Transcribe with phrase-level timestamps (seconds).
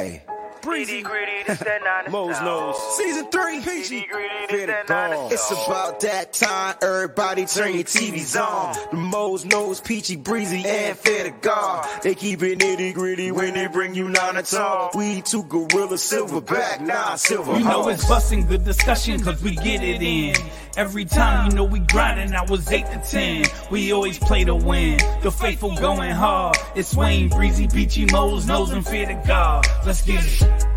[0.00, 0.22] Hey.
[0.62, 1.02] Breezy,
[2.10, 2.76] Mo's nose.
[2.96, 4.06] Season three, Peachy.
[4.12, 6.76] It's about that time.
[6.82, 8.76] Everybody turn your TVs on.
[8.90, 11.88] The Mo's nose, Peachy, Breezy, and Fair to God.
[12.02, 14.90] They keep it nitty gritty when they bring you nine at all.
[14.94, 17.58] We two gorilla silverback, nah, silver.
[17.58, 20.34] You know it's busting the discussion cause we get it in.
[20.76, 23.44] Every time you know we grinding, I was 8 to 10.
[23.70, 24.98] We always play to win.
[25.22, 26.56] The faithful going hard.
[26.76, 29.66] It's Wayne, Breezy, Peachy, Mo's, Nose, and Fear to God.
[29.84, 30.70] Let's get it.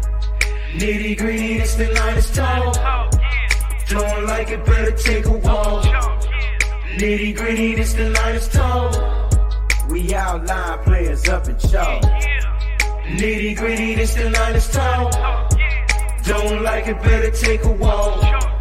[0.73, 2.73] Nitty gritty, it's the line is tall.
[3.87, 5.85] Don't like it, better take a walk.
[6.95, 9.29] Nitty gritty, this the line is tall.
[9.91, 12.01] We outline players up in chalk.
[13.05, 15.11] Nitty gritty, this the line is tall.
[16.23, 18.52] Don't like it, better take a walk.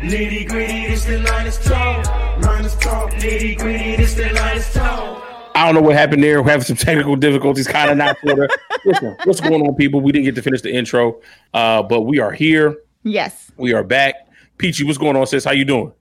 [0.00, 2.02] Nitty gritty, this the line is tall.
[2.42, 3.08] Line is tall.
[3.08, 5.22] Nitty gritty, this the line is tall.
[5.54, 6.42] I don't know what happened there.
[6.42, 8.50] We're having some technical difficulties, kind of not sort of.
[8.84, 10.02] Listen, what's going on, people?
[10.02, 11.20] We didn't get to finish the intro,
[11.54, 12.76] uh, but we are here.
[13.04, 13.50] Yes.
[13.56, 14.14] We are back.
[14.58, 15.44] Peachy, what's going on, sis?
[15.44, 15.92] How you doing?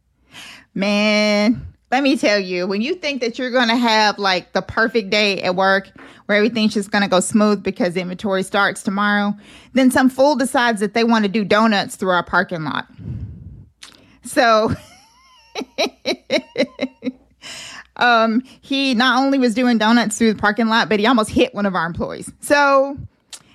[0.73, 4.61] Man, let me tell you, when you think that you're going to have like the
[4.61, 5.89] perfect day at work
[6.25, 9.33] where everything's just going to go smooth because inventory starts tomorrow,
[9.71, 12.87] then some fool decides that they want to do donuts through our parking lot.
[14.25, 14.71] So
[17.97, 21.53] um he not only was doing donuts through the parking lot, but he almost hit
[21.53, 22.31] one of our employees.
[22.41, 22.97] So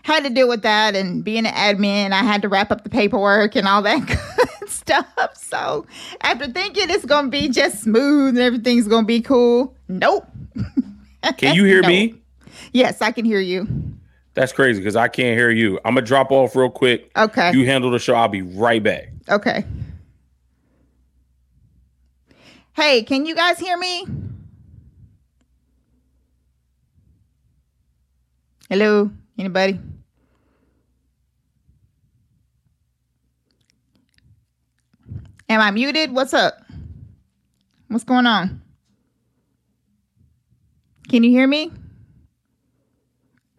[0.02, 2.90] had to deal with that and being an admin, I had to wrap up the
[2.90, 4.06] paperwork and all that
[4.60, 5.36] good stuff.
[5.36, 5.86] So
[6.22, 10.27] after thinking it's gonna be just smooth and everything's gonna be cool, nope.
[11.36, 11.88] Can you hear No.
[11.88, 12.14] me?
[12.72, 13.68] Yes, I can hear you.
[14.34, 15.78] That's crazy because I can't hear you.
[15.84, 17.10] I'm gonna drop off real quick.
[17.16, 17.52] Okay.
[17.52, 18.14] You handle the show.
[18.14, 19.08] I'll be right back.
[19.28, 19.64] Okay.
[22.81, 24.06] Hey, can you guys hear me?
[28.70, 29.11] Hello?
[29.39, 29.78] Anybody?
[35.51, 36.12] Am I muted?
[36.12, 36.55] What's up?
[37.89, 38.63] What's going on?
[41.11, 41.70] Can you hear me?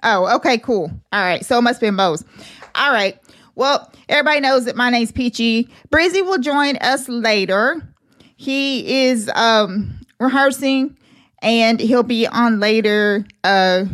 [0.01, 0.89] Oh, okay, cool.
[1.13, 1.45] All right.
[1.45, 2.25] So it must be in Bose.
[2.73, 3.19] All right.
[3.53, 5.69] Well, everybody knows that my name's Peachy.
[5.91, 7.87] Breezy will join us later.
[8.41, 10.97] He is um rehearsing
[11.43, 13.23] and he'll be on later.
[13.43, 13.85] Uh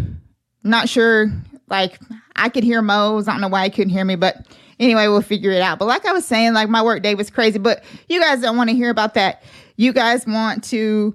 [0.63, 1.29] not sure
[1.69, 1.99] like
[2.37, 3.27] I could hear Mo's.
[3.27, 4.47] I don't know why he couldn't hear me, but
[4.79, 5.79] anyway, we'll figure it out.
[5.79, 8.55] But like I was saying, like my work day was crazy, but you guys don't
[8.55, 9.43] want to hear about that.
[9.75, 11.13] You guys want to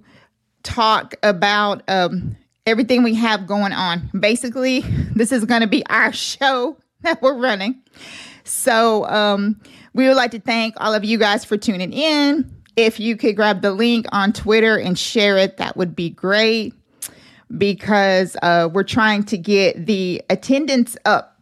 [0.62, 4.10] talk about um, everything we have going on.
[4.18, 4.80] Basically,
[5.14, 7.80] this is going to be our show that we're running.
[8.44, 9.58] So um,
[9.94, 12.61] we would like to thank all of you guys for tuning in.
[12.76, 16.74] If you could grab the link on Twitter and share it, that would be great
[17.56, 21.32] because uh, we're trying to get the attendance up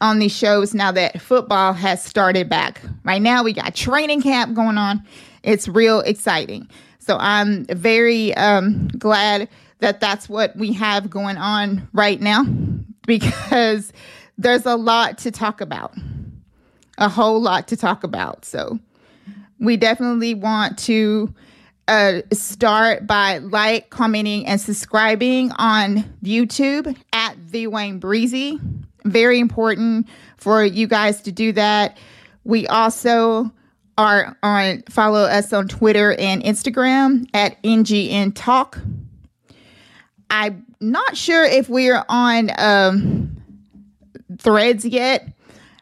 [0.00, 2.80] on these shows now that football has started back.
[3.04, 5.04] Right now, we got training camp going on.
[5.42, 6.68] It's real exciting.
[6.98, 9.48] So I'm very um, glad
[9.80, 12.44] that that's what we have going on right now
[13.06, 13.92] because
[14.36, 15.94] there's a lot to talk about,
[16.98, 18.44] a whole lot to talk about.
[18.44, 18.78] So
[19.58, 21.32] we definitely want to
[21.88, 28.60] uh, start by like, commenting, and subscribing on YouTube at the Wayne Breezy.
[29.04, 31.96] Very important for you guys to do that.
[32.44, 33.50] We also
[33.96, 38.78] are on follow us on Twitter and Instagram at NGN Talk.
[40.30, 43.36] I'm not sure if we're on um,
[44.38, 45.32] threads yet,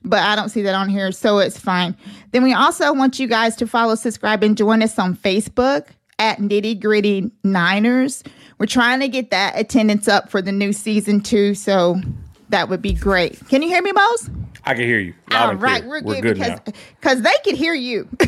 [0.06, 1.96] but I don't see that on here, so it's fine.
[2.32, 6.38] Then we also want you guys to follow, subscribe, and join us on Facebook at
[6.38, 8.22] Nitty Gritty Niners.
[8.58, 12.00] We're trying to get that attendance up for the new season too, so
[12.48, 13.46] that would be great.
[13.48, 14.30] Can you hear me, Mose?
[14.66, 15.14] I can hear you.
[15.30, 16.60] All right, we're, We're good, because
[17.00, 18.08] because they could hear you.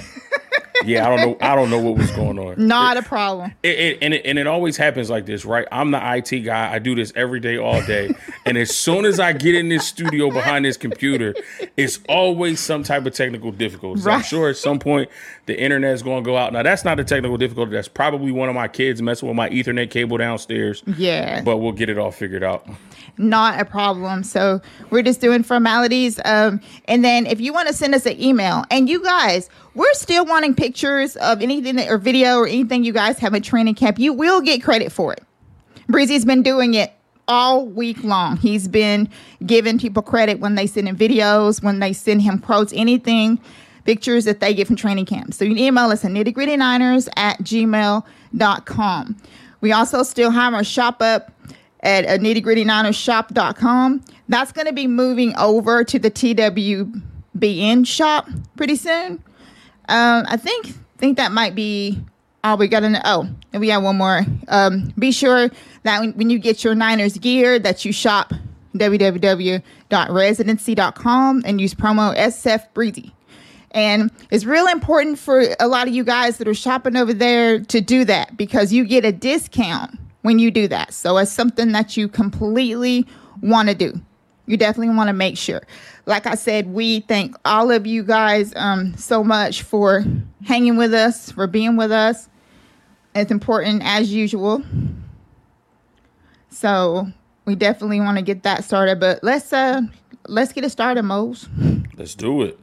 [0.85, 1.37] Yeah, I don't know.
[1.45, 2.55] I don't know what was going on.
[2.65, 3.53] Not a problem.
[3.65, 5.67] It, it, and it, and it always happens like this, right?
[5.73, 6.73] I'm the IT guy.
[6.73, 8.15] I do this every day, all day.
[8.47, 11.35] and as soon as I get in this studio behind this computer,
[11.77, 14.01] it's always some type of technical difficulty.
[14.03, 15.11] So I'm sure at some point
[15.47, 16.53] the internet is going to go out.
[16.53, 17.73] Now that's not a technical difficulty.
[17.73, 20.85] That's probably one of my kids messing with my Ethernet cable downstairs.
[20.97, 21.43] Yeah.
[21.43, 22.69] But we'll get it all figured out.
[23.17, 24.23] not a problem.
[24.23, 24.61] So
[24.91, 26.21] we're just doing formalities.
[26.29, 29.95] Um, and then if you want to send us an email, and you guys, we're
[29.95, 33.75] still wanting pictures of anything that, or video or anything you guys have at training
[33.75, 33.99] camp.
[33.99, 35.25] You will get credit for it.
[35.89, 36.93] Breezy's been doing it
[37.27, 38.37] all week long.
[38.37, 39.09] He's been
[39.45, 43.41] giving people credit when they send him videos, when they send him quotes, anything,
[43.85, 45.33] pictures that they get from training camp.
[45.33, 49.17] So you can email us at nitty-gritty-niners at gmail.com.
[49.61, 51.33] We also still have our shop up
[51.81, 54.05] at uh, nittygrittyninershop.com.
[54.29, 59.23] That's going to be moving over to the TWBN shop pretty soon.
[59.89, 61.99] Um, I think think that might be
[62.45, 63.01] all we got to.
[63.05, 64.27] Oh, and we have one more.
[64.49, 65.49] Um, be sure
[65.85, 68.33] that when, when you get your Niners gear, that you shop
[68.75, 73.15] www.residency.com and use promo SF Breezy.
[73.73, 77.61] And it's real important for a lot of you guys that are shopping over there
[77.61, 80.95] to do that because you get a discount when you do that.
[80.95, 83.07] So it's something that you completely
[83.43, 84.01] want to do.
[84.49, 85.63] You definitely want to make sure.
[86.07, 90.05] Like I said, we thank all of you guys um, so much for
[90.45, 92.31] hanging with us, for being with us.
[93.15, 94.63] It's important as usual.
[96.49, 97.09] So
[97.45, 98.99] we definitely want to get that started.
[98.99, 99.83] But let's uh
[100.27, 101.47] let's get it started, Mose.
[101.97, 102.59] Let's do it.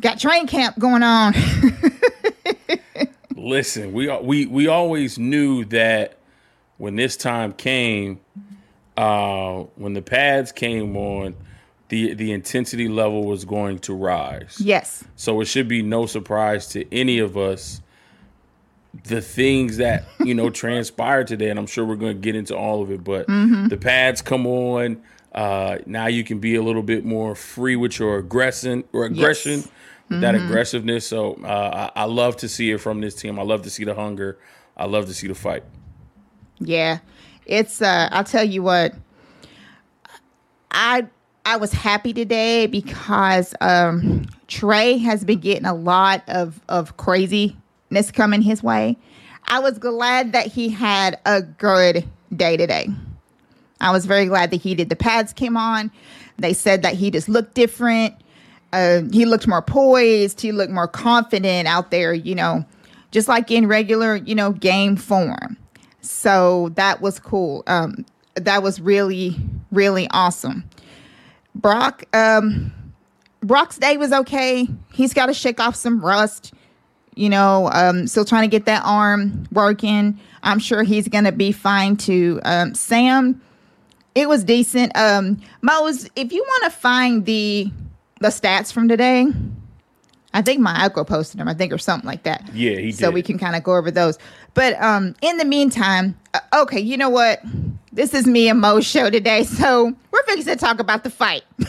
[0.00, 1.34] Got train camp going on.
[3.36, 6.18] Listen, we we we always knew that
[6.76, 8.20] when this time came,
[9.00, 11.34] uh, when the pads came on,
[11.88, 14.56] the the intensity level was going to rise.
[14.60, 15.04] yes.
[15.16, 17.80] So it should be no surprise to any of us
[19.04, 22.56] the things that you know transpired today, and I'm sure we're going to get into
[22.56, 23.02] all of it.
[23.04, 25.02] But the pads come on.
[25.32, 29.62] Uh, now you can be a little bit more free with your aggression or aggression,
[30.08, 31.06] with that aggressiveness.
[31.06, 33.38] So uh, I, I love to see it from this team.
[33.38, 34.38] I love to see the hunger.
[34.76, 35.62] I love to see the fight.
[36.58, 36.98] Yeah.
[37.50, 38.94] It's uh I'll tell you what.
[40.70, 41.06] I
[41.44, 48.10] I was happy today because um Trey has been getting a lot of of craziness
[48.12, 48.96] coming his way.
[49.48, 52.88] I was glad that he had a good day today.
[53.80, 54.88] I was very glad that he did.
[54.88, 55.90] The pads came on.
[56.38, 58.14] They said that he just looked different.
[58.72, 60.40] Uh, he looked more poised.
[60.40, 62.64] He looked more confident out there, you know,
[63.10, 65.56] just like in regular, you know, game form.
[66.00, 67.62] So that was cool.
[67.66, 68.04] Um,
[68.34, 69.36] that was really,
[69.70, 70.64] really awesome.
[71.54, 72.72] Brock, um,
[73.40, 74.68] Brock's day was okay.
[74.92, 76.52] He's got to shake off some rust.
[77.16, 80.18] You know, um, still trying to get that arm working.
[80.42, 82.40] I'm sure he's gonna be fine too.
[82.44, 83.42] Um, Sam,
[84.14, 84.96] it was decent.
[84.96, 87.70] Um, Mose, if you want to find the
[88.20, 89.26] the stats from today,
[90.32, 91.48] I think my uncle posted them.
[91.48, 92.48] I think or something like that.
[92.54, 93.14] Yeah, he So did.
[93.14, 94.16] we can kind of go over those.
[94.54, 97.40] But um, in the meantime, uh, okay, you know what?
[97.92, 101.42] This is me and Mo's show today, so we're fixing to talk about the fight.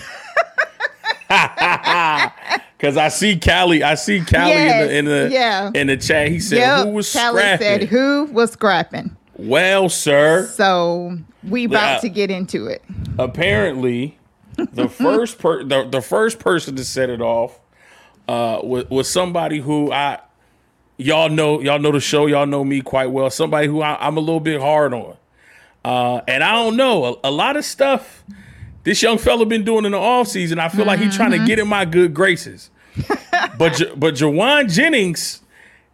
[2.78, 5.72] Because I see Callie, I see Callie Yes, in the in the yeah.
[5.76, 6.30] in the chat.
[6.30, 9.16] He said, Yep, "Who was Kelly scrapping?" said who was scrapping.
[9.38, 11.18] well, sir, So
[11.48, 12.00] we about Yeah.
[12.00, 12.82] to get into it.
[13.20, 14.18] apparently
[14.58, 17.60] the first per the, the first person to set it off
[18.28, 20.20] uh was, was somebody who I
[20.98, 22.26] y'all know y'all know the show.
[22.28, 23.30] Y'all know me quite well.
[23.30, 25.16] Somebody who I, I'm a little bit hard on.
[25.84, 27.06] Uh and I don't know.
[27.24, 28.24] A, a lot of stuff
[28.84, 31.46] this young fella been doing in the off season I feel like he's trying to
[31.46, 32.70] get in my good graces.
[33.58, 35.42] But but Jauan Jennings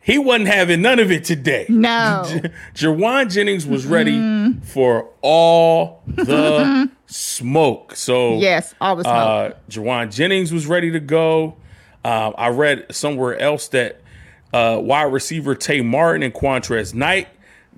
[0.02, 1.66] he wasn't having none of it today.
[1.68, 2.24] No.
[2.76, 7.94] Jauan Jennings was ready for all the smoke.
[7.96, 9.14] So Yes, all the smoke.
[9.14, 11.58] uh, Jauan Jennings was ready to go.
[12.06, 14.02] Um, I read somewhere else that
[14.58, 17.28] uh, wide receiver Tay Martin and Qwuantrezz Knight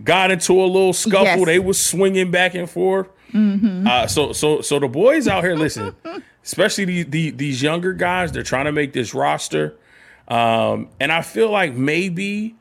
[0.04, 1.24] got into a little scuffle.
[1.24, 1.46] Yes.
[1.46, 3.10] They was swinging back and forth.
[3.88, 5.96] Uh, so so so the boys out here, listen,
[6.44, 9.76] especially the, the, these younger guys, they're trying to make this roster.
[10.28, 12.56] Um, and I feel like maybe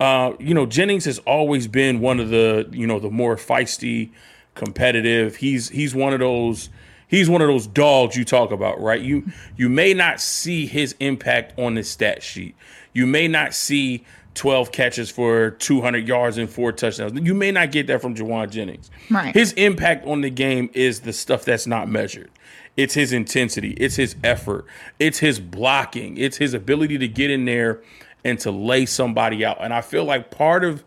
[0.00, 4.10] uh, you know, Jennings has always been one of the, you know, the more feisty,
[4.54, 5.36] competitive.
[5.36, 6.68] He's he's one of those
[7.06, 9.00] he's one of those dogs you talk about, right?
[9.00, 9.24] You
[9.56, 12.56] you may not see his impact on the stat sheet.
[12.94, 17.18] You may not see 12 catches for 200 yards and four touchdowns.
[17.20, 18.90] You may not get that from Jauan Jennings.
[19.10, 19.34] Right.
[19.34, 22.30] His impact on the game is the stuff that's not measured.
[22.76, 24.66] It's his intensity, it's his effort,
[24.98, 27.80] it's his blocking, it's his ability to get in there
[28.24, 29.58] and to lay somebody out.
[29.60, 30.82] And I feel like part of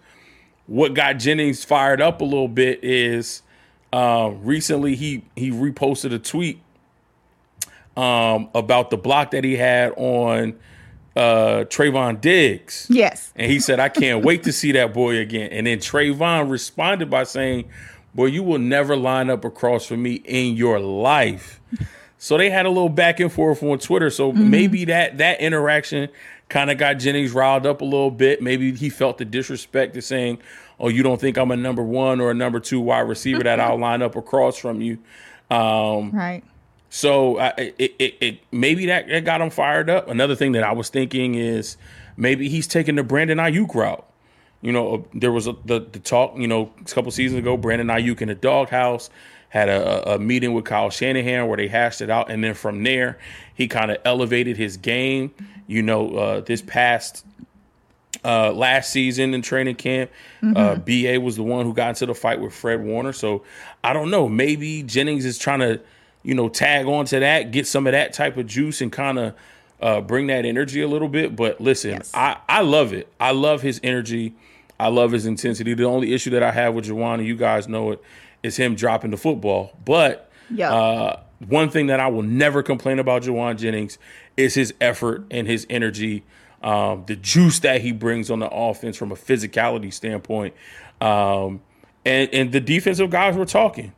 [0.65, 3.41] what got Jennings fired up a little bit is
[3.93, 6.59] uh, recently he he reposted a tweet
[7.95, 10.59] um, about the block that he had on
[11.17, 12.85] uh, Trevon Diggs.
[12.89, 13.33] yes.
[13.35, 15.49] And he said, I can't wait to see that boy again.
[15.51, 17.69] And then Trayvon responded by saying,
[18.13, 21.59] Boy, you will never line up across from me in your life.
[22.17, 24.09] So they had a little back and forth on Twitter.
[24.09, 26.09] So maybe that that interaction
[26.49, 28.41] kind of got Jennings riled up a little bit.
[28.41, 30.39] Maybe he felt the disrespect of saying,
[30.79, 33.59] Oh, you don't think I'm a number one or a number two wide receiver that
[33.59, 34.97] I'll line up across from you.
[35.51, 36.43] Um, Right.
[36.89, 40.07] So I, it, it, it maybe that, that got him fired up.
[40.09, 41.77] Another thing that I was thinking is
[42.15, 44.05] maybe he's taking the Brandon Aiyuk route.
[44.61, 46.37] You know, uh, there was a, the the talk.
[46.37, 49.09] You know, a couple seasons ago, Brandon Aiyuk in the doghouse
[49.49, 52.83] had a, a meeting with Kyle Shanahan where they hashed it out, and then from
[52.83, 53.17] there,
[53.53, 55.33] he kind of elevated his game.
[55.67, 57.25] You know, uh, this past
[58.23, 60.11] uh, last season in training camp.
[60.55, 63.13] Uh, BA was the one who got into the fight with Fred Warner.
[63.13, 63.43] So
[63.83, 64.27] I don't know.
[64.27, 65.79] Maybe Jennings is trying to,
[66.27, 69.17] you know, tag on to that, get some of that type of juice and kind
[69.17, 69.33] of
[69.81, 71.37] uh, bring that energy a little bit.
[71.37, 72.11] But listen, Yes.
[72.13, 73.07] I, I love it.
[73.17, 74.33] I love his energy.
[74.77, 75.73] I love his intensity.
[75.73, 78.01] The only issue that I have with Jauan, and you guys know it,
[78.43, 79.71] is him dropping the football.
[79.85, 80.73] But Yeah.
[80.73, 83.97] uh, one thing that I will never complain about Jauan Jennings
[84.35, 86.23] is his effort and his energy,
[86.61, 90.53] um, the juice that he brings on the offense from a physicality standpoint,
[90.99, 91.61] um,
[92.05, 93.93] and and the defensive guys were talking.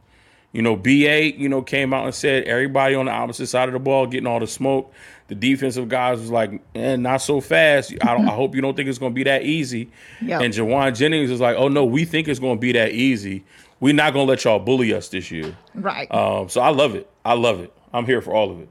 [0.52, 3.74] You know, BA, you know, came out and said everybody on the opposite side of
[3.74, 4.92] the ball getting all the smoke.
[5.28, 7.94] The defensive guys was like, eh, not so fast.
[8.02, 9.92] I don't I hope you don't think it's gonna be that easy.
[10.22, 10.40] Yeah.
[10.42, 13.44] And Jauan Jennings is like, oh no, we think it's gonna be that easy.
[13.80, 15.56] We're not gonna let y'all bully us this year.
[15.76, 16.12] Right.
[16.12, 17.08] Um, so I love it.
[17.24, 17.72] I love it.
[17.94, 18.70] I'm here for all of it.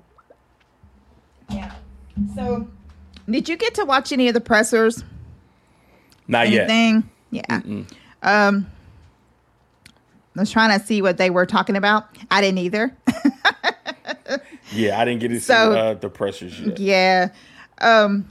[1.50, 1.73] yeah.
[2.35, 2.68] So,
[3.30, 5.04] did you get to watch any of the pressers?
[6.26, 6.68] Not yet.
[6.68, 7.08] Anything?
[7.30, 7.61] Yeah.
[8.23, 8.66] Um,
[10.38, 12.07] I was trying to see what they were talking about.
[12.30, 12.97] I didn't either.
[14.73, 16.78] Yeah, I didn't get to So- see uh, the pressures yet.
[16.78, 17.28] yeah.
[17.80, 18.28] Um,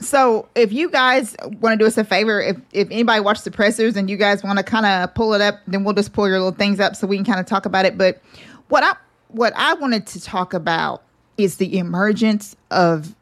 [0.00, 3.50] so if you guys want to do us a favor, if if anybody watched the
[3.50, 6.26] pressers and you guys want to kind of pull it up, then we'll just pull
[6.28, 7.96] your little things up so we can kind of talk about it.
[7.98, 8.20] But
[8.68, 8.94] what I
[9.28, 11.02] what I wanted to talk about
[11.36, 13.14] is the emergence of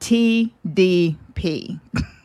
[0.00, 1.80] TDP.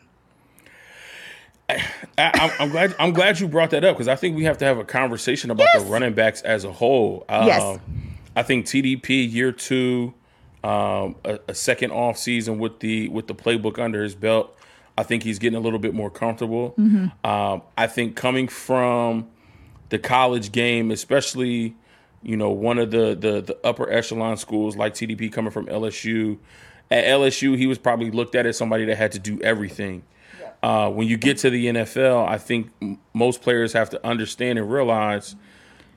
[1.68, 1.82] I,
[2.18, 2.94] I'm, I'm glad.
[2.98, 5.50] I'm glad you brought that up because I think we have to have a conversation
[5.50, 5.82] about Yes.
[5.84, 7.24] the running backs as a whole.
[7.28, 7.78] Um, Yes.
[8.36, 10.14] I think TDP year two,
[10.64, 14.56] um, a, a second off season with the with the playbook under his belt.
[14.96, 16.74] I think he's getting a little bit more comfortable.
[17.24, 19.28] Um, I think coming from
[19.90, 21.76] the college game, especially
[22.22, 26.38] you know one of the, the the upper echelon schools like TDP coming from LSU.
[26.90, 30.02] At LSU, he was probably looked at as somebody that had to do everything.
[30.62, 34.58] Uh, when you get to the NFL, I think m- most players have to understand
[34.58, 35.36] and realize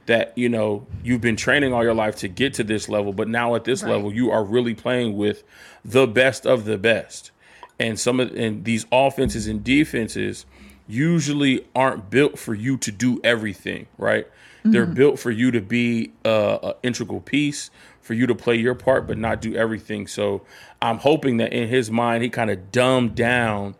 [0.06, 3.28] that you know you've been training all your life to get to this level, but
[3.28, 3.92] now at this Right.
[3.94, 5.44] level, you are really playing with
[5.84, 7.32] the best of the best.
[7.80, 10.46] And some of and these offenses and defenses
[10.88, 14.28] usually aren't built for you to do everything, right?
[14.64, 16.30] They're built for you to be a,
[16.62, 20.06] a integral piece, for you to play your part, but not do everything.
[20.06, 20.44] So
[20.84, 23.74] I'm hoping that in his mind, he kind of dumbed down,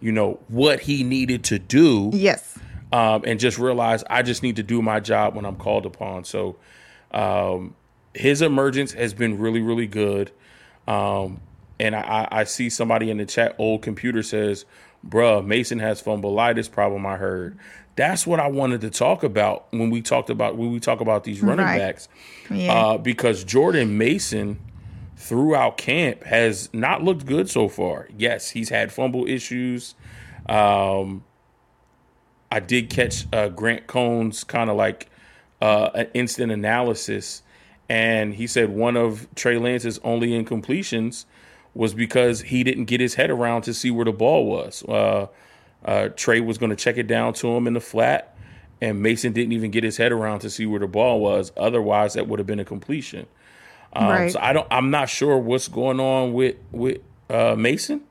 [0.00, 2.58] you know, what he needed to do yes.
[2.92, 6.24] um, and just realize I just need to do my job when I'm called upon.
[6.24, 6.56] So
[7.12, 7.74] um,
[8.14, 10.30] his emergence has been really, really good.
[10.86, 11.40] Um,
[11.80, 14.64] and I, I see somebody in the chat, old computer says,
[15.06, 17.58] bruh, Mason has fumbleitis problem, I heard.
[17.96, 21.24] That's what I wanted to talk about when we talked about when we talk about
[21.24, 21.78] these running Right.
[21.78, 22.08] backs.
[22.48, 22.72] Yeah.
[22.72, 24.58] Uh, because Jordan Mason
[25.18, 28.08] throughout camp has not looked good so far.
[28.16, 29.96] Yes, he's had fumble issues.
[30.48, 31.24] Um,
[32.52, 35.10] I did catch uh, Grant Cohn's kind of like
[35.60, 37.42] uh, an instant analysis,
[37.88, 41.24] and he said one of Trey Lance's only incompletions
[41.74, 44.84] was because he didn't get his head around to see where the ball was.
[44.84, 45.26] Uh,
[45.84, 48.36] uh, Trey was going to check it down to him in the flat,
[48.80, 51.50] and Mason didn't even get his head around to see where the ball was.
[51.56, 53.26] Otherwise, that would have been a completion.
[53.92, 54.32] Um, Right.
[54.32, 54.66] So I don't.
[54.70, 58.02] I'm not sure what's going on with with uh, Mason,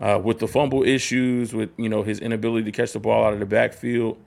[0.00, 3.32] uh, with the fumble issues, with you know his inability to catch the ball out
[3.32, 4.18] of the backfield,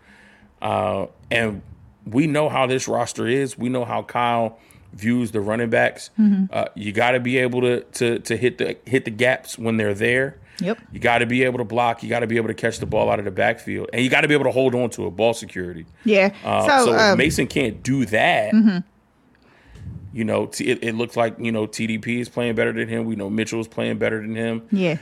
[0.61, 1.61] uh, and
[2.05, 3.57] we know how this roster is.
[3.57, 4.59] We know how Kyle
[4.93, 6.09] views the running backs.
[6.53, 9.77] Uh, you got to be able to to to hit the hit the gaps when
[9.77, 10.39] they're there.
[10.61, 10.79] Yep.
[10.93, 12.01] You got to be able to block.
[12.01, 14.09] You got to be able to catch the ball out of the backfield, and you
[14.09, 15.85] got to be able to hold on to a ball security.
[16.05, 16.33] Yeah.
[16.45, 17.17] Uh, so, so um, mm-hmm.
[17.17, 18.53] Mason can't do that,
[20.15, 23.03] you know, t- it, it looks like you know TDP is playing better than him.
[23.03, 24.61] We know Mitchell is playing better than him.
[24.71, 24.97] yeah.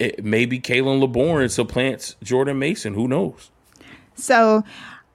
[0.00, 2.92] It, maybe Khalan Laborn supplants Jordan Mason.
[2.94, 3.52] Who knows?
[4.16, 4.64] So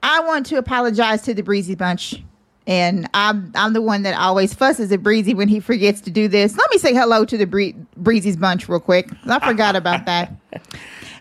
[0.02, 2.22] I want to apologize to the Breezy Bunch.
[2.66, 6.28] And I'm I'm the one that always fusses at Breezy when he forgets to do
[6.28, 6.56] this.
[6.56, 9.10] Let me say hello to the Bree- Breezy's bunch real quick.
[9.26, 10.32] I forgot about that.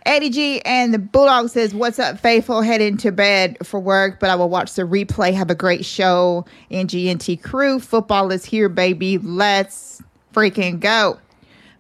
[0.06, 2.62] Eddie G and the Bulldog says, What's up, faithful?
[2.62, 5.34] Heading to bed for work, but I will watch the replay.
[5.34, 6.46] Have a great show.
[6.72, 7.80] NGNT crew.
[7.80, 9.20] Football is here, baby.
[9.20, 10.02] Let's
[10.34, 11.20] freaking go.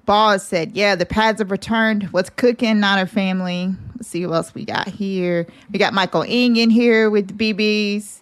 [0.05, 2.03] Boss said, Yeah, the pads have returned.
[2.11, 2.79] What's cooking?
[2.79, 3.73] Not a family.
[3.95, 5.47] Let's see who else we got here.
[5.71, 8.19] We got Michael Ing in here with the BBs.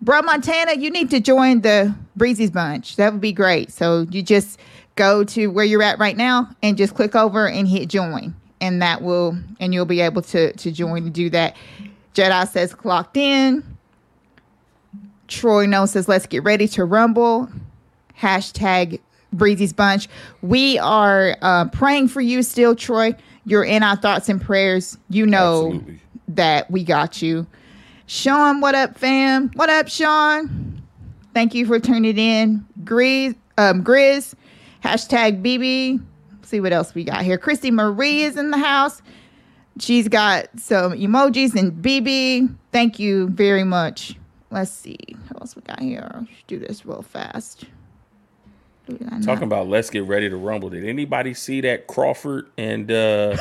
[0.00, 2.96] Bro, Montana, you need to join the Breezy's Bunch.
[2.96, 3.72] That would be great.
[3.72, 4.58] So you just
[4.96, 8.34] go to where you're at right now and just click over and hit join.
[8.64, 11.54] And that will and you'll be able to to join and do that.
[12.14, 13.62] Jedi says clocked in.
[15.28, 17.48] Troy No says let's get ready to rumble.
[18.18, 19.00] Hashtag
[19.32, 20.08] Breezy's Bunch.
[20.40, 23.14] We are uh, praying for you still, Troy.
[23.44, 24.96] You're in our thoughts and prayers.
[25.10, 26.00] You know Absolutely.
[26.28, 27.46] that we got you.
[28.06, 29.50] Sean, what up, fam?
[29.54, 30.82] What up, Sean?
[31.34, 32.64] Thank you for tuning in.
[32.84, 34.34] Grizz, um, Grizz,
[34.84, 36.00] hashtag BB.
[36.54, 37.36] See what else we got here.
[37.36, 39.02] Christy Marie is in the house.
[39.80, 42.54] She's got some emojis and BB.
[42.70, 44.14] Thank you very much.
[44.52, 44.96] Let's see.
[45.26, 46.08] What else we got here?
[46.14, 47.64] Let's do this real fast.
[48.86, 50.70] Do I not- Talking about let's get ready to rumble.
[50.70, 53.36] Did anybody see that Crawford and uh,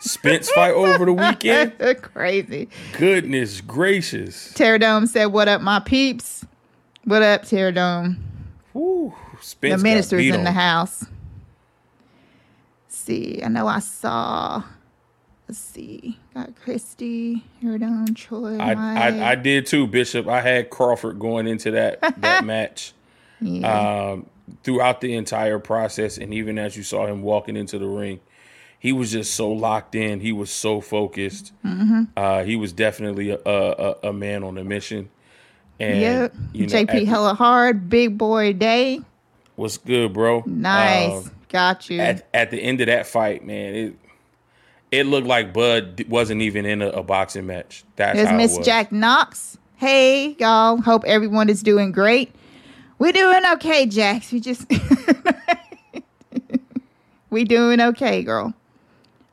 [0.00, 1.78] Spence fight over the weekend?
[2.02, 2.68] Crazy.
[2.98, 4.52] Goodness gracious.
[4.54, 6.44] Terradome said, What up, my peeps?
[7.04, 8.16] What up, Terradome?
[8.74, 9.14] Woo.
[9.36, 11.04] The Spence got minister's in the house.
[13.08, 14.62] See, I know I saw.
[15.48, 18.58] Let's see, got Christy, Terradome, Troy.
[18.58, 20.28] I, I I did too, Bishop.
[20.28, 22.92] I had Crawford going into that that match
[23.40, 24.10] Yeah.
[24.10, 24.26] um,
[24.62, 28.20] throughout the entire process, and even as you saw him walking into the ring,
[28.78, 30.20] he was just so locked in.
[30.20, 31.52] He was so focused.
[31.64, 32.02] Mm-hmm.
[32.14, 35.08] Uh, he was definitely a, a, a man on a mission.
[35.80, 36.34] And yep.
[36.52, 39.00] you know, JP hella hard, big boy day.
[39.56, 40.42] what's good, bro?
[40.44, 41.26] Nice.
[41.26, 42.00] Um, got you.
[42.00, 43.94] at at the end of that fight, man, it
[44.90, 47.84] it looked like Bud wasn't even in a, a boxing match.
[47.96, 48.58] That's There's how Miss.
[48.58, 49.58] Jack Knox.
[49.76, 50.80] Hey, y'all.
[50.80, 52.34] Hope everyone is doing great.
[52.98, 54.32] We're doing okay, Jax.
[54.32, 54.66] We just
[57.30, 58.54] we doing okay, girl.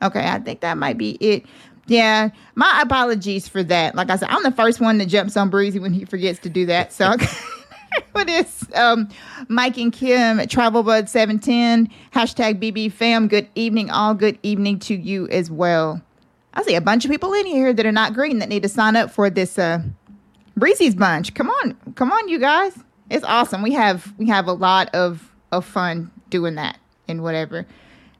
[0.03, 1.45] Okay, I think that might be it.
[1.87, 3.95] Yeah, my apologies for that.
[3.95, 6.49] Like I said, I'm the first one that jumps on Breezy when he forgets to
[6.49, 6.93] do that.
[6.93, 7.15] So
[8.11, 9.09] what is um
[9.47, 13.27] Mike and Kim at Travelbud 710 hashtag BB fam.
[13.27, 16.01] Good evening, all good evening to you as well.
[16.53, 18.69] I see a bunch of people in here that are not green that need to
[18.69, 19.81] sign up for this uh
[20.57, 21.33] Breezy's bunch.
[21.33, 22.77] Come on, come on, you guys.
[23.09, 23.61] It's awesome.
[23.61, 27.65] We have we have a lot of of fun doing that and whatever.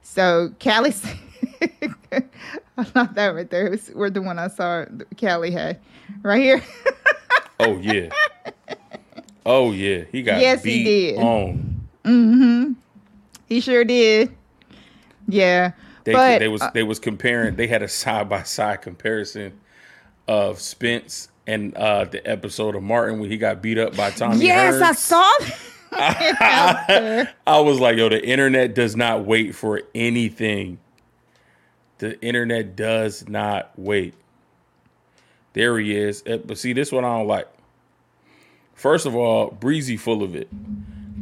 [0.01, 0.93] So Callie,
[2.11, 3.67] I love that right there.
[3.67, 4.85] It was, we're the one I saw
[5.19, 5.79] Callie had
[6.21, 6.61] right here.
[7.59, 8.09] Oh yeah.
[9.45, 10.03] Oh yeah.
[10.11, 11.17] He got Yes, he did.
[11.19, 11.87] on.
[12.03, 12.73] Mm-hmm.
[13.47, 14.35] He sure did.
[15.27, 15.71] Yeah,
[16.03, 17.55] They but they was uh, they was comparing.
[17.55, 19.59] They had a side by side comparison
[20.27, 24.45] of Spence and uh, the episode of Martin when he got beat up by Tommy.
[24.45, 25.31] yes, I saw.
[25.97, 30.79] I was like, yo, the internet does not wait for anything.
[31.99, 34.13] The internet does not wait.
[35.53, 36.21] There he is.
[36.25, 37.47] Eh, But see, this one I don't like.
[38.75, 40.49] First of all, Breezy full of it.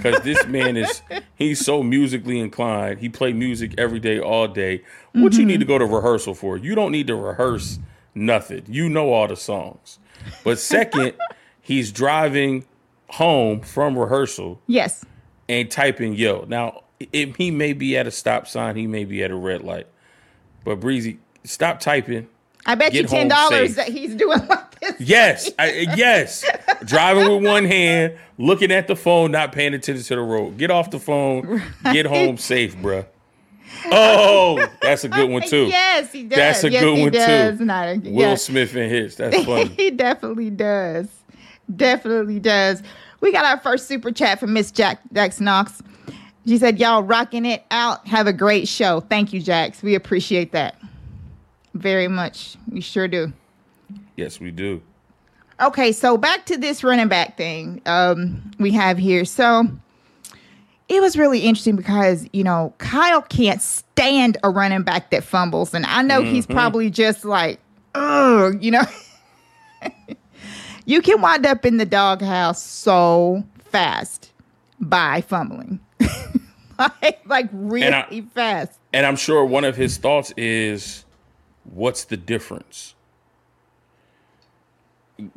[0.01, 1.01] Cause this man is
[1.35, 2.99] he's so musically inclined.
[2.99, 4.83] He play music every day, all day.
[5.13, 5.59] What you need mm-hmm.
[5.61, 6.57] to go to rehearsal for?
[6.57, 7.79] You don't need to rehearse
[8.15, 8.63] nothing.
[8.67, 9.99] You know all the songs.
[10.43, 11.13] But second,
[11.61, 12.65] he's driving
[13.09, 15.05] home from rehearsal yes,
[15.47, 16.45] and typing yo.
[16.47, 19.61] Now, it, he may be at a stop sign, he may be at a red
[19.61, 19.87] light.
[20.63, 22.27] But Breezy, stop typing.
[22.65, 24.95] I bet you ten dollars that he's doing like this.
[24.99, 26.45] Yes, I, yes.
[26.85, 30.57] Driving with one hand, looking at the phone, not paying attention to the road.
[30.57, 31.61] Get off the phone.
[31.91, 33.05] Get home safe, bruh.
[33.85, 35.65] Oh, that's a good one too.
[35.65, 36.37] Yes, he does.
[36.37, 37.57] That's a yes, good one does.
[37.57, 37.65] too.
[37.65, 38.37] Not a, Will.
[38.37, 39.15] Smith and hits.
[39.15, 39.65] That's funny.
[39.69, 41.07] he definitely does.
[41.75, 42.83] Definitely does.
[43.21, 45.81] We got our first super chat from Miss Jack Jax Knox.
[46.45, 48.05] She said, Y'all rocking it out.
[48.07, 48.99] Have a great show.
[48.99, 49.81] Thank you, Jax.
[49.81, 50.75] We appreciate that
[51.73, 52.57] very much.
[52.69, 53.31] We sure do.
[54.15, 54.81] yes, we do.
[55.63, 59.23] Okay, so back to this running back thing um, we have here.
[59.23, 59.65] So
[60.89, 65.73] it was really interesting because, you know, Kyle can't stand a running back that fumbles.
[65.73, 67.59] And I know he's probably just like,
[67.95, 68.83] oh, you know,
[70.85, 74.31] you can wind up in the doghouse so fast
[74.81, 75.79] by fumbling.
[76.77, 78.79] like, like really And I- fast.
[78.91, 81.05] And I'm sure one of his thoughts is,
[81.63, 82.92] what's the difference?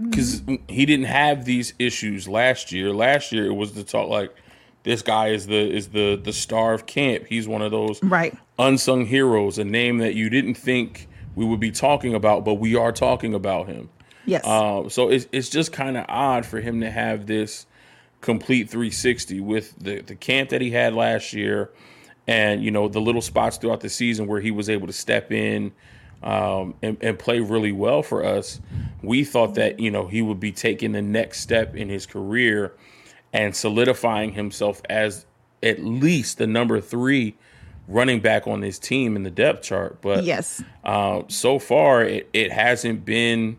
[0.01, 2.93] Because he didn't have these issues last year.
[2.93, 4.35] Last year it was the talk like
[4.83, 7.27] this guy is the is the the star of camp.
[7.27, 8.35] He's one of those Right.
[8.59, 12.77] unsung heroes, a name that you didn't think we would be talking about, but we
[12.77, 13.89] are talking about him.
[14.25, 14.47] Yes.
[14.47, 17.67] Um, so it's it's just kind of odd for him to have this
[18.21, 21.71] complete 360 with the the camp that he had last year,
[22.27, 25.31] and you know the little spots throughout the season where he was able to step
[25.31, 25.73] in
[26.27, 28.61] um, and, and play really well for us.
[29.01, 32.75] We thought that you know he would be taking the next step in his career
[33.33, 35.25] and solidifying himself as
[35.63, 37.37] at least the number three
[37.87, 40.03] running back on his team in the depth chart.
[40.03, 43.57] But yes, uh, so far it, it hasn't been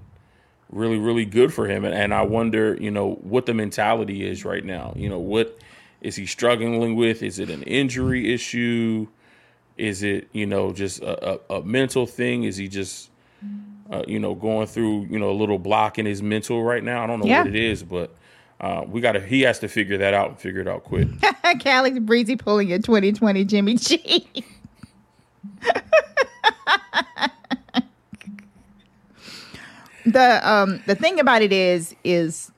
[0.69, 4.43] really really good for him, and, and I wonder, you know, what the mentality is
[4.43, 4.91] right now.
[4.97, 5.57] You know, what
[6.01, 7.23] is he struggling with?
[7.23, 9.07] Is it an injury issue?
[9.77, 12.43] Is it you know just a, a, a mental thing?
[12.43, 13.09] Is he just
[13.91, 17.03] uh, you know going through you know a little block in his mental right now?
[17.03, 17.39] I don't know Yeah.
[17.39, 18.15] what it is, but
[18.59, 21.07] uh, we got to he has to figure that out and figure it out quick.
[21.63, 24.27] Callie Breezy pulling your 2020 Jimmy G.
[30.05, 32.51] the um the thing about it is is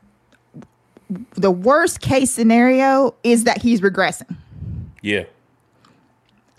[1.36, 4.36] the worst case scenario is that he's regressing.
[5.02, 5.24] yeah,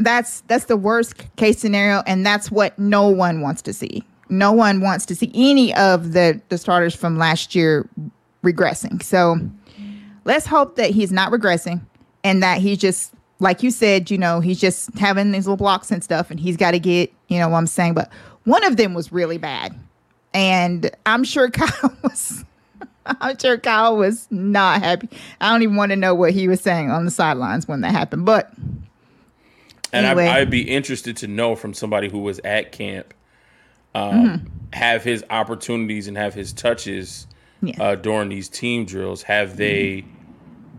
[0.01, 4.05] That's that's the worst case scenario, and that's what no one wants to see.
[4.29, 7.89] No one wants to see any of the the starters from last year
[8.43, 9.03] regressing.
[9.03, 9.37] So
[10.25, 11.83] let's hope that he's not regressing
[12.25, 15.91] and that he's just like you said, you know, he's just having these little blocks
[15.91, 17.95] and stuff, and he's got to get, you know, what I'm saying.
[17.95, 18.11] But
[18.45, 19.75] one of them was really bad,
[20.35, 22.45] and I'm sure Kyle was.
[23.07, 25.09] I'm sure Kyle was not happy.
[25.41, 27.93] I don't even want to know what he was saying on the sidelines when that
[27.93, 28.53] happened, but
[29.93, 30.27] and Anyway.
[30.27, 33.13] I, I'd be interested to know from somebody who was at camp,
[33.95, 34.47] um, Mm-hmm.
[34.73, 37.27] have his opportunities and have his touches
[37.63, 37.75] Yeah.
[37.83, 39.23] uh, during these team drills.
[39.25, 40.05] Have they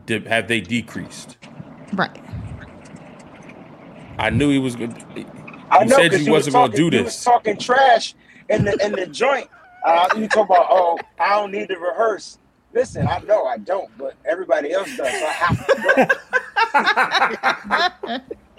[0.05, 1.37] de- have they decreased?
[1.93, 2.17] right.
[4.17, 4.93] I knew he was good.
[5.71, 7.23] I You know said 'cause you was wasn't gonna talking- do you was this.
[7.23, 8.13] talking trash
[8.49, 9.49] in the in the joint.
[9.85, 12.37] Uh, you talk about oh I don't need to rehearse.
[12.73, 15.11] Listen, I know I don't, but everybody else does.
[15.11, 15.65] So I have
[18.07, 18.21] to.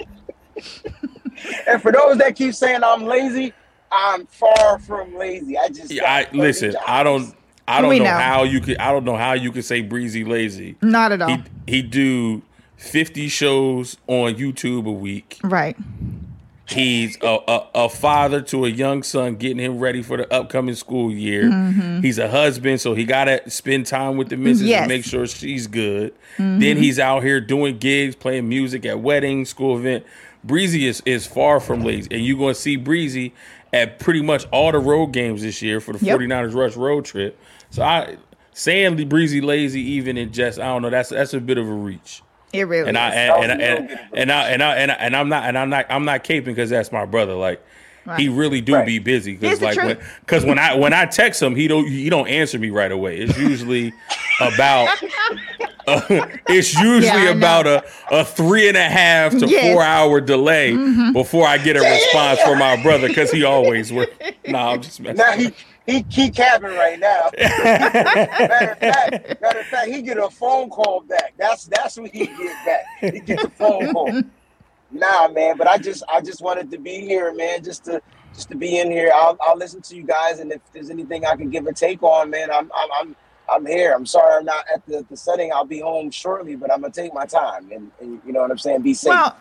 [0.55, 1.69] do it.
[1.69, 3.53] and for those that keep saying I'm lazy,
[3.91, 5.59] I'm far from lazy.
[5.59, 6.77] I just Yeah, I got 30 listen.
[6.87, 7.35] I don't.
[7.69, 8.11] I don't We know, know.
[8.11, 8.79] how you could.
[8.79, 10.77] I don't know how you could say breezy lazy.
[10.83, 11.29] Not at all.
[11.29, 12.43] He he do
[12.77, 15.39] fifty shows on YouTube a week.
[15.45, 15.77] right.
[16.69, 20.75] He's a, a, a father to a young son, getting him ready for the upcoming
[20.75, 21.45] school year.
[21.45, 22.01] Mm-hmm.
[22.01, 24.81] He's a husband, so he got to spend time with the missus Yes.
[24.83, 26.15] and make sure she's good.
[26.39, 26.61] Mm-hmm.
[26.61, 30.07] Then he's out here doing gigs, playing music at weddings, school event.
[30.45, 33.33] Breezy is, is far from lazy, and you're going to see Breezy
[33.73, 36.19] at pretty much all the road games this year for the Yep.
[36.19, 37.39] 49ers Rush road trip.
[37.71, 38.17] So I
[38.53, 41.73] saying Breezy lazy, even in just I don't know, that's that's a bit of a
[41.73, 44.95] reach It really and I and, and, and, you and, I and I and I
[44.97, 47.35] and I'm not and I'm not I'm not caping because that's my brother.
[47.35, 47.65] Like
[48.17, 48.87] he really do Right.
[48.87, 52.09] be busy because like when because when I when I text him he don't he
[52.11, 53.19] don't answer me right away.
[53.19, 53.93] It's usually
[54.41, 54.89] about
[55.87, 57.39] uh, it's usually Yeah, I know.
[57.39, 59.65] about a, a three and a half to Yes.
[59.65, 59.73] Mm-hmm.
[59.75, 64.11] four hour delay before I get a response from my brother because he always work.
[64.49, 65.17] Nah, I'm just messing.
[65.19, 65.53] Now he
[65.87, 67.31] he he capping right now.
[67.39, 71.35] matter of fact, matter of fact, he get a phone call back.
[71.37, 72.85] That's that's what he get back.
[73.01, 74.23] He get the phone call.
[74.93, 75.57] Nah, man.
[75.57, 77.63] But I just I just wanted to be here, man.
[77.65, 78.01] Just to
[78.35, 79.11] just to be in here.
[79.15, 82.03] I'll I'll listen to you guys, and if there's anything I can give a take
[82.03, 83.17] on, man, I'm I'm I'm,
[83.51, 83.93] I'm here.
[83.95, 85.53] I'm sorry I'm not at the, the setting.
[85.53, 88.51] I'll be home shortly, but I'm gonna take my time, and, and you know what
[88.51, 88.83] I'm saying.
[88.83, 89.11] Be safe.
[89.11, 89.37] Well,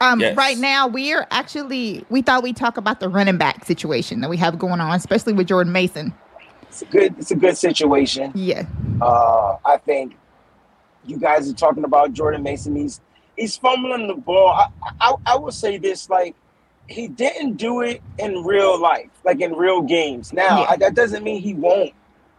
[0.00, 0.36] um, Yes.
[0.36, 4.36] right now we're actually we thought we'd talk about the running back situation that we
[4.36, 6.12] have going on, especially with Jordan Mason.
[6.62, 8.32] it's a good it's a good situation.
[8.34, 8.64] Yeah,
[9.00, 10.16] Uh, I think
[11.06, 12.76] you guys are talking about Jordan Mason.
[12.76, 13.00] He's
[13.40, 14.50] he's fumbling the ball.
[14.50, 14.68] I,
[15.00, 16.36] I I will say this: like
[16.86, 20.32] he didn't do it in real life, like in real games.
[20.32, 20.66] Now Yeah.
[20.70, 21.92] I, that doesn't mean he won't,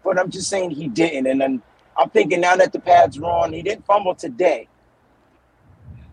[0.03, 1.27] but I'm just saying he didn't.
[1.27, 1.61] And then
[1.97, 4.67] I'm thinking now that the pads are on, he didn't fumble today.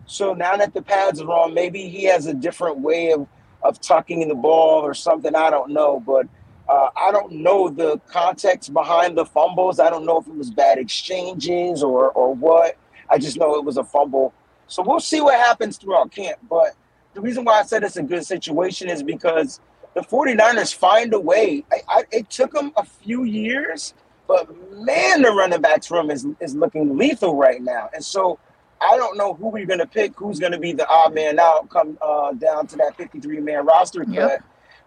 [0.05, 3.27] So now that the pads are on, maybe he has a different way of
[3.61, 5.35] of tucking in the ball or something.
[5.35, 6.27] I don't know, but
[6.69, 9.79] uh, I don't know the context behind the fumbles.
[9.79, 12.77] I don't know if it was bad exchanges or or what.
[13.09, 14.33] I just know it was a fumble.
[14.69, 16.39] So we'll see what happens throughout camp.
[16.49, 16.75] But
[17.13, 19.59] the reason why I said it's a good situation is because
[19.95, 21.65] the 49ers find a way.
[21.71, 23.93] I, I, it took them a few years,
[24.27, 27.89] but man, the running backs room is, is looking lethal right now.
[27.93, 28.39] And so
[28.79, 31.39] I don't know who we're going to pick, who's going to be the odd man
[31.39, 34.13] out, come uh, down to that 53 man roster cut.
[34.13, 34.43] Yep.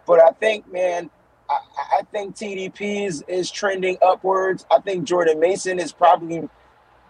[0.07, 1.11] But I think, man,
[1.51, 1.59] I,
[1.99, 4.65] I think TDP is, is trending upwards.
[4.71, 6.49] I think Jordan Mason is probably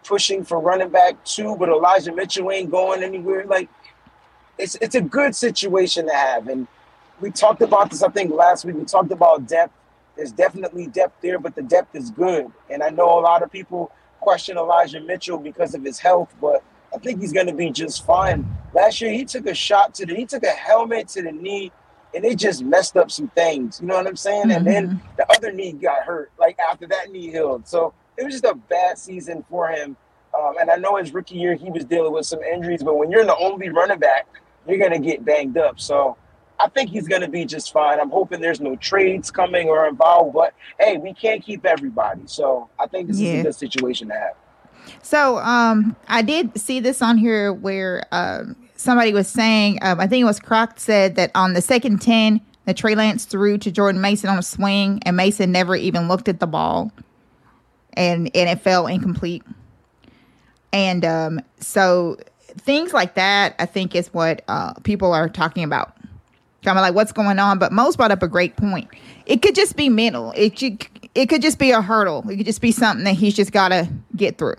[0.05, 3.45] pushing for running back too, but Elijah Mitchell ain't going anywhere.
[3.47, 3.69] Like
[4.59, 6.49] it's it's a good situation to have.
[6.49, 6.67] And
[7.21, 8.77] we talked about this, I think, last week.
[8.77, 9.75] We talked about depth.
[10.17, 12.51] There's definitely depth there, but the depth is good.
[12.69, 16.63] And I know a lot of people question Elijah Mitchell because of his health, but
[16.95, 18.47] I think he's going to be just fine.
[18.75, 21.73] Last year, he took a shot to the, he took a helmet to the knee,
[22.15, 23.81] and it just messed up some things.
[23.81, 24.51] You know what I'm saying?
[24.51, 25.07] And then mm-hmm.
[25.17, 27.67] the other knee got hurt, like after that knee healed.
[27.67, 29.97] So it was just a bad season for him.
[30.39, 33.11] Um, and I know his rookie year, he was dealing with some injuries, but when
[33.11, 34.27] you're the only running back
[34.67, 35.81] you're gonna get banged up.
[35.81, 36.17] So
[36.61, 37.99] I think he's gonna be just fine.
[37.99, 42.23] I'm hoping there's no trades coming or involved, but hey, we can't keep everybody.
[42.27, 43.33] So I think this Yeah.
[43.35, 44.35] is a good situation to have.
[45.03, 50.07] So um, I did see this on here where um, somebody was saying, um, I
[50.07, 53.71] think it was Croc said that on the second 10, the Trey Lance threw to
[53.73, 56.93] Jordan Mason on a swing, and Mason never even looked at the ball,
[57.95, 59.43] and and it fell incomplete.
[60.73, 62.17] And um, so
[62.59, 65.97] things like that, I think, is what uh, people are talking about.
[66.65, 67.59] Kind of like what's going on.
[67.59, 68.89] But Mose brought up a great point.
[69.27, 70.33] It could just be mental.
[70.37, 70.63] It
[71.15, 72.25] it could just be a hurdle.
[72.31, 74.57] It could just be something that he's just got to get through.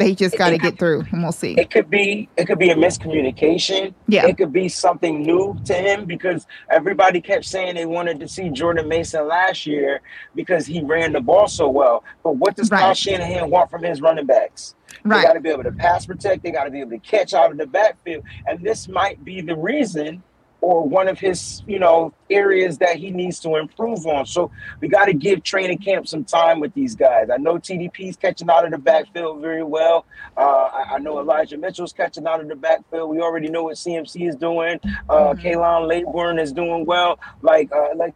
[0.00, 1.52] He just got to get through, and we'll see.
[1.52, 3.94] It could be it could be a miscommunication.
[4.08, 4.26] Yeah.
[4.26, 8.50] It could be something new to him because everybody kept saying they wanted to see
[8.50, 10.00] Jordan Mason last year
[10.34, 12.02] because he ran the ball so well.
[12.22, 12.96] But what does Kyle Right.
[12.96, 14.74] Shanahan want from his running backs?
[15.04, 15.20] Right.
[15.20, 16.42] They got to be able to pass protect.
[16.42, 18.24] They got to be able to catch out of the backfield.
[18.46, 20.22] And this might be the reason
[20.64, 24.24] or one of his, you know, areas that he needs to improve on.
[24.24, 24.50] So
[24.80, 27.28] we got to give training camp some time with these guys.
[27.30, 30.06] I know TDP's catching out of the backfield very well.
[30.36, 33.10] Uh, I, I know Elijah Mitchell's catching out of the backfield.
[33.10, 34.80] We already know what CMC is doing.
[35.08, 37.18] Uh, Khalan Laborn is doing well.
[37.42, 38.14] Like, uh, like,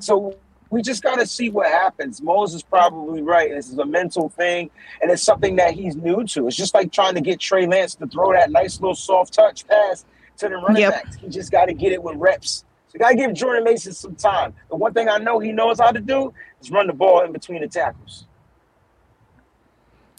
[0.00, 0.36] so
[0.70, 2.20] we just got to see what happens.
[2.20, 3.50] Moses is probably right.
[3.50, 4.68] This is a mental thing,
[5.00, 6.48] and it's something that he's new to.
[6.48, 9.64] It's just like trying to get Trey Lance to throw that nice little soft touch
[9.68, 10.04] pass
[10.38, 10.92] to the running Yep.
[11.04, 11.16] backs.
[11.16, 12.64] He just got to get it with reps.
[12.88, 14.54] So you got to give Jordan Mason some time.
[14.70, 17.32] The one thing I know he knows how to do is run the ball in
[17.32, 18.26] between the tackles.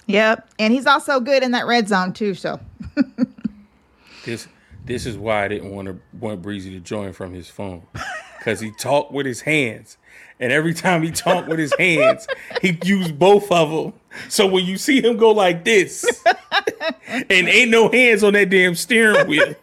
[0.08, 0.50] Yep.
[0.60, 2.34] And he's also good in that red zone too.
[2.36, 2.60] So
[4.26, 4.48] This
[4.86, 7.84] this is why I didn't want to want Breezy to join from his phone
[8.38, 9.98] because he talked with his hands,
[10.40, 12.28] and every time he talked with his hands,
[12.62, 13.94] he used both of them.
[14.30, 16.06] So when you see him go like this,
[17.08, 19.56] and ain't no hands on that damn steering wheel,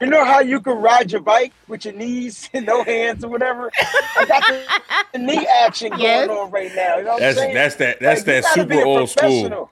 [0.00, 3.28] You know how you can ride your bike with your knees and no hands or
[3.28, 3.70] whatever?
[4.18, 4.64] I got the,
[5.12, 6.28] the knee action going Yes.
[6.30, 6.96] on right now.
[6.98, 7.54] You know what That's- I'm saying?
[7.54, 9.70] that's that- that's you that super old school.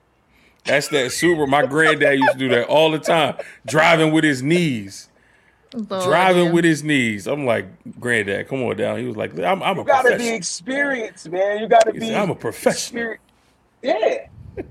[0.64, 1.46] that's that super.
[1.46, 3.36] My granddad used to do that all the time,
[3.66, 5.08] driving with his knees,
[5.88, 7.26] driving with his knees.
[7.26, 7.66] I'm like,
[7.98, 8.98] granddad, come on down.
[8.98, 11.60] He was like, I'm, I'm a You gotta be experienced, man.
[11.60, 12.06] You gotta He be.
[12.08, 13.14] said, I'm a professional.
[13.14, 13.16] exper-
[13.82, 14.26] Yeah.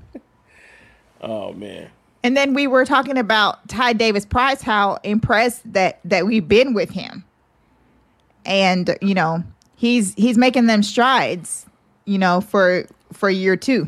[1.20, 1.90] Oh man.
[2.24, 6.74] And then we were talking about Ty Davis Price, how impressed that that we've been
[6.74, 7.24] with him.
[8.46, 9.44] And, you know,
[9.76, 11.66] he's he's making them strides,
[12.06, 13.88] you know, for for year two.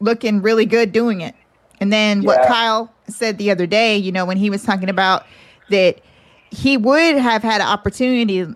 [0.00, 1.34] Looking really good doing it.
[1.80, 5.26] And then what Kyle said the other day, you know, when he was talking about
[5.70, 6.00] that
[6.50, 8.46] he would have had an opportunity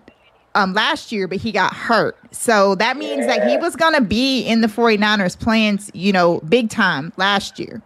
[0.55, 2.17] um last year, but he got hurt.
[2.31, 6.69] So that means that he was gonna be in the 49ers plans, you know, big
[6.69, 7.81] time last year.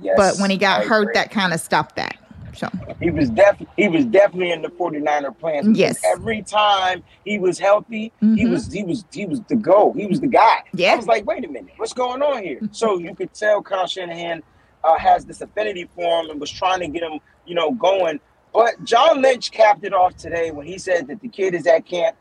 [0.00, 1.14] Yes, But when he got I hurt, agree.
[1.14, 2.16] that kind of stopped that.
[2.56, 2.68] So
[3.00, 5.78] he was def he was definitely in the 49er plans.
[5.78, 6.00] Yes.
[6.04, 8.50] Every time he was healthy, he Mhm.
[8.50, 9.92] was he was he was the go.
[9.96, 10.62] He was the guy.
[10.72, 10.94] Yeah.
[10.94, 12.58] I was like, wait a minute, what's going on here?
[12.72, 14.42] So you could tell Kyle Shanahan
[14.82, 18.18] uh, has this affinity for him and was trying to get him, you know, going.
[18.52, 21.84] But John Lynch capped it off today when he said that the kid is at
[21.86, 22.16] camp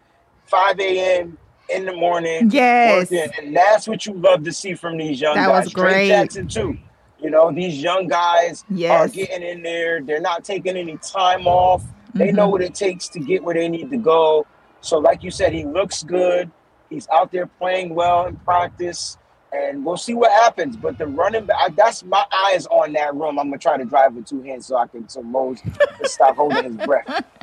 [0.46, 1.38] 5 a.m.
[1.70, 2.50] in the morning.
[2.52, 3.10] Yes.
[3.12, 5.66] working, and that's what you love to see from these young That guys.
[5.66, 6.08] was Trey great.
[6.10, 6.78] Jackson too.
[7.20, 10.02] You know, these young guys are getting in there.
[10.02, 11.84] They're not taking any time off.
[12.14, 12.36] They Mhm.
[12.36, 14.46] know what it takes to get where they need to go.
[14.82, 16.52] So, like you said, he looks good.
[16.90, 19.18] He's out there playing well in practice,
[19.52, 20.78] and we'll see what happens.
[20.78, 23.40] But the running back, that's my eyes on that room.
[23.40, 25.74] I'm gonna try to drive with two hands so I can so Mose can
[26.06, 27.24] stop holding his breath.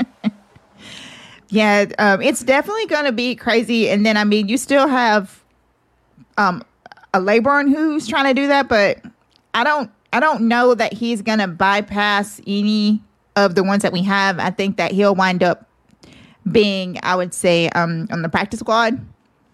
[1.51, 3.89] Yeah, um, it's definitely going to be crazy.
[3.89, 5.45] And then, I mean, you still have
[6.37, 6.65] um,
[7.13, 8.99] a Laborn who's trying to do that, but
[9.55, 13.03] I don't, I don't know that he's to bypass any
[13.37, 14.39] of the ones that we have.
[14.39, 15.69] I think that he'll wind up
[16.51, 19.01] being, I would say, um, on the practice squad.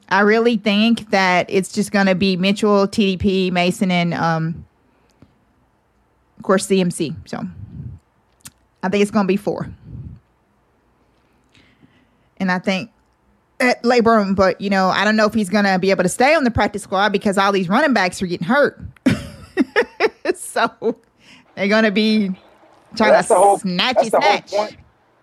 [0.09, 4.67] I really think that it's just to be Mitchell, TDP, Mason, and um,
[6.37, 7.15] of course CMC.
[7.29, 7.47] So
[8.83, 9.71] I think it's to be four.
[12.39, 12.91] And I think
[13.61, 16.35] at Labrum, but you know, I don't know if he's gonna be able to stay
[16.35, 18.81] on the practice squad because all these running backs are getting hurt.
[20.53, 20.97] so
[21.55, 22.29] they're gonna be
[22.97, 24.51] trying that's to the whole snatch that's you the snatch.
[24.51, 24.77] whole point.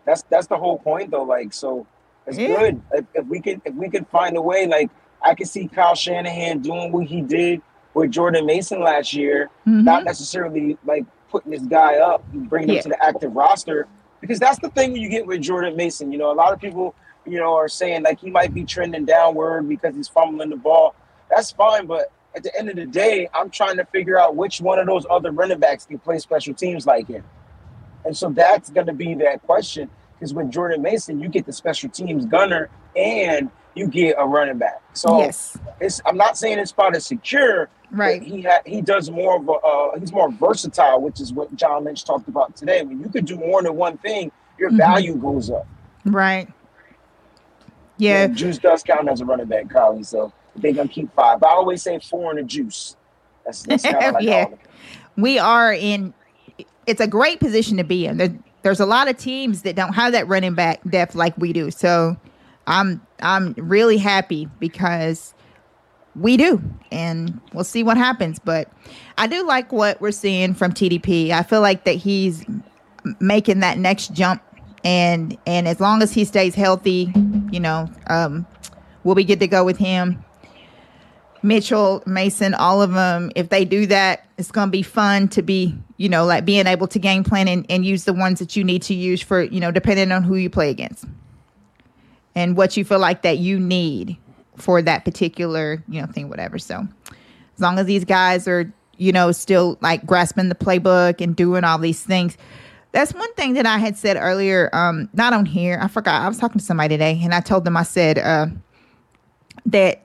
[0.05, 1.23] That's that's the whole point though.
[1.23, 1.85] Like so,
[2.25, 2.47] it's Yeah.
[2.57, 4.65] good if, if we can if we can find a way.
[4.67, 4.89] Like
[5.21, 7.61] I can see Kyle Shanahan doing what he did
[7.93, 9.83] with Jordan Mason last year, Mhm.
[9.83, 12.75] not necessarily like putting this guy up and bringing Yeah.
[12.77, 13.87] him to the active roster.
[14.21, 16.11] Because that's the thing you get with Jordan Mason.
[16.11, 19.05] You know, a lot of people, you know, are saying like he might be trending
[19.05, 20.95] downward because he's fumbling the ball.
[21.29, 24.61] That's fine, but at the end of the day, I'm trying to figure out which
[24.61, 27.23] one of those other running backs can play special teams like him.
[28.05, 31.51] And so that's going to be that question because with Jordan Mason, you get the
[31.53, 34.81] special teams gunner and you get a running back.
[34.93, 35.57] So Yes.
[35.81, 37.69] it's I'm not saying his spot is secure.
[37.91, 38.21] Right.
[38.21, 41.83] He ha- he does more of a uh, he's more versatile, which is what John
[41.85, 42.83] Lynch talked about today.
[42.83, 44.77] When you could do more than one thing, your Mhm.
[44.77, 45.67] value goes up.
[46.05, 46.47] Right.
[47.97, 48.23] Yeah.
[48.25, 50.03] And Juice does count as a running back, Carly.
[50.03, 51.39] So they're gonna keep five.
[51.39, 52.95] But I always say four in the juice.
[53.45, 54.47] That's, that's kind of like Yeah.
[55.15, 56.13] we are in
[56.85, 59.93] it's a great position to be in there, there's a lot of teams that don't
[59.93, 62.15] have that running back depth like we do so
[62.65, 65.33] i'm i'm really happy because
[66.15, 68.71] we do and we'll see what happens but
[69.17, 72.45] i do like what we're seeing from tdp i feel like that he's
[73.19, 74.41] making that next jump
[74.83, 77.11] and and as long as he stays healthy
[77.51, 78.45] you know um
[79.03, 80.23] we'll be good to go with him
[81.47, 85.41] Mitchell, Mason, all of them, if they do that, it's going to be fun to
[85.41, 88.55] be, you know, like being able to game plan and, and use the ones that
[88.55, 91.05] you need to use for, you know, depending on who you play against
[92.35, 94.17] and what you feel like that you need
[94.57, 96.59] for that particular, you know, thing, whatever.
[96.59, 96.85] So
[97.55, 101.63] as long as these guys are, you know, still like grasping the playbook and doing
[101.63, 102.37] all these things.
[102.91, 105.79] That's one thing that I had said earlier, um, not on here.
[105.81, 106.21] I forgot.
[106.21, 108.47] I was talking to somebody today and I told them, I said, uh,
[109.67, 110.01] that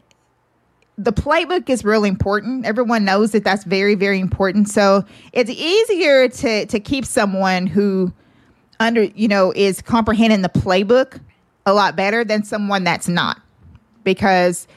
[1.04, 2.64] the playbook is really important.
[2.64, 4.68] Everyone knows that that's very, very important.
[4.68, 8.12] So it's easier to to keep someone who
[8.78, 11.20] under you know is comprehending the playbook
[11.66, 13.40] a lot better than someone that's not,
[14.04, 14.68] because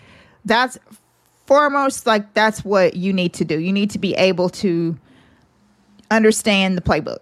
[0.46, 0.78] that's
[1.46, 3.60] foremost like that's what you need to do.
[3.60, 4.98] You need to be able to
[6.10, 7.20] understand the playbook.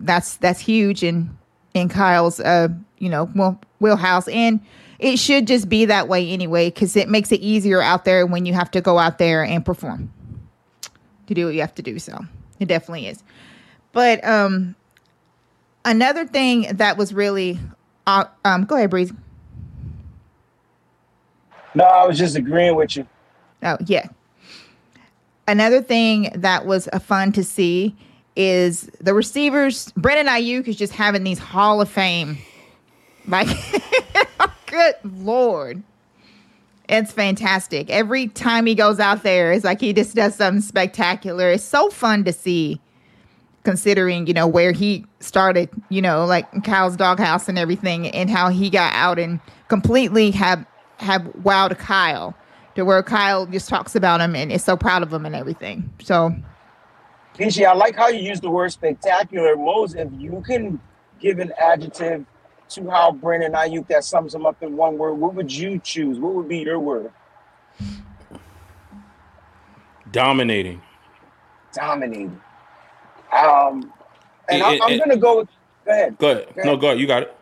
[0.00, 1.36] That's that's huge in
[1.72, 4.60] in Kyle's uh you know well wheelhouse and
[4.98, 8.46] it should just be that way anyway because it makes it easier out there when
[8.46, 10.12] you have to go out there and perform
[11.26, 12.18] to do what you have to do so
[12.58, 13.22] it definitely is
[13.92, 14.74] but um
[15.84, 17.58] another thing that was really
[18.06, 19.14] uh, um go ahead breezy
[21.74, 23.06] No, I was just agreeing with you.
[23.62, 24.08] Oh, yeah.
[25.46, 27.94] Another thing that was uh, fun to see
[28.36, 29.92] is the receivers.
[29.96, 32.38] Brandon Aiyuk is just having these Hall of Fame.
[33.26, 33.48] Like,
[34.68, 35.82] good Lord.
[36.88, 37.90] It's fantastic.
[37.90, 41.50] Every time he goes out there, it's like he just does something spectacular.
[41.50, 42.80] It's so fun to see,
[43.64, 48.48] considering, you know, where he started, you know, like Kyle's doghouse and everything, and how
[48.48, 50.64] he got out and completely have
[50.96, 52.34] have wowed Kyle
[52.74, 55.92] to where Kyle just talks about him and is so proud of him and everything.
[56.02, 56.34] So
[57.36, 59.56] Peachy, I like how you use the word spectacular.
[59.56, 60.80] Mose, if you can
[61.20, 62.24] give an adjective
[62.70, 66.18] to how Brandon Aiyuk that sums him up in one word, what would you choose?
[66.18, 67.12] What would be your word?
[70.10, 70.80] Dominating.
[71.72, 72.40] Dominating.
[73.32, 73.92] Um,
[74.48, 75.48] and It- I, it- I'm gonna go with.
[75.84, 76.18] Go ahead.
[76.18, 76.54] Go ahead.
[76.64, 77.00] No, go ahead.
[77.00, 77.34] You got it.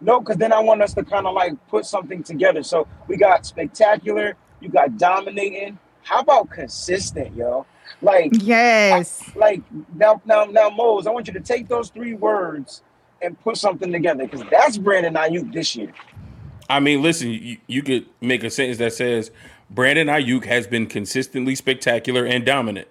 [0.00, 2.62] No, because then I want us to kind of like put something together.
[2.62, 4.36] So we got spectacular.
[4.60, 5.78] You got dominating.
[6.02, 7.66] How about consistent, yo?
[8.00, 9.62] Like, yes, like
[9.94, 12.82] now, now, now, Mose, I want you to take those three words
[13.22, 15.92] and put something together because that's Brandon Aiyuk this year.
[16.70, 19.30] I mean, listen, you, you could make a sentence that says
[19.70, 22.88] Brandon Aiyuk has been consistently spectacular and dominant.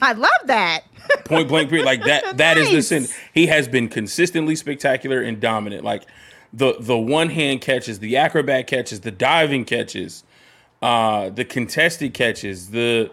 [0.00, 0.82] I love that.
[1.24, 1.84] Point blank period.
[1.84, 2.88] Like that that is the Nice.
[2.88, 3.14] sentence.
[3.34, 5.82] He has been consistently spectacular and dominant.
[5.84, 6.04] Like
[6.52, 10.22] the the one hand catches, the acrobat catches, the diving catches,
[10.82, 13.10] uh, the contested catches, the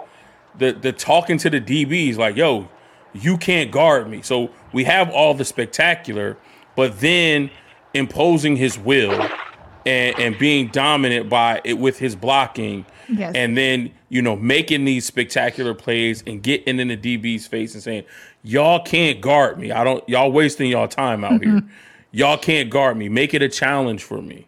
[0.57, 2.69] the the talking to the DBs like, yo,
[3.13, 4.21] you can't guard me.
[4.21, 6.35] So we have all the spectacular,
[6.75, 7.49] but then
[7.93, 9.25] imposing his will
[9.85, 12.85] and, and being dominant by it with his blocking.
[13.07, 13.33] Yes.
[13.35, 17.81] And then, you know, making these spectacular plays and getting in the DB's face and
[17.81, 18.03] saying,
[18.43, 19.71] Y'all can't guard me.
[19.71, 21.53] I don't y'all wasting y'all time out here.
[21.53, 21.69] Mm-hmm.
[22.11, 23.07] Y'all can't guard me.
[23.07, 24.45] Make it a challenge for me.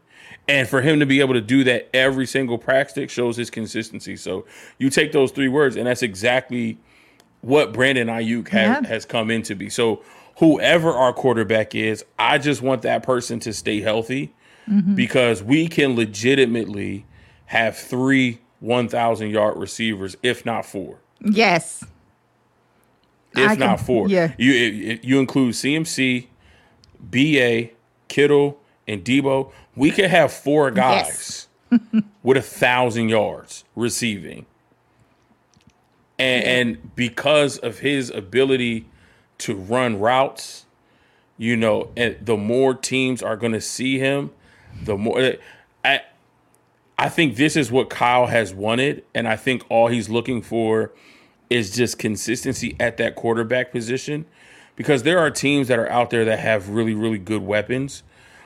[0.49, 4.17] And for him to be able to do that every single practice shows his consistency.
[4.17, 4.45] So
[4.77, 6.77] you take those three words, and that's exactly
[7.41, 8.87] what Brandon Aiyuk has, Yeah.
[8.87, 9.69] has come in to be.
[9.69, 10.01] So
[10.38, 14.34] whoever our quarterback is, I just want that person to stay healthy
[14.69, 14.95] mm-hmm.
[14.95, 17.06] because we can legitimately
[17.48, 21.00] have three 1,000 yard receivers, if not four.
[21.21, 21.83] Yes.
[23.35, 24.10] If I not can- four.
[24.10, 24.33] yeah.
[24.38, 26.27] You, it- you include CMC,
[27.00, 27.69] BA,
[28.08, 29.52] Kittle, and Debo.
[29.75, 31.48] We could have four guys
[32.23, 34.46] with a thousand yards receiving.
[36.19, 38.88] And, and because of his ability
[39.40, 40.65] to run routes,
[41.38, 44.31] you know, and the more teams are going to see him,
[44.83, 45.33] the more.
[45.83, 46.02] I,
[46.98, 50.92] I think this is what Kyle has wanted, and I think all he's looking for
[51.50, 54.25] is just consistency at that quarterback position
[54.75, 58.04] because there are teams that are out there that have really, really good weapons.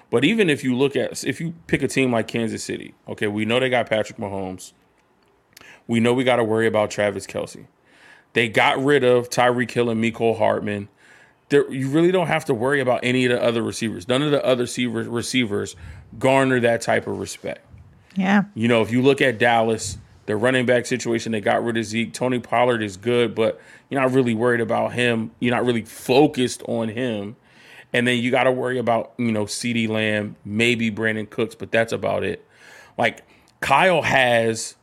[0.09, 3.27] But even if you look at, if you pick a team like Kansas City, okay,
[3.27, 4.73] we know they got Patrick Mahomes.
[5.87, 7.65] We know we got to worry about Travis Kelce.
[8.33, 10.89] They got rid of Tyreek Hill and Mecole Hardman.
[11.49, 14.07] There, you really don't have to worry about any of the other receivers.
[14.07, 15.75] None of the other receivers
[16.17, 17.65] garner that type of respect.
[18.15, 18.43] Yeah.
[18.55, 21.85] You know, if you look at Dallas, their running back situation, they got rid of
[21.85, 22.13] Zeke.
[22.13, 23.59] Tony Pollard is good, but
[23.89, 25.31] you're not really worried about him.
[25.39, 27.35] You're not really focused on him.
[27.93, 31.71] And then you got to worry about, you know, CeeDee Lamb, maybe Brandin Cooks, but
[31.71, 32.45] that's about it.
[32.97, 33.23] Like
[33.59, 34.75] Kyle has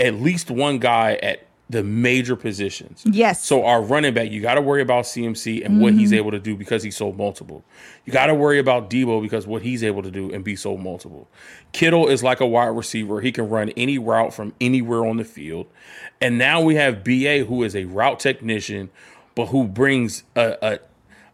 [0.00, 3.02] at least one guy at the major positions.
[3.06, 3.44] Yes.
[3.44, 5.82] So our running back, you got to worry about CMC and mm-hmm.
[5.82, 6.18] what he's mm-hmm.
[6.18, 7.62] able to do because he's so multiple.
[8.04, 10.76] You got to worry about Deebo because what he's able to do and be so
[10.76, 11.28] multiple.
[11.72, 13.20] Kittle is like a wide receiver.
[13.20, 15.66] He can run any route from anywhere on the field.
[16.20, 18.90] And now we have BA who is a route technician
[19.34, 20.78] but who brings a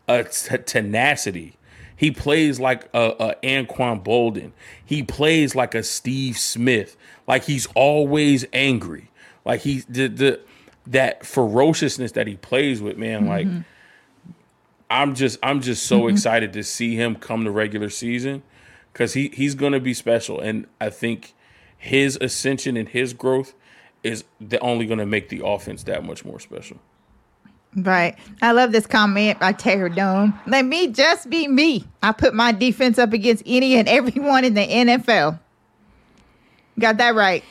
[0.08, 1.54] a, a t- tenacity.
[1.96, 4.52] He plays like a, a Anquan Boldin.
[4.84, 6.96] He plays like a Steve Smith.
[7.26, 9.10] Like he's always angry.
[9.46, 10.40] Like he the, the
[10.88, 13.26] that ferociousness that he plays with, man.
[13.26, 13.28] Mm-hmm.
[13.28, 13.64] Like
[14.90, 16.10] I'm just I'm just so mm-hmm.
[16.10, 18.42] excited to see him come to regular season
[18.92, 21.32] because he he's gonna be special, and I think
[21.78, 23.54] his ascension and his growth
[24.02, 26.78] is the only gonna make the offense that much more special.
[27.76, 28.16] Right.
[28.40, 30.38] I love this comment by Terror Dome.
[30.46, 31.84] Let me just be me.
[32.02, 35.38] I put my defense up against any and everyone in the NFL.
[36.78, 37.44] Got that right.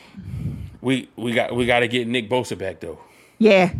[0.85, 2.99] We we got we got to get Nick Bosa back though.
[3.39, 3.73] Yeah,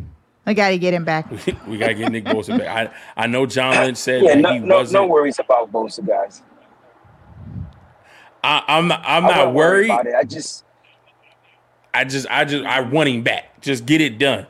[0.43, 1.29] we got to get him back.
[1.67, 2.91] we got to get Nick Bosa back.
[3.15, 5.03] I I know John Lynch said yeah, that no, he no, wasn't.
[5.03, 6.41] No worries about Bosa, guys.
[8.43, 9.91] I, I'm not, I'm not worried.
[9.91, 10.15] About it.
[10.15, 10.65] I just
[11.93, 13.61] I just I just I want him back.
[13.61, 14.47] Just get it done.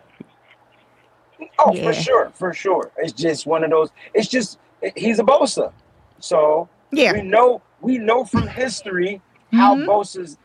[1.60, 1.84] Oh, yeah.
[1.84, 2.90] for sure, for sure.
[2.96, 3.90] It's just one of those.
[4.14, 4.60] It's just
[4.96, 5.74] he's a Bosa,
[6.20, 7.12] so yeah.
[7.12, 9.58] We know we know from history mm-hmm.
[9.58, 10.38] how Bosa's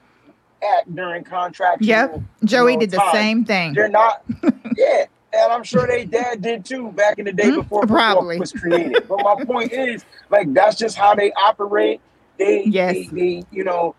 [0.62, 1.82] act during contract.
[1.82, 2.20] Yep.
[2.44, 3.74] Joey did the same thing.
[3.74, 4.22] They're not,
[4.76, 5.06] yeah.
[5.32, 7.60] And I'm sure they dad did too back in the day mm-hmm.
[7.60, 8.38] before Probably.
[8.38, 9.06] was created.
[9.08, 12.00] but my point is, like, that's just how they operate.
[12.38, 12.94] They, yes.
[12.94, 13.94] they, they, you know,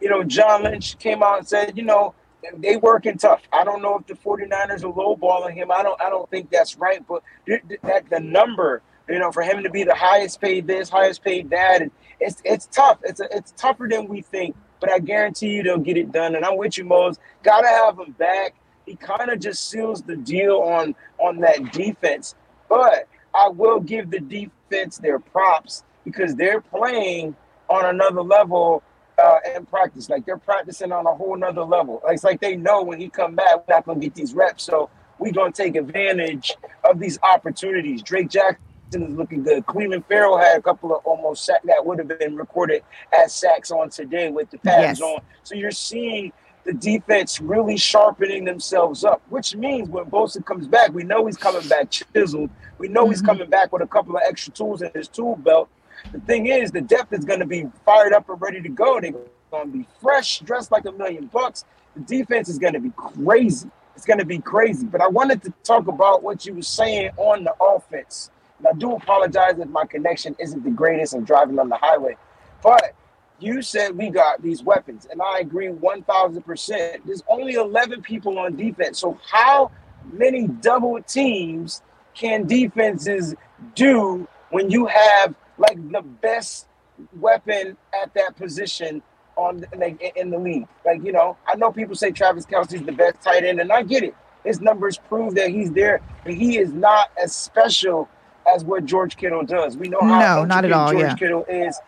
[0.00, 2.14] you know, John Lynch came out and said, you know,
[2.58, 3.42] they working tough.
[3.52, 5.70] I don't know if the 49ers are lowballing him.
[5.70, 9.62] I don't I don't think that's right, but that the number, you know, for him
[9.62, 12.98] to be the highest paid this, highest paid that, and it's it's tough.
[13.04, 16.34] It's a, it's tougher than we think but I guarantee you they'll get it done.
[16.34, 17.18] And I'm with you, Mose.
[17.42, 18.54] Gotta have him back.
[18.86, 22.34] He kind of just seals the deal on on that defense.
[22.68, 27.36] But I will give the defense their props because they're playing
[27.68, 28.82] on another level
[29.18, 30.08] uh, in practice.
[30.08, 32.02] Like they're practicing on a whole nother level.
[32.08, 34.64] It's like they know when he come back, we're not gonna get these reps.
[34.64, 38.02] So we're gonna take advantage of these opportunities.
[38.02, 38.62] Drake Jackson
[38.94, 39.64] is looking good.
[39.66, 42.82] Clelin Ferrell had a couple of almost sacks that would have been recorded
[43.12, 45.02] as sacks on today with the pads yes.
[45.02, 45.20] on.
[45.42, 46.32] So you're seeing
[46.64, 51.36] the defense really sharpening themselves up, which means when Bosa comes back, we know he's
[51.36, 52.50] coming back chiseled.
[52.78, 53.10] We know mm-hmm.
[53.10, 55.68] he's coming back with a couple of extra tools in his tool belt.
[56.12, 59.00] The thing is, the depth is going to be fired up and ready to go.
[59.00, 59.12] They're
[59.50, 61.64] going to be fresh, dressed like a million bucks.
[61.94, 63.70] The defense is going to be crazy.
[63.96, 64.86] It's going to be crazy.
[64.86, 68.30] But I wanted to talk about what you were saying on the offense.
[68.60, 71.14] And I do apologize if my connection isn't the greatest.
[71.14, 72.16] I'm driving on the highway.
[72.62, 72.94] But
[73.38, 77.00] you said we got these weapons, and I agree 1000%.
[77.06, 78.98] There's only 11 people on defense.
[78.98, 79.70] So, how
[80.12, 81.82] many double teams
[82.14, 83.34] can defenses
[83.74, 86.66] do when you have like the best
[87.18, 89.02] weapon at that position
[89.36, 89.64] on
[90.16, 90.68] in the league?
[90.84, 93.84] Like, you know, I know people say Travis Kelce's the best tight end, and I
[93.84, 94.14] get it.
[94.44, 98.08] His numbers prove that he's there, but he is not as special
[98.46, 99.76] as what George Kittle does.
[99.76, 100.90] We know how no, not at all.
[100.90, 101.14] George yeah.
[101.14, 101.78] Kittle is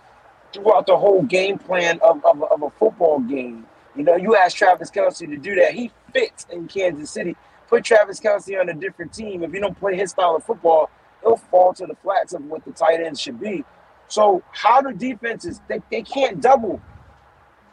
[0.53, 3.67] throughout the whole game plan of, of, of a football game.
[3.97, 5.75] You know, you ask Travis Kelce to do that.
[5.75, 7.37] He fits in Kansas City.
[7.69, 9.43] Put Travis Kelce on a different team.
[9.43, 10.91] If you don't play his style of football,
[11.23, 13.65] he'll fall to the flats of what the tight ends should be.
[14.09, 16.81] So how do defenses they, they can't double.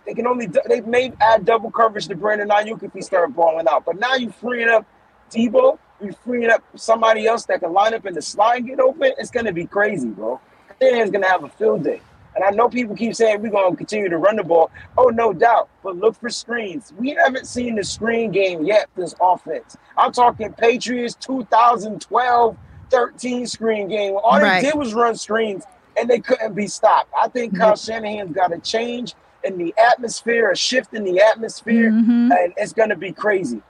[0.06, 3.68] They can only they may add double coverage to Brandon Aiyuk if he start balling
[3.70, 3.86] out.
[3.86, 4.86] But now you're freeing up
[5.30, 8.80] Deebo we freeing up somebody else that can line up in the slot and get
[8.80, 10.39] open, it's gonna be crazy, bro.
[10.80, 12.02] Dan's gonna have a field day.
[12.36, 14.72] And I know people keep saying we're gonna continue to run the ball.
[14.97, 15.70] Oh, no doubt.
[15.84, 16.93] But look for screens.
[16.97, 19.76] We haven't seen the screen game yet, this offense.
[19.97, 22.58] I'm talking Patriots 2012
[22.89, 24.16] 13 screen game.
[24.16, 24.62] All right.
[24.62, 25.64] they did was run screens
[25.97, 27.12] and they couldn't be stopped.
[27.18, 27.91] I think Kyle mm-hmm.
[27.91, 32.32] Shanahan's got a change in the atmosphere, a shift in the atmosphere, mm-hmm.
[32.32, 33.62] and it's gonna be crazy.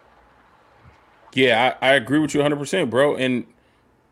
[1.34, 3.16] Yeah, I, I agree with you 100%, bro.
[3.16, 3.46] And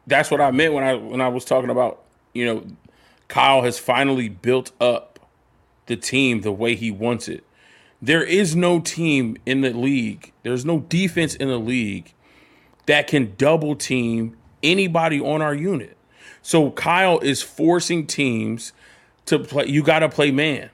[0.07, 2.01] that's what I meant when I when I was talking about
[2.33, 2.65] you know
[3.27, 5.19] Kyle has finally built up
[5.87, 7.43] the team the way he wants it.
[8.01, 10.31] There is no team in the league.
[10.43, 12.13] There's no defense in the league
[12.85, 15.97] that can double team anybody on our unit.
[16.41, 18.71] So Kyle is forcing teams
[19.25, 19.65] to play.
[19.65, 20.69] You got to play man,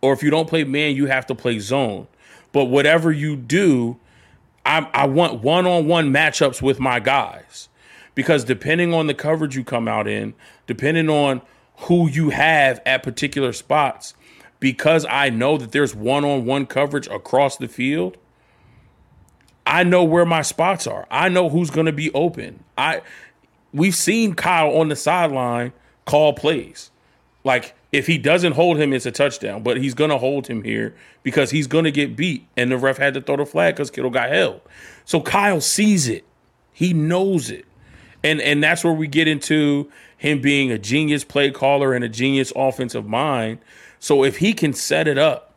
[0.00, 2.08] or if you don't play man, you have to play zone.
[2.52, 3.98] But whatever you do,
[4.64, 7.68] I, I want one on one matchups with my guys
[8.14, 10.34] because depending on the coverage you come out in,
[10.66, 11.42] depending on
[11.76, 14.14] who you have at particular spots,
[14.60, 18.16] because I know that there's one on one coverage across the field,
[19.66, 21.06] I know where my spots are.
[21.10, 22.62] I know who's going to be open.
[22.78, 23.02] I
[23.72, 25.72] we've seen Kyle on the sideline
[26.04, 26.91] call plays.
[27.44, 29.62] Like if he doesn't hold him, it's a touchdown.
[29.62, 33.14] But he's gonna hold him here because he's gonna get beat, and the ref had
[33.14, 34.60] to throw the flag because Kittle got held.
[35.04, 36.24] So Kyle sees it,
[36.72, 37.66] he knows it,
[38.22, 42.08] and and that's where we get into him being a genius play caller and a
[42.08, 43.58] genius offensive mind.
[43.98, 45.54] So if he can set it up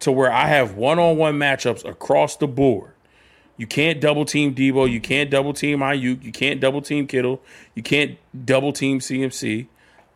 [0.00, 2.92] to where I have one-on-one matchups across the board,
[3.56, 7.40] you can't double team Deebo, you can't double team Aiyuk, you can't double team Kittle,
[7.74, 9.66] you can't double team CMC.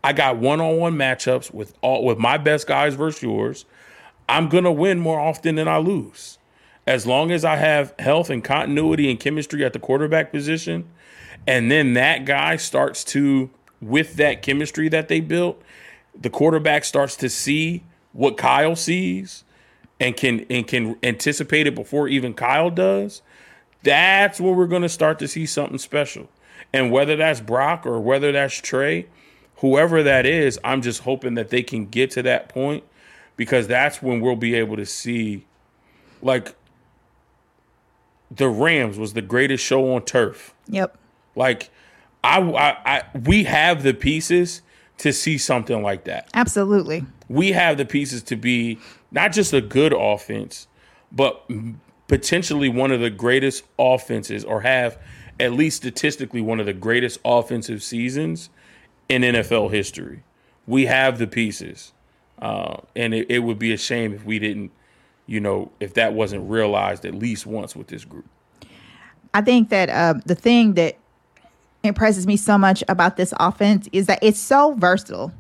[0.05, 3.65] I got one-on-one matchups with all with my best guys versus yours.
[4.29, 6.37] I'm gonna win more often than I lose.
[6.87, 10.85] As long as I have health and continuity and chemistry at the quarterback position,
[11.47, 13.49] and then that guy starts to,
[13.81, 15.63] with that chemistry that they built,
[16.15, 17.83] the quarterback starts to see
[18.13, 19.43] what Kyle sees
[19.99, 23.23] and can and can anticipate it before even Kyle does,
[23.83, 26.29] that's where we're to start to see something special.
[26.75, 29.07] And whether that's Brock or whether that's Trey,
[29.65, 32.85] whoever that is, I'm just hoping that they can get to that point
[33.35, 35.47] because that's when we'll be able to see
[36.21, 36.55] like
[38.31, 40.55] the Rams was the greatest show on turf.
[40.69, 40.99] Yep.
[41.35, 41.71] Like
[42.23, 44.61] I, I, I we have the pieces
[44.99, 46.29] to see something like that.
[46.35, 47.07] Absolutely.
[47.31, 48.79] We have the pieces to be
[49.13, 50.69] not just a good offense,
[51.11, 51.43] but
[52.07, 54.99] potentially one of the greatest offenses, or have
[55.41, 58.51] at least statistically one of the greatest offensive seasons
[59.09, 60.23] in NFL history.
[60.67, 61.93] We have the pieces,
[62.41, 64.71] uh, and it, it would be a shame if we didn't,
[65.27, 68.27] you know, if that wasn't realized at least once with this group.
[69.35, 70.97] I think that uh, the thing that
[71.83, 75.33] impresses me so much about this offense is that it's so versatile.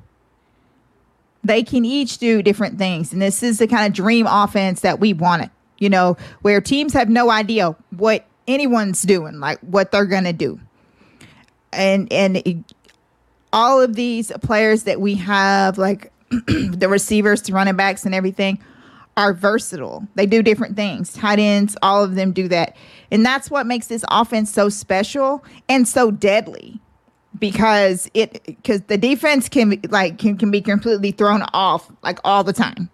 [1.42, 5.00] They can each do different things, and this is the kind of dream offense that
[5.00, 5.50] we wanted.
[5.78, 10.60] You know, where teams have no idea what anyone's doing, like what they're gonna do,
[11.72, 12.64] and and
[13.54, 18.58] all of these players that we have, like the receivers, the running backs, and everything,
[19.16, 20.06] are versatile.
[20.16, 21.12] They do different things.
[21.12, 22.76] Tight ends, all of them do that.
[23.12, 26.80] And that's what makes this offense so special and so deadly
[27.38, 32.18] because it because the defense can be like can, can be completely thrown off like
[32.24, 32.90] all the time.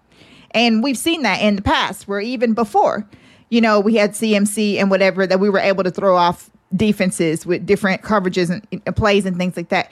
[0.51, 3.09] And we've seen that in the past where even before,
[3.49, 7.47] you know, we had CMC and whatever that we were able to throw off defenses
[7.47, 9.91] with different coverages and, and plays and things like that.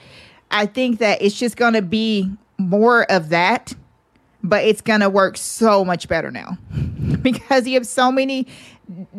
[0.51, 3.73] I think that it's just going to be more of that
[4.43, 6.57] but it's going to work so much better now
[7.21, 8.47] because you have so many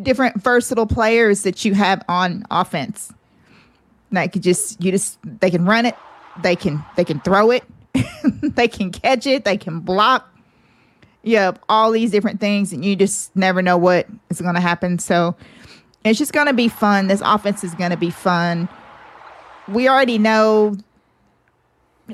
[0.03, 3.13] different versatile players that you have on offense.
[4.11, 5.95] Like you just you just they can run it,
[6.43, 7.63] they can they can throw it,
[8.43, 10.27] they can catch it, they can block.
[11.23, 14.61] You have all these different things and you just never know what is going to
[14.61, 14.99] happen.
[14.99, 15.37] So
[16.03, 17.09] it's just going to be fun.
[17.09, 18.69] This offense is going to be fun.
[19.69, 20.77] We already know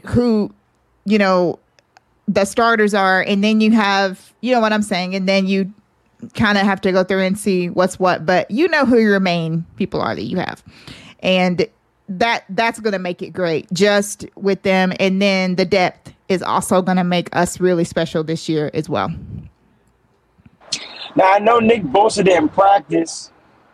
[0.05, 0.53] who,
[1.05, 1.59] you know,
[2.29, 5.73] the starters are, and then you have, you know what I'm saying, and then you
[6.35, 9.21] kind of have to go through and see what's what, but you know who your
[9.21, 10.63] main people are that you have.
[11.21, 11.67] And
[12.09, 16.41] that that's going to make it great just with them and then the depth is
[16.43, 19.13] also going to make us really special this year as well.
[21.15, 23.33] Now I know Nick Bosa didn't practice,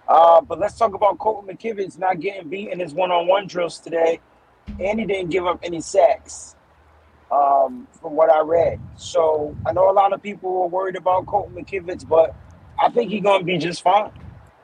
[0.09, 4.21] uh, but let's talk about Colton McKivitz not getting beat in his one-on-one drills today,
[4.81, 6.57] and he didn't give up any sacks
[7.31, 8.81] um, from what I read.
[8.97, 12.35] So I know a lot of people were worried about Colton McKivitz, but
[12.81, 14.11] I think he's gonna be just fine.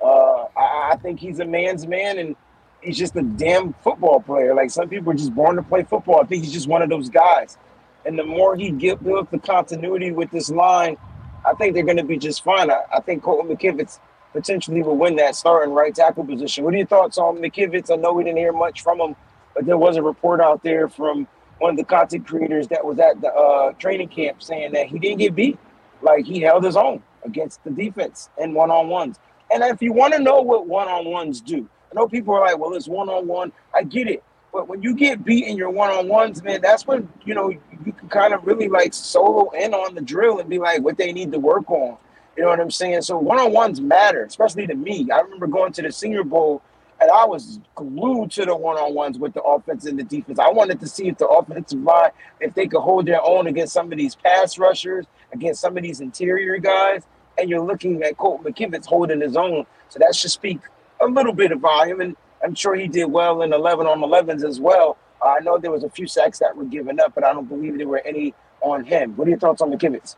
[0.03, 2.37] Uh, I, I, think he's a man's man, and
[2.83, 4.55] he's just a damn football player.
[4.55, 6.21] Like some people are just born to play football.
[6.21, 7.57] I think he's just one of those guys.
[8.05, 10.97] And the more he get the continuity with this line,
[11.45, 12.71] I think they're gonna be just fine.
[12.71, 13.99] I, I think Colton McKivitz
[14.33, 16.65] potentially will win that starting right tackle position.
[16.65, 17.91] What are your thoughts on McKivitz?
[17.91, 19.17] I know we didn't hear much from him,
[19.59, 21.27] but there was a report out there from
[21.59, 25.01] one of the content creators that was at the uh, training camp saying that he
[25.01, 25.59] didn't get beat.
[26.01, 29.19] Like he held his own against the defense and one on ones.
[29.51, 32.41] And if you want to know what one on ones do, I know people are
[32.41, 33.51] like, well, it's one on one.
[33.75, 34.23] I get it.
[34.53, 37.35] But But when you get beat in your one on ones, man, that's when you
[37.35, 40.83] know you can kind of really like solo in on the drill and be like
[40.83, 41.99] what they need to work on.
[42.37, 43.03] You know what I'm saying?
[43.03, 45.09] So one on ones matter, especially to me.
[45.13, 46.63] I remember going to the Senior Bowl
[47.01, 50.39] and I was glued to the one on ones with the offense and the defense.
[50.39, 53.73] I wanted to see if the offensive line, if they could hold their own against
[53.73, 57.05] some of these pass rushers, against some of these interior guys.
[57.39, 59.65] And you're looking at Colt McKivitz holding his own.
[59.91, 60.59] So that should speak
[61.01, 62.01] a little bit of volume.
[62.01, 64.97] And I'm sure he did well in 11 on 11s as well.
[65.23, 67.49] Uh, I know there was a few sacks that were given up, but I don't
[67.49, 69.17] believe there were any on him.
[69.17, 70.17] What are your thoughts on McKivitz?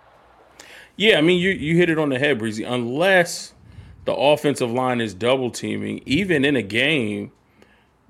[0.97, 2.65] Yeah, I mean, you, you hit it on the head, Breezy.
[2.65, 3.55] Unless–
[4.05, 7.33] the offensive line is double teaming, even in a game,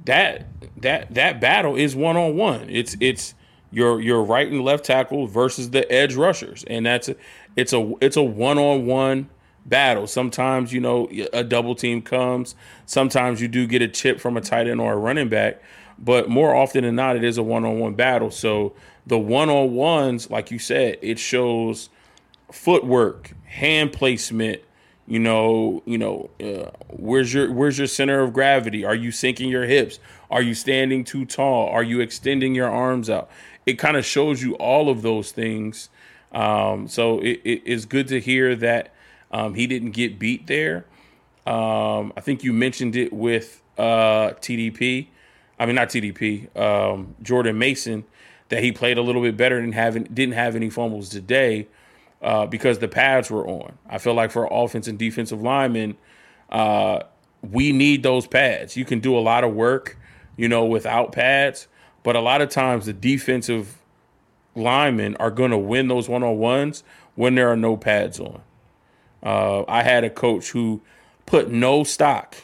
[0.05, 0.47] that
[0.78, 2.68] that that battle is one on one.
[2.70, 3.34] It's it's
[3.70, 7.16] your your right and left tackle versus the edge rushers, and that's a,
[7.57, 9.28] it's a it's a one on one
[9.66, 10.07] battle.
[10.07, 12.55] Sometimes you know a double team comes.
[12.86, 15.62] Sometimes you do get a chip from a tight end or a running back,
[15.99, 18.30] but more often than not, it is a one on one battle.
[18.30, 18.74] So
[19.07, 21.91] the one on ones, like you said, it shows
[22.51, 24.62] footwork, hand placement,
[25.11, 28.85] you know you know uh, where's your where's your center of gravity?
[28.85, 29.99] Are you sinking your hips?
[30.31, 31.69] Are you standing too tall?
[31.69, 33.29] Are you extending your arms out?
[33.67, 35.91] It kind of shows you all of those things.
[36.33, 38.95] Um, so it, it is good to hear that
[39.33, 40.87] um, he didn't get beat there.
[41.47, 45.07] Um, i think you mentioned it with uh, tdp
[45.59, 48.05] i mean not tdp um, jordan mason
[48.51, 51.67] that he played a little bit better and having didn't have any fumbles today
[52.23, 53.79] uh, because the pads were on.
[53.89, 55.97] I feel like for offense and defensive linemen,
[56.51, 57.01] uh,
[57.49, 58.77] we need those pads.
[58.77, 59.97] You can do a lot of work,
[60.37, 61.68] you know, without pads,
[62.03, 63.79] but a lot of times the defensive
[64.55, 66.83] linemen are going to win those one on ones
[67.14, 68.43] when there are no pads on.
[69.23, 70.83] Uh, I had a coach who
[71.27, 72.37] put no stock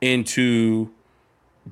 [0.00, 0.90] into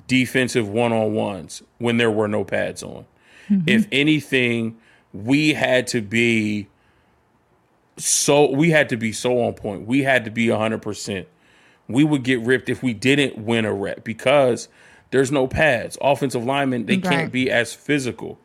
[0.07, 3.05] defensive one on ones when there were no pads on.
[3.49, 3.69] Mm-hmm.
[3.69, 4.77] If anything,
[5.13, 6.67] we had to be
[7.97, 9.87] so we had to be so on point.
[9.87, 11.25] We had to be 100%.
[11.87, 14.67] We would get ripped if we didn't win a rep because
[15.11, 15.97] there's no pads.
[16.01, 17.03] Offensive linemen, they right.
[17.03, 18.39] can't be as physical.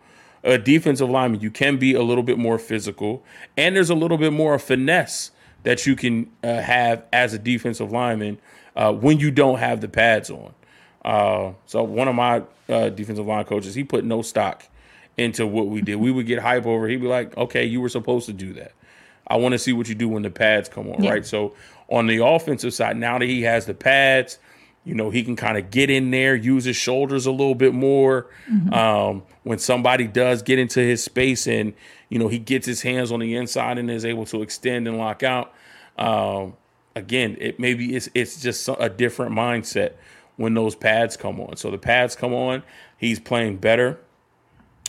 [0.45, 3.23] A defensive lineman, you can be a little bit more physical,
[3.57, 5.33] and there's a little bit more of finesse
[5.65, 8.39] that you can uh, have as a defensive lineman
[8.77, 10.55] uh, when you don't have the pads on.
[11.05, 14.67] Uh, so one of my uh, defensive line coaches, he put no stock
[15.19, 15.97] into what we did.
[15.97, 16.89] We would get hype over.
[16.89, 18.73] He'd be like, "Okay, you were supposed to do that."
[19.31, 21.11] I want to see what you do when the pads come on, yeah.
[21.11, 21.27] right?
[21.27, 21.55] So
[21.89, 24.39] on the offensive side, now that he has the pads,
[24.85, 27.75] you know, he can kind of get in there, use his shoulders a little bit
[27.75, 28.29] more.
[28.51, 28.75] Mm-hmm.
[28.75, 31.75] Um, when somebody does get into his space and,
[32.09, 34.99] you know, he gets his hands on the inside and is able to extend and
[34.99, 35.55] lock out.
[35.99, 36.55] Um,
[36.97, 39.93] again, it maybe it's it's just a different mindset
[40.37, 41.57] when those pads come on.
[41.57, 42.63] So the pads come on,
[42.97, 44.01] he's playing better.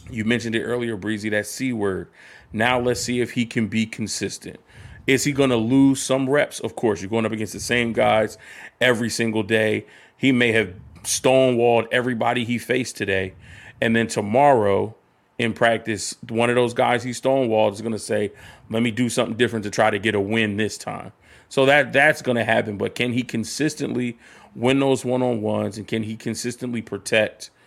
[0.09, 2.07] You mentioned it earlier, Breezy, that C word.
[2.53, 4.59] Now let's see if he can be consistent.
[5.07, 6.59] Is he going to lose some reps?
[6.59, 8.37] Of course, you're going up against the same guys
[8.79, 9.85] every single day.
[10.15, 13.33] He may have stonewalled everybody he faced today.
[13.81, 14.95] And then tomorrow
[15.39, 18.31] in practice, one of those guys he stonewalled is going to say,
[18.69, 21.11] let me do something different to try to get a win this time.
[21.49, 22.77] So that that's going to happen.
[22.77, 24.17] But can he consistently
[24.55, 27.49] win those one on ones and can he consistently protect–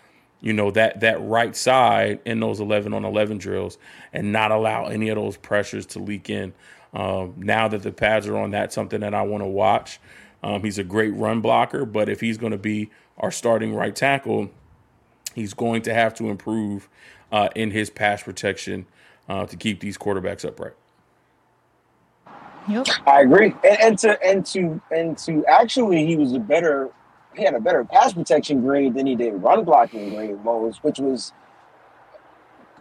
[0.45, 3.79] you know that that right side in those 11 on 11 drills
[4.13, 6.53] and not allow any of those pressures to leak in.
[6.93, 9.99] Um, now that the pads are on that's something that i want to watch.
[10.45, 13.97] Um, he's a great run blocker but if he's going to be our starting right
[13.97, 14.51] tackle
[15.35, 16.89] he's going to have to improve
[17.33, 18.87] uh, in his pass protection
[19.29, 20.75] uh, to keep these quarterbacks upright.
[22.69, 22.87] Yep.
[23.07, 26.91] I agree, and, and to and to and to actually, he was a better
[27.37, 30.99] he had a better pass protection grade than he did run blocking grade, Mose, which
[30.99, 31.33] was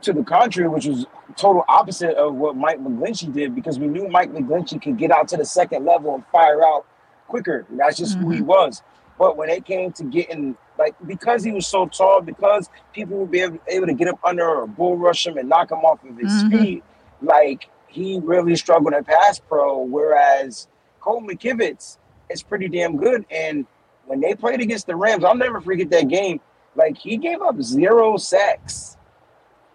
[0.01, 4.07] to the contrary, which was total opposite of what Mike McGlinchey did because we knew
[4.07, 6.85] Mike McGlinchey could get out to the second level and fire out
[7.27, 7.65] quicker.
[7.71, 8.25] That's just mm-hmm.
[8.25, 8.47] who he mm-hmm.
[8.47, 8.83] was.
[9.17, 13.31] But when it came to getting like because he was so tall, because people would
[13.31, 16.03] be able, able to get up under or bull rush him and knock him off
[16.03, 16.55] of his mm-hmm.
[16.55, 16.83] speed,
[17.21, 19.79] like he really struggled at pass pro.
[19.79, 20.67] Whereas
[20.99, 21.97] Cole McKivitz
[22.29, 23.25] is pretty damn good.
[23.29, 23.65] And
[24.05, 26.39] when they played against the Rams, I'll never forget that game.
[26.75, 28.97] Like he gave up zero sacks,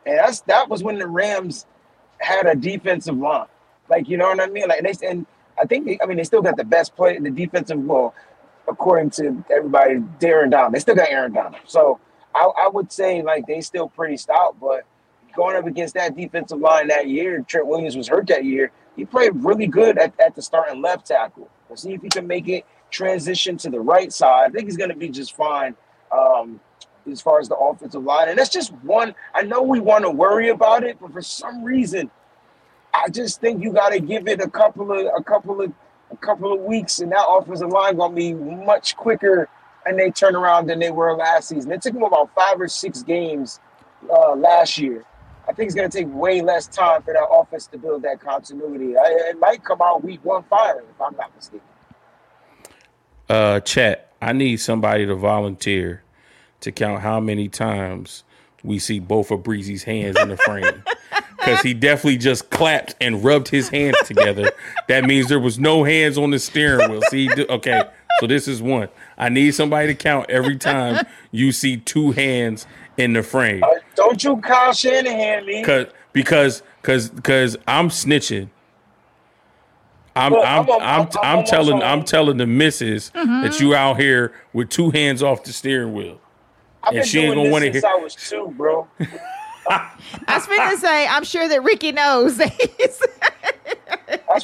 [0.04, 1.66] and that's that was when the Rams
[2.18, 3.46] had a defensive line.
[3.88, 4.68] Like you know what I mean?
[4.68, 5.26] Like they and
[5.60, 8.14] I think they, I mean they still got the best play in the defensive well,
[8.68, 10.74] according to everybody, Darren Donald.
[10.74, 11.56] They still got Aaron Donald.
[11.66, 12.00] So
[12.34, 14.84] I, I would say like they still pretty stout, but
[15.34, 18.72] going up against that defensive line that year, Trent Williams was hurt that year.
[18.96, 21.48] He played really good at, at the starting left tackle.
[21.68, 24.50] We'll see if he can make it transition to the right side.
[24.50, 25.76] I think he's going to be just fine.
[26.10, 26.60] Um,
[27.10, 28.28] as far as the offensive line.
[28.28, 29.14] And that's just one.
[29.34, 32.10] I know we want to worry about it, but for some reason,
[32.92, 35.72] I just think you got to give it a couple of a couple of
[36.10, 39.48] a couple of weeks, and that offensive line gonna be much quicker
[39.86, 41.72] and they turn around than they were last season.
[41.72, 43.60] It took them about five or six games
[44.10, 45.04] uh, last year.
[45.48, 48.20] I think it's going to take way less time for that offense to build that
[48.20, 48.98] continuity.
[48.98, 51.62] I, it might come out week one firing, if I'm not mistaken.
[53.28, 54.12] Uh, chat.
[54.20, 56.02] I need somebody to volunteer
[56.60, 58.24] to count how many times
[58.64, 60.82] we see both of Breezy's hands in the frame.
[61.38, 64.50] Because he definitely just clapped and rubbed his hands together.
[64.88, 67.00] That means there was no hands on the steering wheel.
[67.08, 67.84] See, okay,
[68.20, 68.88] so this is one.
[69.16, 72.66] I need somebody to count every time you see two hands
[72.98, 73.62] in the frame.
[73.62, 75.64] Uh, don't you Kyle Shanahan me?
[75.64, 78.50] Cause, because because because I'm snitching.
[80.18, 83.42] I'm Look, I'm, I'm, I'm, I'm, I'm telling I'm telling the missus mm-hmm.
[83.42, 86.20] that you out here with two hands off the steering wheel.
[86.82, 87.82] I've and she ain't gonna want to hear.
[87.86, 88.88] I was two, bro.
[89.70, 89.90] I
[90.28, 92.38] was going to say, I'm sure that Ricky knows.
[92.38, 93.02] That's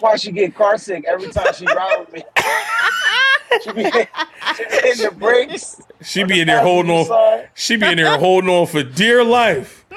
[0.01, 2.23] why she get car sick every time she ride with me.
[3.63, 3.91] she be,
[4.57, 5.81] she be in the brakes.
[6.03, 7.07] She be in there holding on.
[7.07, 7.49] Side.
[7.55, 9.87] She be in there holding on for dear life.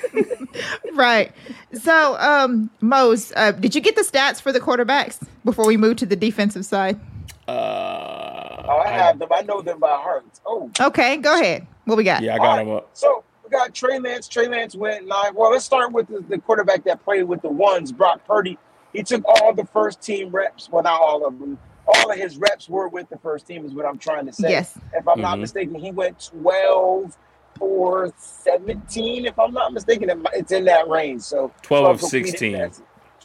[0.94, 1.32] right.
[1.72, 5.96] So, um, Mose, uh, did you get the stats for the quarterbacks before we move
[5.98, 7.00] to the defensive side?
[7.48, 9.28] Uh, oh, I have them.
[9.32, 10.24] I know them by heart.
[10.46, 10.70] Oh.
[10.80, 11.66] Okay, go ahead.
[11.84, 12.22] What we got?
[12.22, 12.90] Yeah, I got them up.
[12.92, 14.28] So we got Trey Lance.
[14.28, 15.34] Trey Lance went nine.
[15.34, 18.58] Well, let's start with the, the quarterback that played with the ones, Brock Purdy.
[18.92, 20.68] He took all the first team reps.
[20.70, 23.72] Well, not all of them all of his reps were with the first team, is
[23.72, 24.50] what I'm trying to say.
[24.50, 24.76] Yes.
[24.92, 25.22] If I'm mm-hmm.
[25.22, 27.16] not mistaken, he went 12
[27.62, 29.26] for 17.
[29.26, 31.22] If I'm not mistaken, it's in that range.
[31.22, 32.52] So 12 of 16.
[32.56, 32.72] 12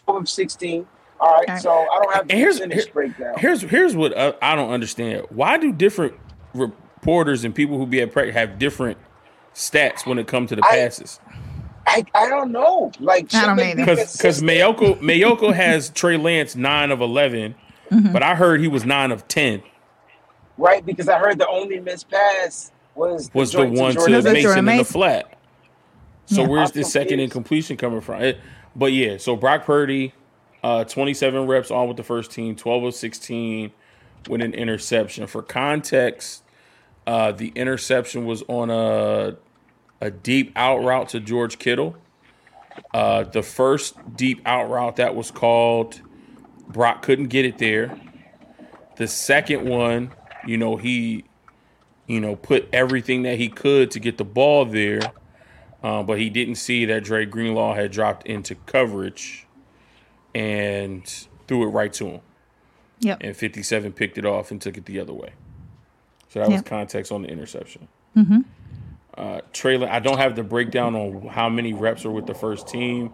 [0.07, 0.87] of 16.
[1.19, 1.57] All right, okay.
[1.57, 3.33] so I don't have the here's, percentage here, breakdown.
[3.39, 5.25] Here's here's what uh, I don't understand.
[5.29, 6.13] Why do different
[6.53, 8.99] reporters and people who be at practice have different
[9.55, 11.19] stats when it comes to the I, passes?
[11.87, 12.91] I, I don't know.
[12.99, 17.55] Like because because Maiocco Maiocco has Trey Lance nine of eleven
[17.91, 18.13] Mm-hmm.
[18.13, 19.63] But I heard he was nine of ten.
[20.57, 24.21] Right, because I heard the only missed pass was was the, the one to, to
[24.21, 25.37] Mason in the flat.
[26.25, 26.47] So yeah.
[26.47, 28.21] where's the second incompletion coming from?
[28.21, 28.39] It,
[28.75, 30.13] but yeah, so Brock Purdy,
[30.61, 33.71] uh, 27 reps on with the first team, 12 of 16
[34.27, 35.25] with an interception.
[35.27, 36.43] For context,
[37.05, 39.37] uh, the interception was on a
[40.01, 41.95] a deep out route to George Kittle.
[42.93, 46.01] Uh, the first deep out route that was called
[46.67, 47.99] Brock couldn't get it there.
[48.97, 50.11] The second one,
[50.45, 51.23] you know, he,
[52.07, 55.01] you know, put everything that he could to get the ball there,
[55.83, 59.45] uh, but he didn't see that Dre Greenlaw had dropped into coverage
[60.33, 61.05] and
[61.47, 62.21] threw it right to him.
[62.99, 63.17] Yep.
[63.21, 65.33] And 57 picked it off and took it the other way.
[66.29, 66.61] So that yep.
[66.61, 67.87] was context on the interception.
[68.15, 68.41] Mm-hmm.
[69.15, 72.67] Uh, Trey, I don't have the breakdown on how many reps are with the first
[72.67, 73.13] team.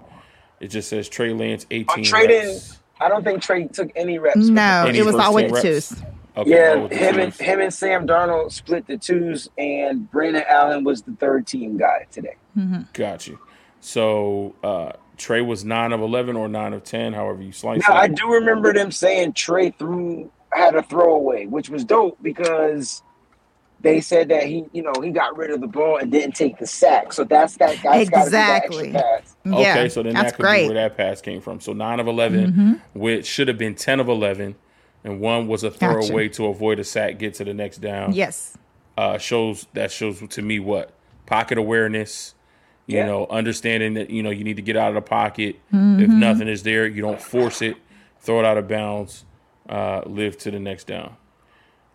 [0.59, 2.79] It just says Trey Lance 18 reps.
[2.99, 4.37] I don't think Trey took any reps.
[4.37, 6.01] No, it was all with the twos.
[6.35, 11.03] Okay, yeah, him and him and Sam Darnold split the twos, and Brandon Allen was
[11.03, 12.35] the third team guy today.
[12.57, 12.81] Mm-hmm.
[12.93, 13.39] Got you.
[13.81, 17.95] So uh, Trey was nine of eleven or nine of ten, however you slice now,
[17.95, 17.99] it.
[17.99, 23.03] I do remember them saying Trey threw had a throwaway, which was dope because
[23.81, 26.57] they said that he, you know, he got rid of the ball and didn't take
[26.57, 27.11] the sack.
[27.13, 27.81] So that's that.
[27.83, 28.91] guy exactly.
[28.91, 30.63] That yeah, okay, so then that could great.
[30.63, 31.59] be where that pass came from.
[31.59, 32.99] So nine of 11 mm-hmm.
[32.99, 34.55] which should have been ten of eleven,
[35.03, 36.37] and one was a throwaway gotcha.
[36.37, 38.13] to avoid a sack, get to the next down.
[38.13, 38.57] Yes,
[38.97, 40.93] uh, shows that shows to me what
[41.25, 42.35] pocket awareness.
[42.85, 43.05] You yeah.
[43.05, 45.55] know, understanding that you know you need to get out of the pocket.
[45.73, 46.01] Mm-hmm.
[46.01, 47.77] If nothing is there, you don't force it.
[48.19, 49.25] Throw it out of bounds.
[49.67, 51.15] Uh, live to the next down.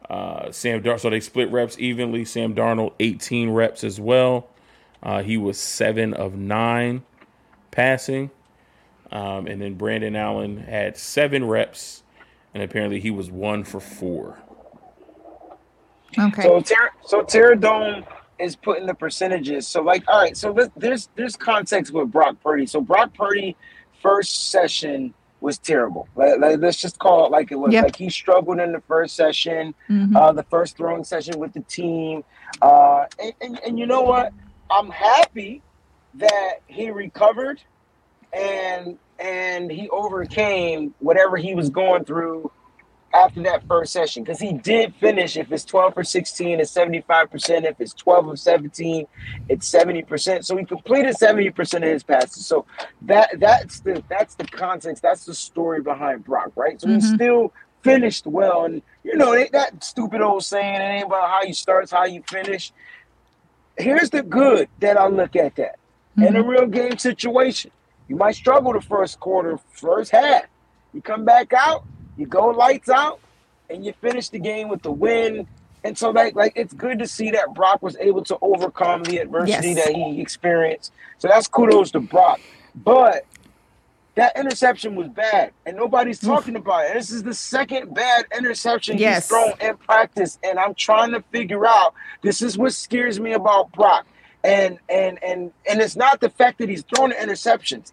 [0.08, 2.24] Uh, Sam Dar- so they split reps evenly.
[2.24, 4.48] Sam Darnold 18 reps as well.
[5.02, 7.02] Uh, he was seven of nine
[7.70, 8.30] passing,
[9.12, 12.02] um, and then Brandon Allen had seven reps,
[12.58, 14.36] and apparently he was one for four.
[16.18, 16.42] Okay.
[16.42, 18.04] So Ter- so Terradome
[18.40, 19.68] is putting the percentages.
[19.68, 20.36] So like, all right.
[20.36, 22.66] So there's there's context with Brock Purdy.
[22.66, 23.56] So Brock Purdy
[24.02, 26.08] first session was terrible.
[26.16, 27.72] Let, us just call it like it was.
[27.72, 27.84] Yep.
[27.84, 30.16] Like he struggled in the first session, mm-hmm.
[30.16, 32.24] uh, the first throwing session with the team.
[32.60, 34.32] Uh, and, and, and you know what?
[34.68, 35.62] I'm happy
[36.14, 37.62] that he recovered
[38.32, 42.50] and and he overcame whatever he was going through
[43.14, 45.36] after that first session because he did finish.
[45.36, 47.64] If it's 12 for 16, it's 75%.
[47.64, 49.06] If it's 12 of 17,
[49.48, 50.44] it's 70%.
[50.44, 52.46] So he completed 70% of his passes.
[52.46, 52.66] So
[53.02, 55.02] that that's the that's the context.
[55.02, 56.80] That's the story behind Brock, right?
[56.80, 57.00] So mm-hmm.
[57.00, 57.52] he still
[57.82, 58.64] finished well.
[58.64, 62.04] And you know that stupid old saying, it ain't about how you start, it's how
[62.04, 62.72] you finish.
[63.78, 65.78] here's the good that I look at that.
[66.16, 67.70] In a real game situation,
[68.08, 70.44] you might struggle the first quarter, first half.
[70.92, 71.84] You come back out,
[72.16, 73.20] you go lights out,
[73.70, 75.46] and you finish the game with the win.
[75.84, 79.18] And so, like, like it's good to see that Brock was able to overcome the
[79.18, 79.86] adversity Yes.
[79.86, 80.92] that he experienced.
[81.18, 82.40] So that's kudos to Brock.
[82.74, 83.24] But
[84.14, 86.94] that interception was bad, and nobody's talking about it.
[86.94, 89.24] This is the second bad interception Yes.
[89.24, 91.94] he's thrown in practice, and I'm trying to figure out.
[92.22, 94.06] This is what scares me about Brock,
[94.42, 97.92] and and and and it's not the fact that he's throwing the interceptions.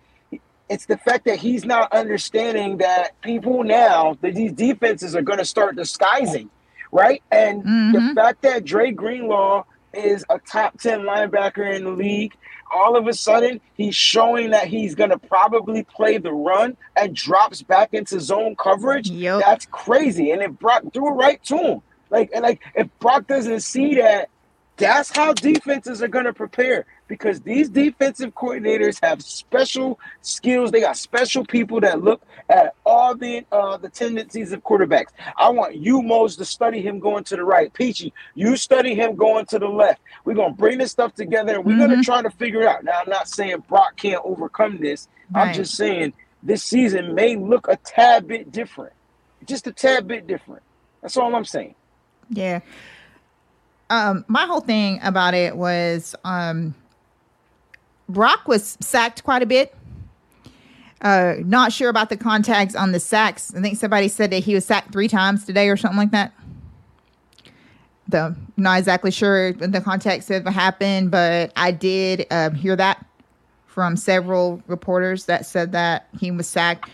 [0.70, 5.40] It's the fact that he's not understanding that people now that these defenses are going
[5.40, 6.50] to start disguising,
[6.92, 7.22] right?
[7.32, 8.14] And the mm-hmm.
[8.14, 9.64] fact that Dre Greenlaw
[9.94, 12.36] is a top 10 linebacker in the league,
[12.74, 17.16] all of a sudden he's showing that he's going to probably play the run and
[17.16, 19.10] drops back into zone coverage.
[19.10, 19.42] Yep.
[19.42, 20.32] That's crazy.
[20.32, 23.96] And it Brock threw it right to him, like, and like if Brock doesn't see
[23.96, 24.30] that,
[24.78, 30.72] that's how defenses are going to prepare because these defensive coordinators have special skills.
[30.72, 35.10] They got special people that look at all the uh, the tendencies of quarterbacks.
[35.38, 37.72] I want you, Mose, to study him going to the right.
[37.74, 40.02] Peachy, you study him going to the left.
[40.24, 42.68] We're going to bring this stuff together and we're going to try to figure it
[42.68, 42.84] out.
[42.84, 45.08] Now, I'm not saying Brock can't overcome this.
[45.34, 48.94] I'm just saying this season may look a tad bit different.
[49.46, 50.62] Just a tad bit different.
[51.02, 51.76] That's all I'm saying.
[52.30, 52.62] Yeah.
[53.90, 56.74] Um, my whole thing about it was um
[58.10, 59.76] Brock was sacked quite a bit.
[61.02, 63.54] Uh not sure about the contacts on the sacks.
[63.56, 66.32] I think somebody said that he was sacked three times today or something like that.
[68.08, 73.04] The not exactly sure the context of what happened, but I did um, hear that
[73.66, 76.90] from several reporters that said that he was sacked.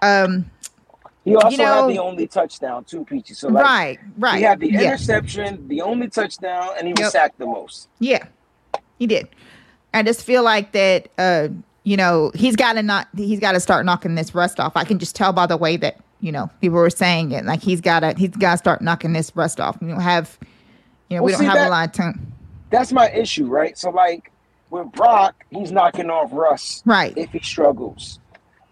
[0.00, 0.50] Um,
[1.24, 3.34] He also know- had the only touchdown too, Peachy.
[3.34, 4.36] So like, right, right.
[4.38, 4.80] he had the yeah.
[4.82, 7.12] interception, the only touchdown, and he was Yep.
[7.12, 7.88] sacked the most.
[7.98, 8.24] Yeah,
[8.98, 9.28] he did.
[9.94, 11.08] I just feel like that.
[11.18, 11.48] Uh,
[11.84, 13.08] you know, he's got to not.
[13.16, 14.72] He's got to start knocking this rust off.
[14.76, 17.44] I can just tell by the way that you know people were saying it.
[17.44, 18.14] Like he's got to.
[18.16, 19.80] He's got to start knocking this rust off.
[19.80, 20.38] We don't have.
[21.10, 22.32] You know, we don't see, have that- a lot of time.
[22.70, 23.76] That's my issue, right?
[23.78, 24.32] So like
[24.70, 27.12] with Brock, he's knocking off Russ Right.
[27.16, 28.18] if he struggles.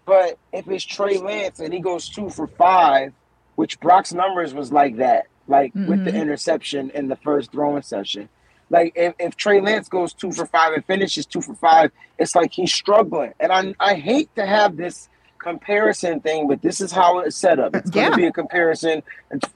[0.05, 3.13] But if it's Trey Lance and he goes two for five,
[3.55, 6.19] which Brock's numbers was like that, like with the Mhm.
[6.21, 8.27] interception in the first throwing session.
[8.69, 12.35] Like if, if Trey Lance goes two for five and finishes two for five, it's
[12.35, 13.33] like he's struggling.
[13.39, 17.59] And I I hate to have this comparison thing, but this is how it's set
[17.59, 17.75] up.
[17.75, 18.03] It's Yeah.
[18.03, 19.03] going to be a comparison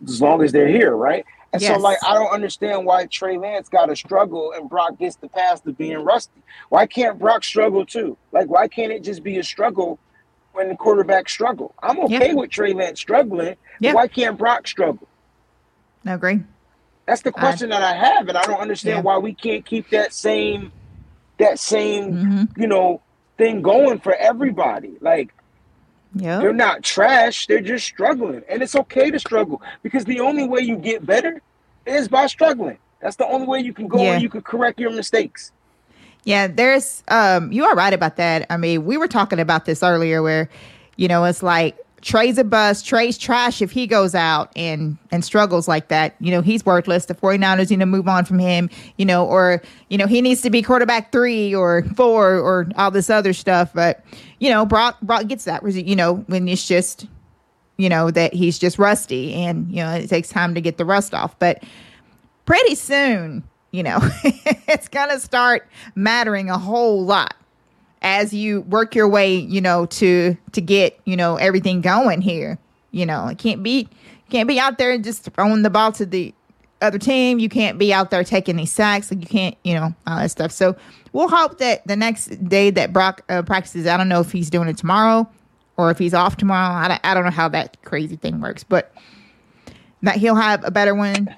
[0.06, 1.26] as long as they're here, right?
[1.54, 5.16] And so, like, I don't understand why Trey Lance got to struggle and Brock gets
[5.16, 6.42] the pass to being rusty.
[6.68, 8.18] Why can't Brock struggle too?
[8.34, 9.98] Like, why can't it just be a struggle
[10.52, 11.74] when the quarterback struggle?
[11.82, 12.34] I'm okay Yeah.
[12.34, 13.56] with Trey Lance struggling.
[13.56, 13.94] but Yeah.
[13.94, 15.08] Why can't Brock struggle?
[16.06, 16.42] I agree.
[17.08, 19.02] That's the question that I have, and I don't understand Yeah.
[19.02, 20.72] why we can't keep that same,
[21.40, 23.02] that same, hmm you know,
[23.38, 24.98] thing going for everybody.
[25.00, 25.34] Like,
[26.14, 26.40] Yeah.
[26.40, 30.62] they're not trash; they're just struggling, and it's okay to struggle because the only way
[30.62, 31.42] you get better
[31.86, 32.78] is by struggling.
[33.02, 34.14] That's the only way you can go Yeah.
[34.14, 35.52] and you can correct your mistakes.
[36.26, 38.46] Yeah, there's um you are right about that.
[38.50, 40.50] I mean, we were talking about this earlier where,
[40.98, 45.26] you know, it's like Trey's a bust, Trey's trash if he goes out and and
[45.26, 46.16] struggles like that.
[46.20, 47.06] You know, he's worthless.
[47.06, 50.42] The 49ers need to move on from him, you know, or you know, he needs
[50.42, 54.04] to be quarterback 3 or 4 or all this other stuff, but
[54.40, 57.08] you know, Brock Brock gets that, you know, when it's just
[57.78, 60.86] you know that he's just rusty and you know, it takes time to get the
[60.86, 61.64] rust off, but
[62.46, 67.36] pretty soon, you know, it's going to start mattering a whole lot
[68.02, 72.58] as you work your way, you know, to to get, you know, everything going here.
[72.92, 73.90] You know, it can't be
[74.30, 76.34] can't be out there just throwing the ball to the
[76.82, 77.40] other team.
[77.40, 79.12] You can't be out there taking these sacks.
[79.12, 80.52] Like you can't, you know, all that stuff.
[80.52, 80.76] So
[81.14, 84.50] we'll hope that the next day that Brock uh, practices, I don't know if he's
[84.50, 85.30] doing it tomorrow
[85.78, 86.76] or if he's off tomorrow.
[86.76, 88.94] I don't, I don't know how that crazy thing works, but
[90.04, 91.34] that he'll have a better one.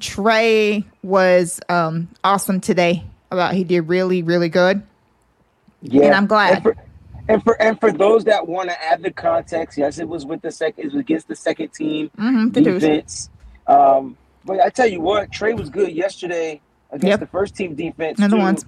[0.00, 3.04] Trey was um, awesome today.
[3.30, 4.82] About he did really really good.
[5.86, 6.54] Yeah, And I'm glad.
[6.54, 6.76] And for,
[7.28, 10.40] and for and for those that want to add the context, yes, it was with
[10.42, 13.28] the second, it was against the second team Mm-hmm, defense.
[13.66, 14.16] Um,
[14.46, 16.60] but I tell you what, Trey was good yesterday
[16.90, 17.20] against Yep.
[17.20, 18.18] the first team defense.
[18.18, 18.64] Another ones.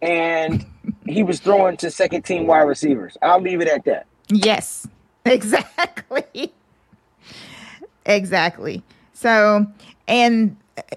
[0.00, 0.64] and
[1.06, 3.16] he was throwing to second team wide receivers.
[3.22, 4.06] I'll leave it at that.
[4.28, 4.86] Yes,
[5.24, 6.52] exactly.
[8.06, 8.82] exactly.
[9.12, 9.66] So,
[10.08, 10.56] and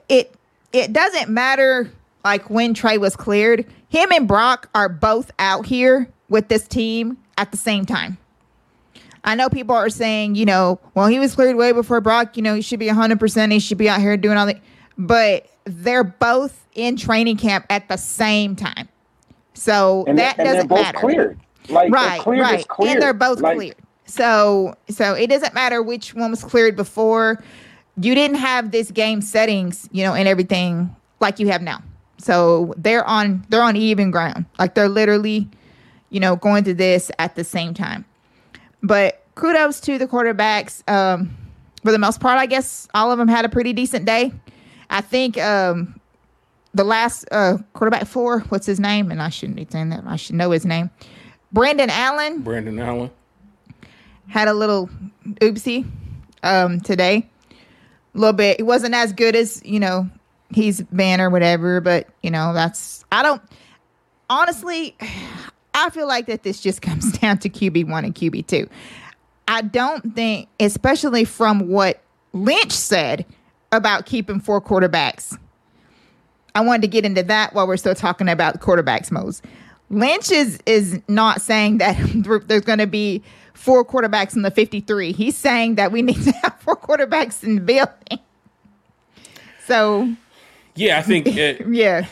[0.10, 0.34] it
[0.74, 1.92] it doesn't matter
[2.28, 3.66] like when Trey was cleared.
[3.90, 8.18] Him and Brock are both out here with this team at the same time.
[9.24, 12.36] I know people are saying, you know, well, he was cleared way before Brock.
[12.38, 13.52] You know, he should be 100%.
[13.52, 14.60] He should be out here doing all the.
[14.98, 18.88] but they're both in training camp at the same time.
[19.54, 20.98] So And, that and doesn't matter.
[21.00, 21.40] cleared.
[21.70, 22.66] Like right, cleared right.
[22.86, 23.76] And they're both Like, cleared.
[24.06, 27.44] So so it doesn't matter which one was cleared before.
[28.00, 31.82] You didn't have this game settings, you know, and everything like you have now.
[32.18, 34.46] So they're on they're on even ground.
[34.60, 35.50] Like they're literally,
[36.10, 38.06] you know, going to this at the same time.
[38.82, 40.88] But kudos to the quarterbacks.
[40.90, 41.36] Um,
[41.84, 44.34] for the most part, I guess all of them had a pretty decent day.
[44.90, 46.00] I think um,
[46.74, 49.12] the last uh, quarterback four, what's his name?
[49.12, 50.04] And I shouldn't be saying that.
[50.06, 50.90] I should know his name.
[51.52, 53.10] Brandon Allen Brandon Allen.
[54.28, 54.90] had a little
[55.36, 55.90] oopsie
[56.44, 57.30] um, today.
[58.16, 58.60] A little bit.
[58.60, 60.10] It wasn't as good as you know
[60.54, 63.42] he's been or whatever, but you know that's I don't
[64.30, 64.96] honestly.
[65.80, 68.68] I feel like that this just comes down to QB one and QB two.
[69.48, 72.02] I don't think, especially from what
[72.34, 73.26] Lynch said
[73.72, 75.38] about keeping four quarterbacks.
[76.56, 79.42] I wanted to get into that while we're still talking about quarterbacks, Mose.
[79.90, 81.96] Lynch is is not saying that
[82.48, 83.22] there's going to be
[83.54, 85.12] four quarterbacks in the 53.
[85.12, 88.20] He's saying that we need to have four quarterbacks in the building.
[89.66, 90.16] So,
[90.78, 92.06] Yeah, I think it, yeah.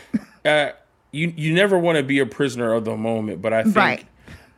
[0.44, 0.70] uh,
[1.12, 4.06] you you never want to be a prisoner of the moment, but I think Right.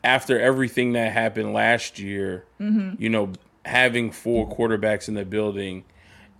[0.03, 3.01] after everything that happened last year, Mm-hmm.
[3.01, 3.33] you know,
[3.65, 5.83] having four quarterbacks in the building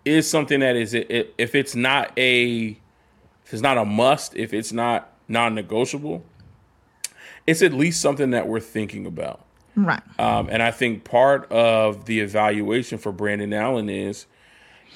[0.06, 2.78] is something that is it, if it's not a
[3.46, 6.24] if it's not a must, if it's not non-negotiable,
[7.46, 9.42] it's at least something that we're thinking about.
[9.76, 10.02] Right.
[10.20, 14.26] Um, and I think part of the evaluation for Brandon Allen is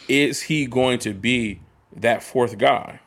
[0.08, 1.60] is he going to be
[1.96, 3.00] that fourth guy?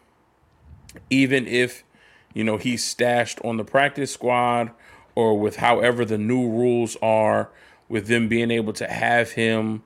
[1.11, 1.85] Even if,
[2.32, 4.70] you know, he's stashed on the practice squad
[5.14, 7.51] or with however the new rules are
[7.89, 9.82] with them being able to have him,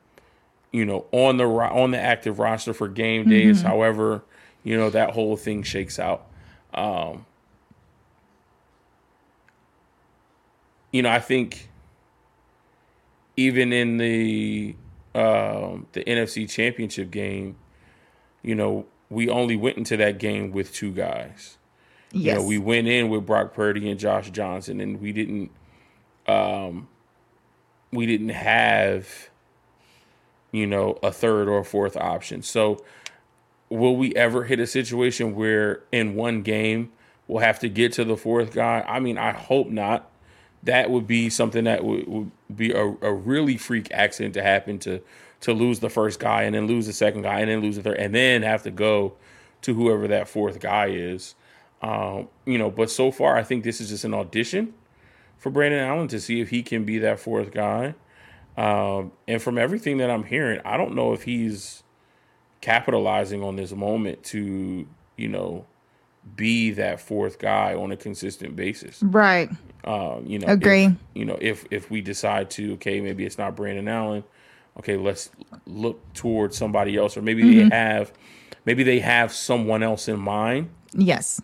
[0.73, 4.23] you know, on the on the active roster for game days, however,
[4.63, 6.27] you know, that whole thing shakes out.
[6.75, 7.25] Um,
[10.93, 11.69] you know, I think
[13.37, 14.75] even in the
[15.15, 17.57] um, the NFC Championship game,
[18.49, 21.59] you know, we only went into that game with two guys.
[22.13, 22.25] Yes.
[22.25, 25.51] You know, we went in with Brock Purdy and Josh Johnson, and we didn't,
[26.27, 26.89] um,
[27.93, 29.29] we didn't have,
[30.51, 32.41] you know, a third or a fourth option.
[32.41, 32.83] So,
[33.69, 36.91] will we ever hit a situation where in one game
[37.27, 38.83] we'll have to get to the fourth guy?
[38.89, 40.11] I mean, I hope not.
[40.63, 44.79] That would be something that would, would be a, a really freak accident to happen
[44.79, 45.03] to
[45.41, 47.83] to lose the first guy and then lose the second guy and then lose the
[47.83, 49.15] third and then have to go
[49.63, 51.35] to whoever that fourth guy is.
[51.81, 54.75] Um, you know, but so far I think this is just an audition
[55.37, 57.95] for Brandon Allen to see if he can be that fourth guy.
[58.57, 61.85] Um, and from everything that I'm hearing, I don't know if he's
[62.61, 64.87] capitalizing on this moment to,
[65.17, 65.65] you know,
[66.35, 69.03] be that fourth guy on a consistent basis.
[69.03, 69.49] right.
[69.85, 70.87] Um, you know, Agree.
[70.87, 74.25] If, you know, if if we decide to, okay, maybe it's not Brandon Allen.
[74.79, 75.31] Okay, let's
[75.67, 77.69] look towards somebody else, or maybe Mm-hmm.
[77.71, 78.13] they have,
[78.65, 80.71] maybe they have someone else in mind.
[80.93, 81.41] Yes.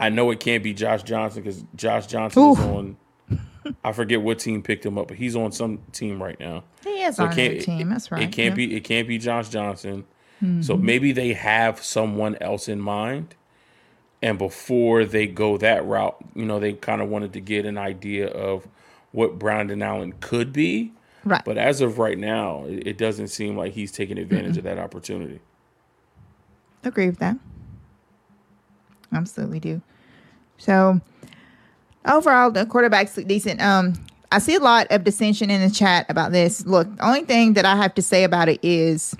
[0.00, 2.96] I know it can't be Josh Johnson because Josh Johnson is on.
[3.84, 6.64] I forget what team picked him up, but he's on some team right now.
[6.82, 7.88] He is So on it the team.
[7.90, 8.22] That's right.
[8.22, 8.66] It can't yeah.
[8.66, 8.74] be.
[8.76, 10.04] It can't be Josh Johnson.
[10.40, 10.84] So Mm-hmm.
[10.84, 13.36] maybe they have someone else in mind,
[14.20, 17.78] and before they go that route, you know, they kind of wanted to get an
[17.78, 18.66] idea of
[19.12, 20.90] what Brandon Allen could be.
[21.24, 21.44] Right.
[21.44, 24.78] But as of right now, it, it doesn't seem like he's taking advantage of that
[24.78, 25.40] opportunity.
[26.84, 27.36] Agree with that.
[29.12, 29.82] Absolutely do.
[30.58, 31.00] So
[32.06, 33.60] overall, the quarterbacks look decent.
[33.60, 33.94] Um,
[34.32, 36.64] I see a lot of dissension in the chat about this.
[36.66, 39.14] Look, the only thing that I have to say about it is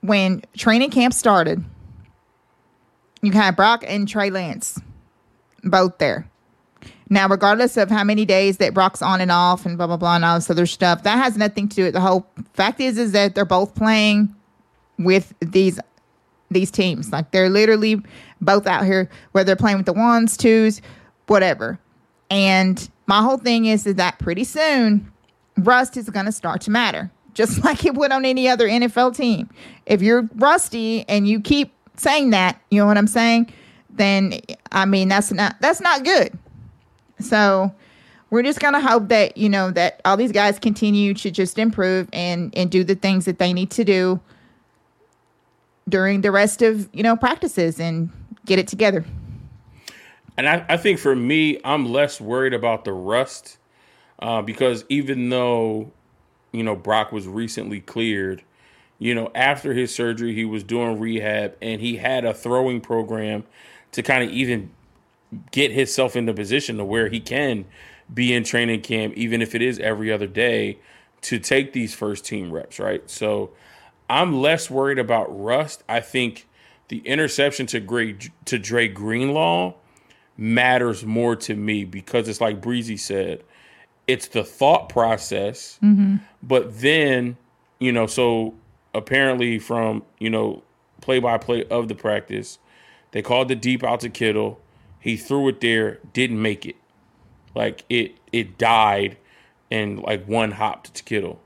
[0.00, 1.62] when training camp started,
[3.20, 4.80] you had Brock and Trey Lance
[5.62, 6.30] both there.
[7.10, 10.16] Now, regardless of how many days that Brock's on and off and blah blah blah
[10.16, 12.98] and all this other stuff, that has nothing to do with the whole fact is
[12.98, 14.34] is that they're both playing
[14.98, 15.80] with these
[16.50, 17.12] these teams.
[17.12, 18.00] Like they're literally
[18.40, 20.80] both out here, whether they're playing with the ones, twos,
[21.26, 21.78] whatever.
[22.30, 25.10] And my whole thing is, is that pretty soon
[25.56, 29.16] rust is going to start to matter, just like it would on any other NFL
[29.16, 29.48] team.
[29.86, 33.52] If you're rusty and you keep saying that, you know what I'm saying?
[33.90, 34.40] Then
[34.70, 36.38] I mean that's not that's not good.
[37.20, 37.72] So
[38.30, 42.08] we're just gonna hope that you know that all these guys continue to just improve
[42.12, 44.20] and and do the things that they need to do
[45.88, 48.10] during the rest of you know practices and
[48.44, 49.04] get it together.
[50.36, 53.58] And I, I think for me, I'm less worried about the rust
[54.20, 55.90] uh, because even though,
[56.52, 58.42] you know, Brock was recently cleared,
[59.00, 63.44] you know, after his surgery, he was doing rehab and he had a throwing program
[63.92, 64.70] to kind of even
[65.50, 67.64] get himself in into position to where he can
[68.12, 70.78] be in training camp, even if it is every other day,
[71.20, 73.08] to take these first team reps, right?
[73.10, 73.50] So
[74.08, 75.82] I'm less worried about rust.
[75.88, 76.46] I think
[76.88, 78.16] the interception to Gray,
[78.46, 79.74] to Dre Greenlaw
[80.36, 83.42] matters more to me because it's like Breezy said,
[84.06, 86.16] it's the thought process, mm-hmm.
[86.42, 87.36] but then
[87.78, 88.54] you know, so
[88.94, 90.62] apparently from you know
[91.00, 92.58] play by play of the practice,
[93.12, 94.60] they called the deep out to Kittle.
[95.00, 96.76] He threw it there, didn't make it.
[97.54, 99.16] Like it it died
[99.70, 101.40] and like one hopped to Kittle.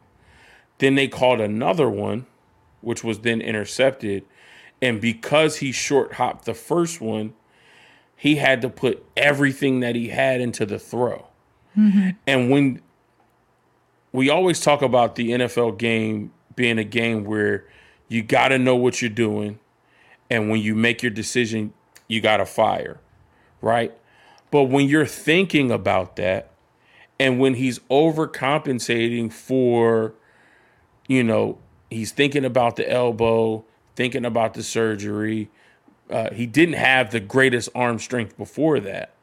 [0.79, 2.27] Then they called another one,
[2.81, 4.25] which was then intercepted.
[4.81, 7.35] And because he short hopped the first one,
[8.17, 11.27] he had to put everything that he had into the throw.
[11.77, 12.11] Mm-hmm.
[12.27, 12.83] And when
[14.13, 17.65] we always talk about the NFL game being a game where
[18.09, 19.59] you got to know what you're doing.
[20.31, 21.73] And when you make your decision,
[22.09, 23.01] you got to fire,
[23.63, 23.97] right?
[24.51, 26.51] But when you're thinking about that,
[27.19, 30.13] and when he's overcompensating for,
[31.07, 31.59] you know,
[31.89, 35.51] he's thinking about the elbow, thinking about the surgery.
[36.11, 39.15] Uh, he didn't have the greatest arm strength before that.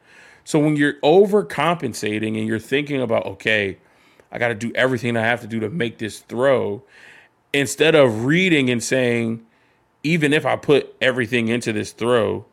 [0.44, 3.78] So when you're overcompensating and you're thinking about, okay,
[4.32, 6.82] I got to do everything I have to do to make this throw,
[7.52, 9.44] instead of reading and saying,
[10.02, 12.46] even if I put everything into this throw,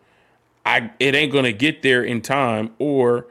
[0.67, 3.25] I it ain't gonna get there in time, or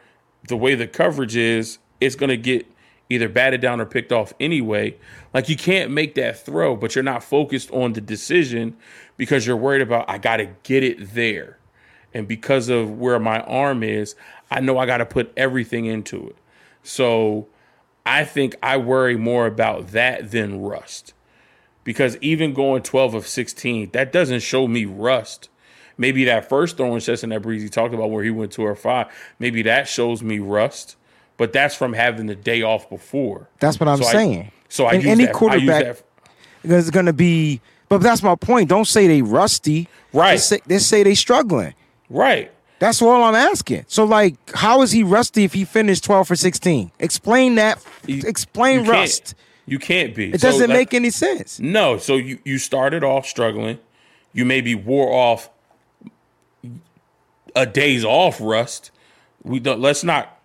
[0.49, 2.67] the way the coverage is, it's gonna get
[3.11, 4.97] either batted down or picked off anyway.
[5.35, 8.75] Like you can't make that throw, but you're not focused on the decision
[9.19, 11.59] because you're worried about I gotta get it there.
[12.15, 14.17] And because of where my arm is,
[14.51, 16.37] I know I gotta put everything into it.
[16.83, 17.49] So
[18.07, 21.13] I think I worry more about that than rust.
[21.85, 25.51] Because even going 12 of 16, that doesn't show me rust.
[25.99, 29.07] Maybe that first throwing session that Breezy talked about where he went to or five,
[29.39, 30.97] maybe that shows me rust.
[31.39, 33.49] But that's from having the day off before.
[33.61, 34.41] That's what I'm so saying.
[34.43, 36.03] I, so I and use any that, quarterback I use
[36.65, 37.61] that, is going to be.
[37.89, 38.69] But that's my point.
[38.69, 39.89] Don't say they rusty.
[40.13, 40.35] Right.
[40.37, 41.75] Just say, just say they struggling.
[42.09, 42.51] right.
[42.79, 43.87] That's all I'm asking.
[43.89, 46.91] So, like, how is he rusty if he finished 12 for 16?
[46.99, 47.83] Explain that.
[48.05, 49.35] You- Explain you rust.
[49.65, 50.31] You can't be.
[50.35, 51.59] It So doesn't make any sense.
[51.59, 53.79] No, so you you started off struggling.
[54.35, 55.49] You maybe wore off
[57.57, 58.91] a day's off rust.
[59.43, 60.39] We don't, let's not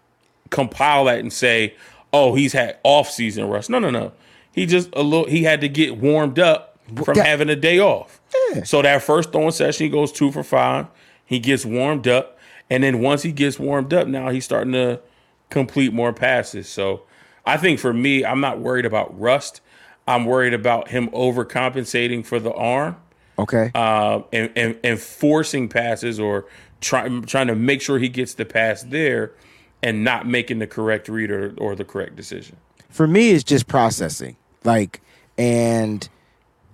[0.49, 1.76] compile that and say,
[2.12, 4.12] "Oh, he's had off season rust." No, no, no.
[4.51, 5.28] He just a little.
[5.28, 8.20] He had to get warmed up from that- having a day off.
[8.53, 8.64] Yeah.
[8.64, 10.88] So that first throwing session, he goes two for five.
[11.26, 12.38] He gets warmed up,
[12.70, 14.99] and then once he gets warmed up, now he's starting to
[15.49, 16.68] complete more passes.
[16.70, 17.03] So
[17.45, 19.62] I think for me, I'm not worried about rust.
[20.07, 22.97] I'm worried about him overcompensating for the arm
[23.39, 23.72] Okay.
[23.74, 26.45] uh, and, and and forcing passes or
[26.82, 29.32] trying trying to make sure he gets the pass there
[29.82, 32.58] and not making the correct read or, or the correct decision.
[32.90, 35.02] for me it's just processing like
[35.38, 36.10] and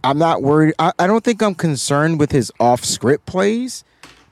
[0.04, 3.84] i'm not worried I, I don't think i'm concerned with his off script plays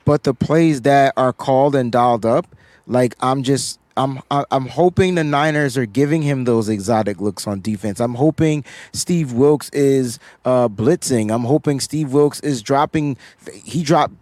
[0.04, 2.46] but the plays that are called and dialed up
[2.86, 7.60] like i'm just I'm I'm hoping the Niners are giving him those exotic looks on
[7.60, 7.98] defense.
[8.00, 11.32] I'm hoping Steve Wilks is uh, blitzing.
[11.32, 13.16] I'm hoping Steve Wilks is dropping.
[13.52, 14.14] He dropped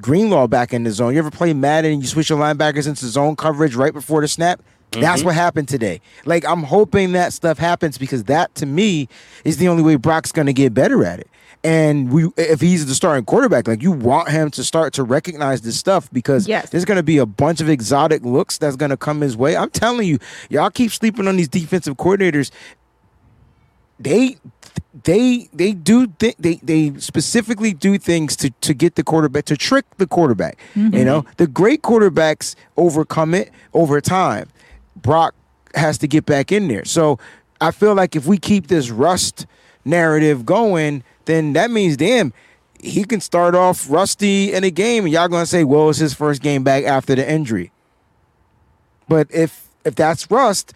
[0.00, 1.12] Greenlaw back in the zone.
[1.12, 4.28] You ever play Madden and you switch your linebackers into zone coverage right before the
[4.28, 4.60] snap?
[4.92, 6.00] That's what happened today.
[6.24, 9.08] Like I'm hoping that stuff happens because that to me
[9.44, 11.28] is the only way Brock's going to get better at it.
[11.62, 15.60] And we, if he's the starting quarterback, like you want him to start to recognize
[15.60, 16.70] this stuff because Yes.
[16.70, 19.56] there's going to be a bunch of exotic looks that's going to come his way.
[19.56, 20.18] I'm telling you,
[20.48, 22.50] y'all keep sleeping on these defensive coordinators.
[23.98, 24.38] They
[25.04, 29.56] they they do th- they they specifically do things to to get the quarterback to
[29.56, 30.58] trick the quarterback.
[30.74, 31.04] You mm-hmm.
[31.04, 34.48] know, the great quarterbacks overcome it over time.
[34.96, 35.34] Brock
[35.74, 36.84] has to get back in there.
[36.84, 37.18] So
[37.60, 39.46] I feel like if we keep this rust
[39.84, 42.32] narrative going, then that means damn
[42.82, 46.14] he can start off rusty in a game and y'all gonna say, well, it's his
[46.14, 47.72] first game back after the injury.
[49.08, 50.72] But if if that's rust,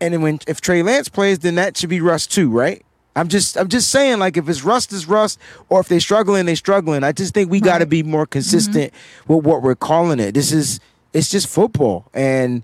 [0.00, 2.84] and when if Trey Lance plays, then that should be rust too, right?
[3.16, 5.38] I'm just I'm just saying, like if it's rust is rust,
[5.68, 7.04] or if they're struggling, they're struggling.
[7.04, 9.32] I just think we got to be more consistent mm-hmm.
[9.32, 10.32] with what we're calling it.
[10.32, 10.80] This is
[11.12, 12.62] it's just football, and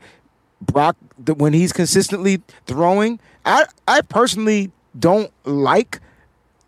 [0.60, 0.96] Brock
[1.36, 6.00] when he's consistently throwing, I I personally don't like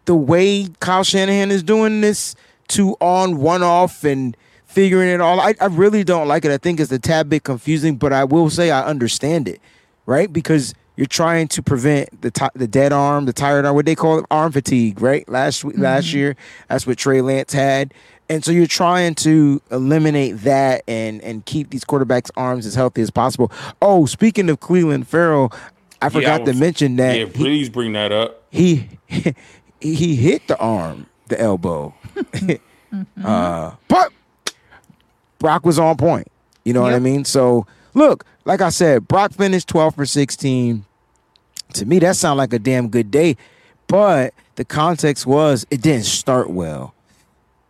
[0.05, 2.35] the way Kyle Shanahan is doing this
[2.69, 5.41] two on, one off, and figuring it all.
[5.41, 6.51] I, I really don't like it.
[6.51, 9.61] I think it's a tad bit confusing, but I will say I understand it,
[10.07, 10.33] right?
[10.33, 13.95] Because you're trying to prevent the ti the dead arm, the tired arm, what they
[13.95, 15.29] call it, arm fatigue, right?
[15.29, 16.19] Last week, last mm-hmm.
[16.19, 16.37] year,
[16.69, 17.95] that's what Trey Lance had,
[18.29, 23.03] and so you're trying to eliminate that and and keep these quarterbacks' arms as healthy
[23.03, 23.53] as possible.
[23.81, 25.53] Oh, speaking of Clelin Ferrell,
[26.01, 28.43] I forgot to was- mention that Yeah, he, please bring that up.
[28.51, 28.89] he
[29.83, 31.95] he hit the arm, the elbow,
[33.25, 34.13] uh, but
[35.39, 36.29] Brock was on point.
[36.65, 37.25] You know what I mean?
[37.25, 40.85] So look, like I said, Brock finished 12 for 16.
[41.75, 43.37] To me, that sounded like a damn good day.
[43.89, 46.95] But the context was it didn't start well.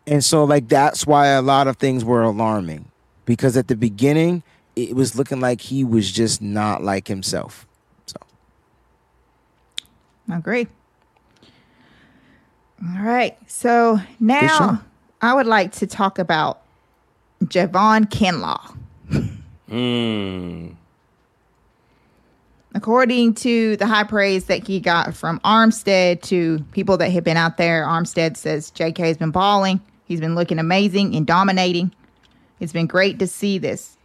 [0.07, 2.87] And so like that's why a lot of things were alarming.
[3.25, 4.43] Because at the beginning,
[4.75, 7.67] it was looking like he was just not like himself.
[8.07, 8.17] So
[10.29, 10.67] I agree.
[12.83, 13.37] All right.
[13.47, 14.05] So show.
[14.19, 14.83] now
[15.21, 16.63] I would like to talk about
[17.45, 18.77] Javon Kinlaw.
[19.71, 20.75] Mm.
[22.75, 27.37] According to the high praise that he got from Armstead to people that have been
[27.37, 29.81] out there, Armstead says JK has been balling.
[30.05, 31.93] He's been looking amazing and dominating.
[32.61, 33.97] It's been great to see this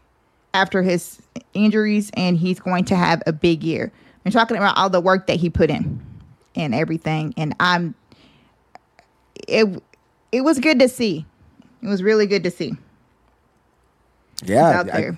[0.54, 1.22] after his
[1.54, 3.92] injuries, and he's going to have a big year.
[4.26, 6.02] We're talking about all the work that he put in
[6.56, 7.96] and everything, and I'm
[9.48, 9.82] it.
[10.32, 11.26] It was good to see.
[11.82, 12.74] It was really good to see
[14.44, 15.18] yeah, out I- there.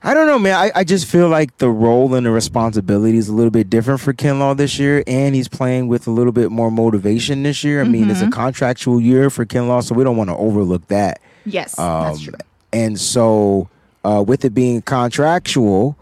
[0.00, 0.54] I don't know, man.
[0.54, 4.00] I, I just feel like the role and the responsibility is a little bit different
[4.00, 7.80] for Kinlaw this year, and he's playing with a little bit more motivation this year.
[7.80, 11.20] I mean, it's a contractual year for Kinlaw, so we don't want to overlook that.
[11.44, 12.34] yes, Um, that's true.
[12.72, 13.68] And so,
[14.04, 15.97] uh, with it being contractual,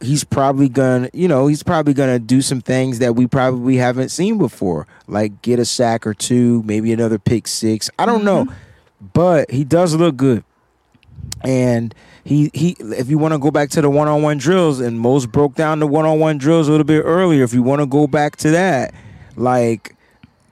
[0.00, 4.10] he's probably gonna, you know, he's probably gonna do some things that we probably haven't
[4.10, 7.90] seen before, like get a sack or two, maybe another pick six.
[7.98, 9.06] I don't know, mm-hmm.
[9.12, 10.44] but he does look good.
[11.42, 11.94] And
[12.24, 14.98] he he, if you want to go back to the one on one drills, and
[14.98, 17.44] most broke down the one on one drills a little bit earlier.
[17.44, 18.94] If you want to go back to that,
[19.36, 19.94] like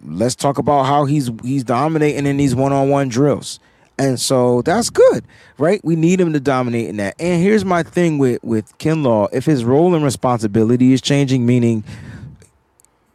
[0.05, 3.59] let's talk about how he's he's dominating in these one-on-one drills.
[3.99, 5.25] And so that's good,
[5.59, 5.81] right?
[5.83, 7.15] We need him to dominate in that.
[7.19, 11.83] And here's my thing with with Kinlaw: if his role and responsibility is changing, meaning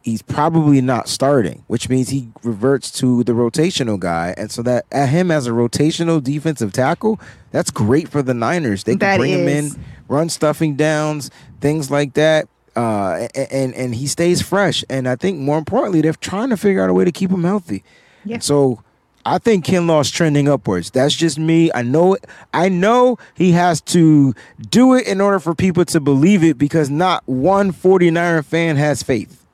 [0.02, 4.34] he's probably not starting, which means he reverts to the rotational guy.
[4.36, 7.20] And so that at him as a rotational defensive tackle,
[7.52, 8.84] that's great for the Niners.
[8.84, 9.70] They can That bring him in,
[10.08, 11.30] run stuffing downs,
[11.60, 12.48] things like that.
[12.74, 14.82] Uh, and and he stays fresh.
[14.90, 17.44] And I think more importantly, they're trying to figure out a way to keep him
[17.44, 17.84] healthy.
[18.24, 18.38] Yeah.
[18.40, 18.82] So
[19.24, 20.90] I think Kinlaw's trending upwards.
[20.90, 21.70] That's just me.
[21.74, 22.26] I know it.
[22.52, 24.34] I know he has to
[24.68, 29.02] do it in order for people to believe it because not one 49er fan has
[29.02, 29.46] faith.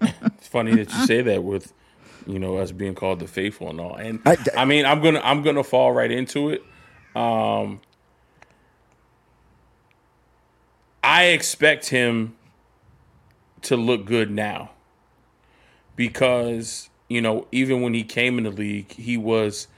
[0.00, 1.72] It's funny that you say that with,
[2.26, 3.94] you know, us being called the faithful and all.
[3.94, 6.64] And I- I, mean, I'm gonna I'm gonna fall right into it.
[7.14, 7.80] Um,
[11.04, 12.36] I expect him
[13.62, 14.70] to look good now
[15.94, 19.68] because you know even when he came in the league, he was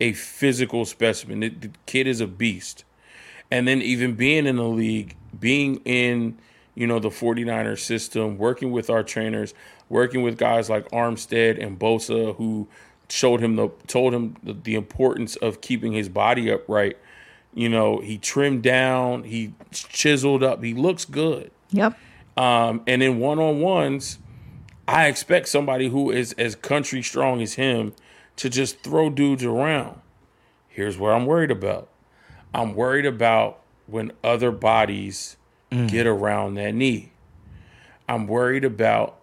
[0.00, 1.40] a physical specimen.
[1.40, 2.84] The, the kid is a beast.
[3.50, 6.38] And then even being in the league, being in,
[6.74, 9.54] you know, the 49er system, working with our trainers,
[9.88, 12.68] working with guys like Armstead and Bosa who
[13.08, 16.98] showed him the told him the, the importance of keeping his body upright.
[17.54, 21.50] You know, he trimmed down, he chiseled up, he looks good.
[21.70, 21.98] Yep.
[22.36, 24.18] Um, and in one on ones,
[24.88, 27.92] I expect somebody who is as country strong as him
[28.36, 30.00] to just throw dudes around.
[30.66, 31.88] Here's what I'm worried about.
[32.54, 35.36] I'm worried about when other bodies
[35.88, 37.12] get around that knee.
[38.08, 39.18] I'm worried about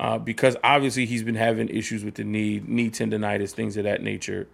[0.00, 4.02] uh, because obviously he's been having issues with the knee, knee tendonitis, things of that
[4.02, 4.48] nature.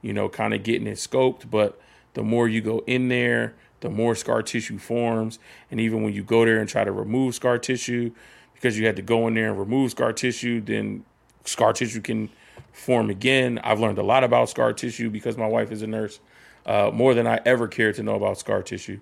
[0.00, 1.50] You know, kind of getting it scoped.
[1.50, 1.78] But
[2.14, 5.38] the more you go in there, the more scar tissue forms.
[5.70, 8.12] And even when you go there and try to remove scar tissue,
[8.58, 11.04] because you had to go in there and remove scar tissue, then
[11.44, 12.28] scar tissue can
[12.72, 13.60] form again.
[13.62, 16.18] I've learned a lot about scar tissue because my wife is a nurse,
[16.66, 18.98] uh, more than I ever cared to know about scar tissue.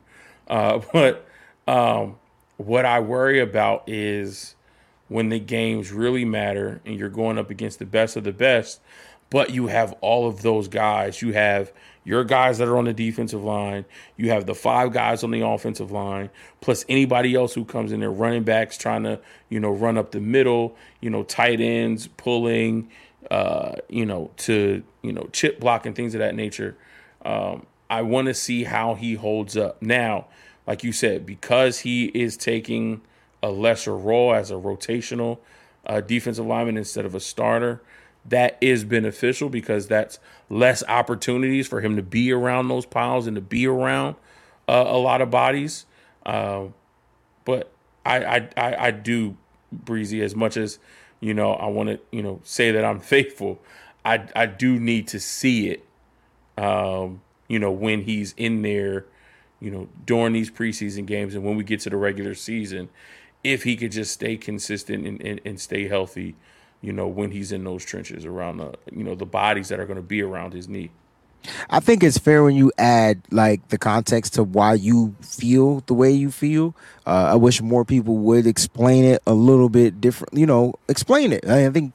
[0.47, 1.27] Uh, but
[1.67, 2.17] um,
[2.59, 4.57] what I worry about is
[5.09, 8.81] when the games really matter and you're going up against the best of the best,
[9.31, 11.23] but you have all of those guys.
[11.23, 11.73] You have
[12.07, 13.85] your guys that are on the defensive line.
[14.17, 16.31] You have the five guys on the offensive line,
[16.61, 19.19] plus anybody else who comes in there, running backs trying to,
[19.49, 22.89] you know, run up the middle, you know, tight ends pulling,
[23.29, 26.77] uh, you know, to, you know, chip block and things of that nature.
[27.25, 29.83] Um, I want to see how he holds up.
[29.83, 30.27] Now,
[30.65, 33.01] like you said, because he is taking
[33.43, 35.39] a lesser role as a rotational
[35.85, 37.83] uh, defensive lineman instead of a starter,
[38.29, 43.35] that is beneficial because that's less opportunities for him to be around those piles and
[43.37, 44.17] to be around
[44.69, 45.87] uh, a lot of bodies.
[46.25, 46.75] Um,
[47.45, 47.73] but
[48.05, 49.37] I, I, I, I do
[49.73, 50.79] breezy as much as
[51.21, 51.53] you know.
[51.55, 53.61] I want to you know say that I'm faithful.
[54.05, 55.85] I, I do need to see it.
[56.59, 59.07] Um, you know when he's in there,
[59.61, 62.89] you know during these preseason games and when we get to the regular season,
[63.45, 66.35] if he could just stay consistent and, and, and stay healthy,
[66.81, 69.87] you know when he's in those trenches around the you know the bodies that are
[69.87, 70.91] going to be around his knee.
[71.71, 75.95] I think it's fair when you add like the context to why you feel the
[75.95, 76.75] way you feel.
[77.07, 80.35] Uh, I wish more people would explain it a little bit different.
[80.35, 81.49] You know, explain it.
[81.49, 81.93] I think,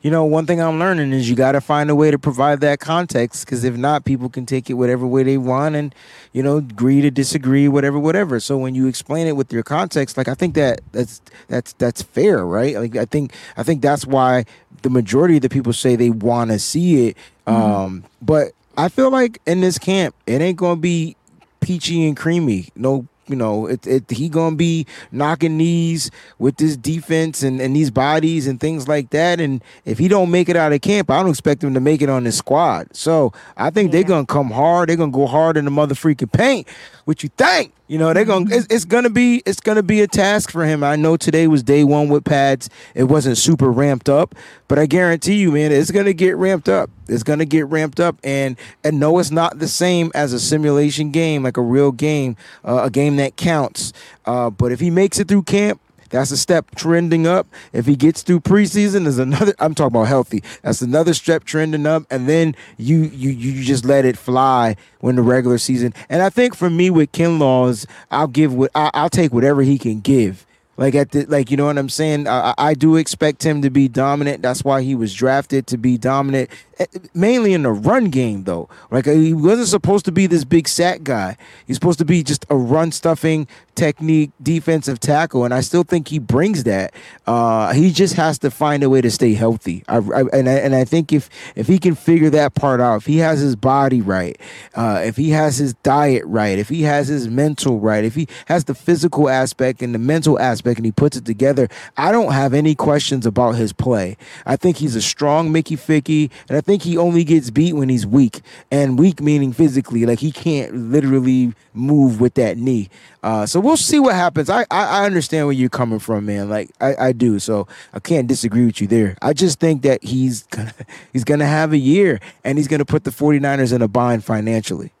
[0.00, 2.60] you know, one thing I'm learning is you got to find a way to provide
[2.60, 5.94] that context because if not, people can take it whatever way they want and,
[6.32, 8.40] you know, agree to disagree, whatever, whatever.
[8.40, 12.02] So when you explain it with your context, like I think that that's that's that's
[12.02, 12.76] fair, right?
[12.76, 14.44] Like I think I think that's why
[14.82, 17.16] the majority of the people say they want to see it.
[17.46, 17.62] Mm-hmm.
[17.62, 21.16] Um, but I feel like in this camp, it ain't gonna be
[21.60, 22.68] peachy and creamy.
[22.74, 27.74] No you know, it, it, he gonna be knocking knees with this defense and, and
[27.74, 29.40] these bodies and things like that.
[29.40, 32.02] And if he don't make it out of camp, I don't expect him to make
[32.02, 32.94] it on his squad.
[32.94, 33.92] So I think yeah.
[34.00, 34.88] they're gonna come hard.
[34.88, 36.68] They're gonna go hard in the mother freaking paint.
[37.04, 37.72] What you think?
[37.86, 38.46] You know, they're gonna.
[38.50, 39.42] It's, it's, gonna be.
[39.44, 40.82] It's gonna be a task for him.
[40.82, 42.70] I know today was day one with pads.
[42.94, 44.34] It wasn't super ramped up,
[44.68, 46.88] but I guarantee you, man, it's gonna get ramped up.
[47.08, 51.10] It's gonna get ramped up, and and no, it's not the same as a simulation
[51.10, 53.92] game, like a real game, uh, a game that counts.
[54.24, 55.78] Uh, but if he makes it through camp,
[56.14, 57.48] that's a step trending up.
[57.72, 59.52] If he gets through preseason, there's another.
[59.58, 60.42] I'm talking about healthy.
[60.62, 65.16] That's another step trending up, and then you you you just let it fly when
[65.16, 65.92] the regular season.
[66.08, 70.00] And I think for me with Kinlaw's, I'll give what I'll take whatever he can
[70.00, 70.46] give.
[70.76, 72.26] Like at the like, you know what I'm saying.
[72.26, 74.42] I, I do expect him to be dominant.
[74.42, 78.68] That's why he was drafted to be dominant, eh, mainly in the run game though.
[78.90, 81.36] Like he wasn't supposed to be this big sack guy.
[81.66, 86.08] He's supposed to be just a run stuffing technique defensive tackle, and I still think
[86.08, 86.94] he brings that.
[87.26, 89.84] Uh, he just has to find a way to stay healthy.
[89.88, 92.96] I, I, and I, and I think if if he can figure that part out,
[92.96, 94.40] if he has his body right,
[94.74, 98.28] uh, if he has his diet right, if he has his mental right, if he
[98.46, 102.32] has the physical aspect and the mental aspect, and he puts it together, I don't
[102.32, 104.16] have any questions about his play.
[104.46, 107.88] I think he's a strong Mickey Ficky, and I think he only gets beat when
[107.88, 112.88] he's weak, and weak meaning physically, like he can't literally move with that knee.
[113.22, 114.50] Uh, so we'll see what happens.
[114.50, 116.48] I, I, I understand where you're coming from, man.
[116.48, 117.38] Like I, I do.
[117.38, 119.16] So I can't disagree with you there.
[119.22, 120.74] I just think that he's gonna
[121.12, 124.92] he's gonna have a year and he's gonna put the 49ers in a bind financially.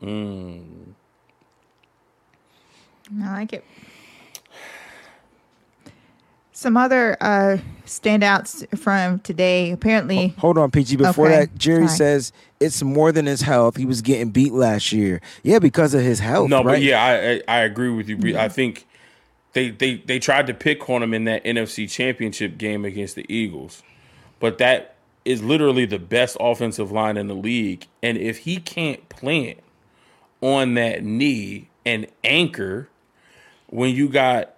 [0.00, 0.94] Mm.
[3.22, 3.64] I like it.
[6.62, 9.72] Some other uh, standouts from today.
[9.72, 10.94] Apparently, hold on, PG.
[10.94, 11.40] Before okay.
[11.40, 11.98] that, Jerry Sorry.
[11.98, 13.76] says it's more than his health.
[13.76, 15.20] He was getting beat last year.
[15.42, 16.48] Yeah, because of his health.
[16.48, 16.74] No, right?
[16.74, 18.16] but yeah, I, I, I agree with you.
[18.16, 18.38] Mm-hmm.
[18.38, 18.86] I think
[19.54, 23.26] they they they tried to pick on him in that NFC Championship game against the
[23.28, 23.82] Eagles,
[24.38, 24.94] but that
[25.24, 27.88] is literally the best offensive line in the league.
[28.04, 29.58] And if he can't plant
[30.40, 32.88] on that knee and anchor,
[33.66, 34.51] when you got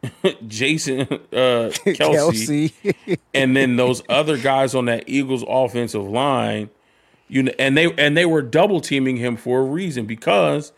[0.46, 1.06] Jason uh,
[1.84, 3.18] Kelce, Kelce.
[3.34, 6.70] and then those other guys on that Eagles offensive line,
[7.28, 10.72] you know, and they and they were double teaming him for a reason because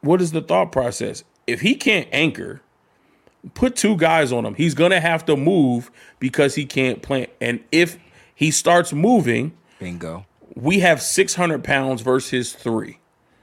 [0.00, 1.24] what is the thought process?
[1.46, 2.62] If he can't anchor,
[3.54, 4.54] put two guys on him.
[4.54, 7.30] He's gonna have to move because he can't plant.
[7.40, 7.98] And if
[8.34, 12.98] he starts moving, bingo, we have six hundred pounds versus three.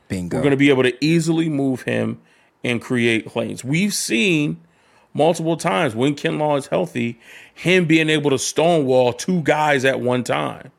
[0.10, 0.38] Bingo.
[0.38, 2.20] We're gonna be able to easily move him
[2.64, 3.64] and create lanes.
[3.64, 4.58] We've seen
[5.14, 7.20] multiple times when Kinlaw is healthy,
[7.54, 10.72] him being able to stonewall two guys at one time.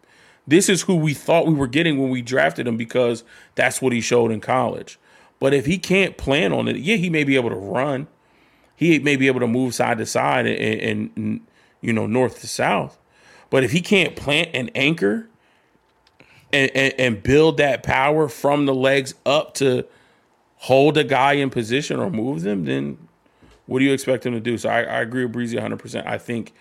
[0.46, 3.24] This is who we thought we were getting when we drafted him because
[3.54, 4.98] that's what he showed in college.
[5.40, 8.08] But if he can't plan on it, yeah, he may be able to run.
[8.76, 11.40] He may be able to move side to side and, and,
[11.80, 12.98] you know north to south.
[13.50, 15.28] But if he can't plant an anchor
[16.52, 19.86] and, and, and build that power from the legs up to
[20.56, 22.96] hold a guy in position or move them, then
[23.66, 24.58] what do you expect him to do?
[24.58, 26.06] So I, I agree with Breezy 100%.
[26.06, 26.52] I think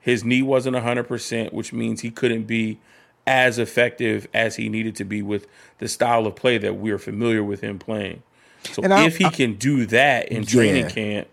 [0.00, 2.78] his knee wasn't 100%, which means he couldn't be
[3.26, 5.46] as effective as he needed to be with
[5.78, 8.22] the style of play that we're familiar with him playing.
[8.64, 11.28] So and if I, he can do that in training camp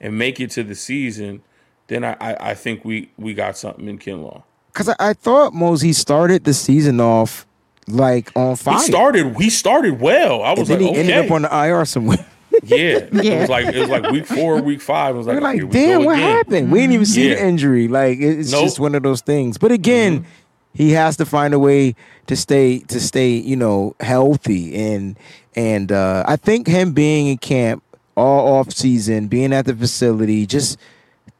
[0.00, 1.42] and make it to the season,
[1.86, 4.42] then I, I, I think we, we got something in Kinlaw.
[4.72, 7.46] Because I, I thought Mosey started the season off
[7.88, 8.74] like on fire.
[8.74, 9.36] He started.
[9.36, 10.42] He started well.
[10.42, 11.12] I was and like, he okay.
[11.12, 12.26] ended up on the IR somewhere.
[12.62, 13.22] Yeah, yeah.
[13.36, 15.14] It was like it was like week four, week five.
[15.14, 16.36] It was like, like damn, what again.
[16.36, 16.72] happened?
[16.72, 17.36] We didn't even see yeah.
[17.36, 17.88] the injury.
[17.88, 18.64] Like it's nope.
[18.64, 19.58] just one of those things.
[19.58, 20.28] But again, mm-hmm.
[20.74, 21.94] he has to find a way
[22.26, 25.18] to stay to stay, you know, healthy and
[25.54, 27.82] and uh, I think him being in camp
[28.16, 30.78] all off season, being at the facility, just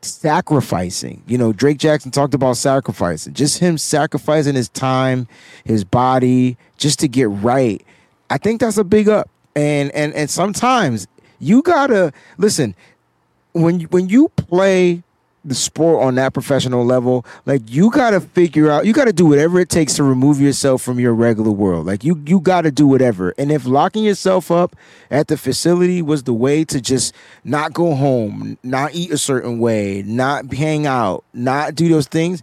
[0.03, 1.23] sacrificing.
[1.27, 3.35] You know, Drake Jackson talked about sacrificing.
[3.35, 5.29] Just him sacrificing his time,
[5.65, 7.85] his body, just to get right.
[8.31, 9.31] I think that's a big up.
[9.57, 11.09] And and and sometimes
[11.41, 12.77] you gotta listen
[13.53, 15.03] when when you play
[15.47, 19.61] the sport on that professional level, like you gotta figure out, you gotta do whatever
[19.61, 21.87] it takes to remove yourself from your regular world.
[21.87, 23.33] Like you, you gotta do whatever.
[23.39, 24.75] And if locking yourself up
[25.11, 27.15] at the facility was the way to just
[27.45, 32.43] not go home, not eat a certain way, not hang out, not do those things,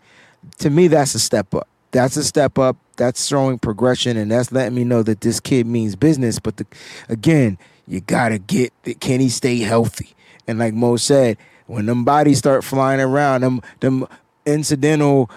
[0.59, 1.67] to me, that's a step up.
[1.93, 2.75] That's a step up.
[2.97, 6.39] That's showing progression, and that's letting me know that this kid means business.
[6.39, 6.65] But the,
[7.07, 7.57] again,
[7.87, 8.73] you gotta get.
[8.99, 10.15] Can he stay healthy?
[10.47, 11.37] And like Mo said,
[11.67, 14.07] when them bodies start flying around, them them
[14.45, 15.29] incidental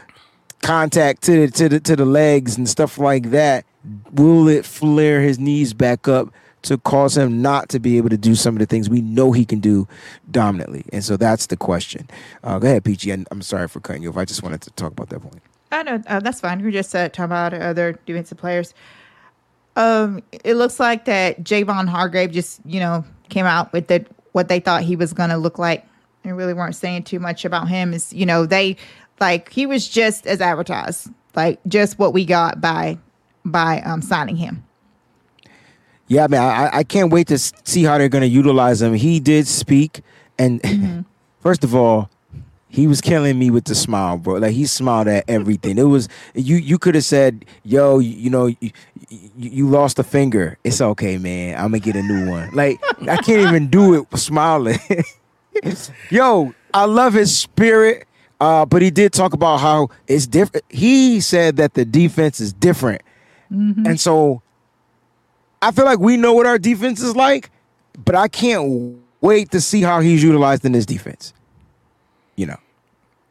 [0.62, 3.66] contact to the to the to the legs and stuff like that,
[4.12, 8.16] will it flare his knees back up to cause him not to be able to
[8.16, 9.86] do some of the things we know he can do
[10.30, 10.86] dominantly?
[10.90, 12.08] And so that's the question.
[12.42, 13.06] Uh, go ahead.
[13.08, 14.16] And I'm sorry for cutting you off.
[14.16, 15.42] I just wanted to talk about that point.
[15.72, 16.62] I know uh, that's fine.
[16.62, 18.74] We're just uh, talking about other defensive players.
[19.74, 24.48] Um, it looks like that Javon Hargrave just you know came out with the what
[24.48, 25.84] they thought he was going to look like
[26.24, 28.76] and really weren't saying too much about him is you know they
[29.20, 32.98] like he was just as advertised like just what we got by
[33.44, 34.62] by um signing him
[36.08, 38.94] Yeah, man, I, I can't wait to see how they're going to utilize him.
[38.94, 40.02] He did speak,
[40.38, 41.04] and
[41.40, 42.10] first of all,
[42.76, 44.34] he was killing me with the smile, bro.
[44.34, 45.78] Like he smiled at everything.
[45.78, 46.56] It was you.
[46.56, 48.70] You could have said, "Yo, you, you know, you,
[49.38, 50.58] you, lost a finger.
[50.62, 51.56] It's okay, man.
[51.56, 52.78] I'm gonna get a new one." Like
[53.08, 54.78] I can't even do it smiling.
[56.10, 58.06] Yo, I love his spirit.
[58.38, 60.66] Uh, but he did talk about how it's different.
[60.68, 63.00] He said that the defense is different.
[63.48, 64.42] And so
[65.62, 67.50] I feel like we know what our defense is like,
[68.04, 71.32] but I can't wait to see how he's utilized in this defense.
[72.34, 72.58] You know.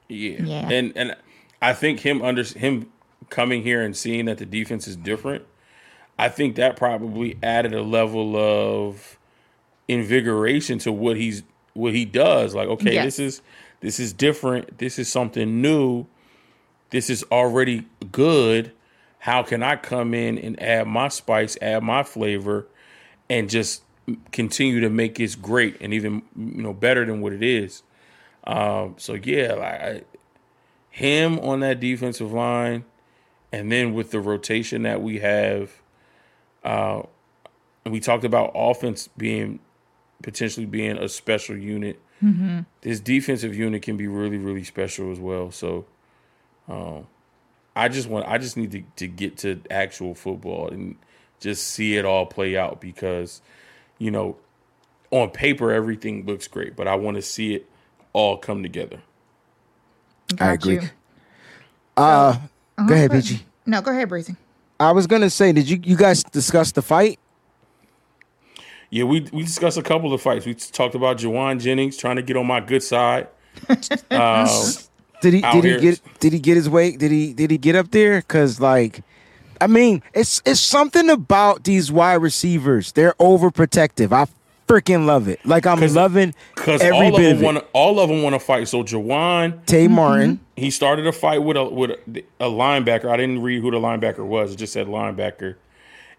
[0.08, 0.42] Yeah.
[0.44, 0.70] Yeah.
[0.70, 1.16] And and
[1.62, 2.92] I think him under him
[3.30, 5.46] coming here and seeing that the defense is different,
[6.18, 9.18] I think that probably added a level of
[9.88, 12.56] invigoration to what he's what he does.
[12.56, 13.06] Like, okay, Yes.
[13.06, 13.42] this is
[13.82, 14.78] this is different.
[14.78, 16.06] This is something new.
[16.92, 18.72] This is already good.
[19.20, 22.68] How can I come in and add my spice, add my flavor,
[23.30, 23.82] and just
[24.32, 27.82] continue to make it great and even you know better than what it is?
[28.48, 30.02] Um, so yeah, like I,
[30.90, 32.86] him on that defensive line,
[33.52, 35.72] and then with the rotation that we have,
[36.64, 37.02] uh,
[37.84, 39.60] and we talked about offense being
[40.24, 42.00] potentially being a special unit.
[42.82, 45.52] This defensive unit can be really, really special as well.
[45.52, 45.86] So,
[46.68, 47.08] um,
[47.76, 50.96] I just want, I just need to, to get to actual football and
[51.40, 53.42] just see it all play out because,
[54.00, 54.38] you know,
[55.12, 57.70] on paper everything looks great, but I want to see it
[58.16, 59.00] all come together.
[60.40, 60.76] I agree.
[60.76, 60.90] you.
[61.98, 62.38] Uh
[62.78, 63.46] Uh-huh, go ahead, go Peachy.
[63.66, 64.36] no go ahead breezy
[64.80, 67.20] I was gonna say, did you you guys discuss the fight?
[68.90, 70.46] Yeah, we we discussed a couple of fights.
[70.46, 73.28] We talked about Jauan Jennings trying to get on my good side.
[74.10, 74.48] Uh,
[75.22, 75.80] Did he did he here.
[75.80, 77.00] get did he get his weight?
[77.00, 78.22] Did he did he get up there?
[78.22, 79.02] Cause like
[79.60, 82.92] I mean, it's it's something about these wide receivers.
[82.92, 84.12] They're overprotective.
[84.12, 84.28] I
[84.68, 85.40] freaking love it.
[85.46, 87.46] Like I'm 'Cause- loving Because every all of bit them of it.
[87.46, 88.68] want all of them want to fight.
[88.68, 89.96] So Jauan, Tay mm-hmm.
[89.96, 90.40] Martin.
[90.56, 93.06] he started a fight with a with a, a linebacker.
[93.06, 94.54] I didn't read who the linebacker was.
[94.54, 95.56] It just said linebacker.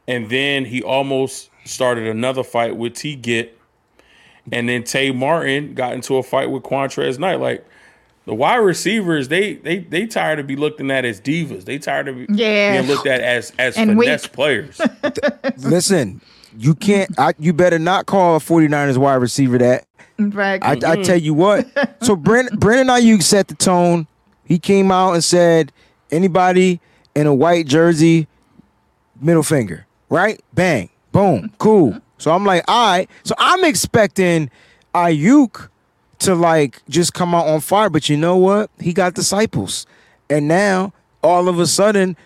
[0.08, 3.58] And then he almost started another fight with T Git.
[4.52, 7.40] And then Tay Martin got into a fight with Qwuantrezz Knight.
[7.40, 7.66] Like
[8.26, 11.64] the wide receivers, they they they tired of be looked at as divas.
[11.64, 12.76] They tired of be, Yeah.
[12.80, 14.32] being looked at as as And finesse weak.
[14.32, 14.80] players.
[15.58, 16.20] Listen,
[16.58, 19.86] you can't I, you better not call a 49ers wide receiver that.
[20.18, 21.66] right I, I tell you what.
[22.02, 24.06] So Brandon, Brandon Aiyuk set the tone.
[24.44, 25.72] He came out and said,
[26.10, 26.80] anybody
[27.14, 28.28] in a white jersey,
[29.20, 30.40] middle finger, right?
[30.54, 32.00] Bang, boom, cool.
[32.18, 33.10] So I'm like, all right.
[33.24, 34.50] So I'm expecting
[34.94, 35.68] Aiyuk
[36.20, 38.70] to like just come out on fire, but you know what?
[38.78, 39.86] He got disciples,
[40.30, 40.92] and now
[41.22, 42.16] all of a sudden,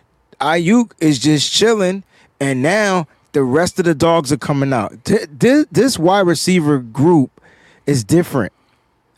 [0.41, 2.05] Aiyuk is just chilling,
[2.39, 4.93] and now the rest of the dogs are coming out.
[5.05, 7.41] This, wide receiver group
[7.87, 8.53] is different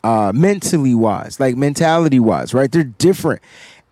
[0.05, 2.71] uh mentally wise, like mentality wise, right?
[2.71, 3.41] They're different.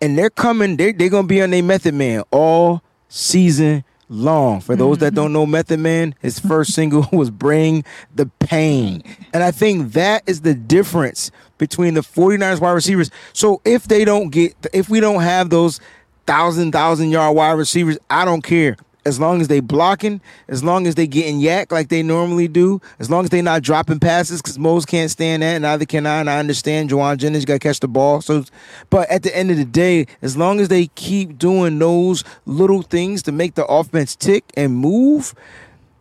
[0.01, 4.59] And they're coming, they're, they're gonna be on their Method Man all season long.
[4.59, 7.83] For those that don't know Method Man, his first single was Bring
[8.13, 9.03] the Pain.
[9.33, 13.09] And I think that is the difference between the 49ers wide receivers.
[13.33, 15.79] So if they don't get if we don't have those
[16.27, 18.75] thousand, thousand yard wide receivers, I don't care.
[19.03, 22.79] As long as they blocking, as long as they getting YAC like they normally do,
[22.99, 26.19] as long as they not dropping passes, because Mose can't stand that, neither can I.
[26.19, 28.21] And I understand Jauan Jennings got to catch the ball.
[28.21, 28.43] So,
[28.91, 32.83] but at the end of the day, as long as they keep doing those little
[32.83, 35.33] things to make the offense tick and move,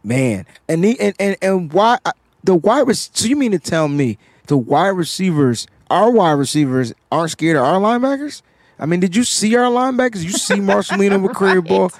[0.05, 0.45] man.
[0.69, 1.99] And the, and and and why
[2.45, 2.87] the wide?
[2.87, 7.57] rec- So you mean to tell me the wide receivers, our wide receivers, aren't scared
[7.57, 8.43] of our linebackers?
[8.81, 10.25] I mean, did you see our linebackers?
[10.25, 11.93] You see Marcelino with career ball.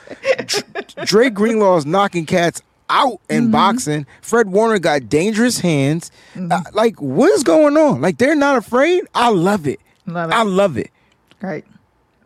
[1.05, 4.07] Dre Greenlaw is knocking cats out in boxing.
[4.23, 6.11] Fred Warner got dangerous hands.
[6.37, 8.01] Uh, like, what is going on?
[8.01, 9.05] Like, they're not afraid.
[9.15, 9.79] I love it.
[10.07, 10.35] Love it.
[10.35, 10.91] I love it.
[11.39, 11.65] Great.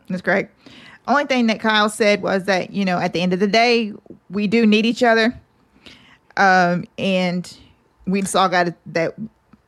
[0.09, 0.47] That's great.
[1.07, 3.93] Only thing that Kyle said was that, you know, at the end of the day,
[4.29, 5.39] we do need each other.
[6.37, 7.55] Um, and
[8.07, 9.15] we just all got to, that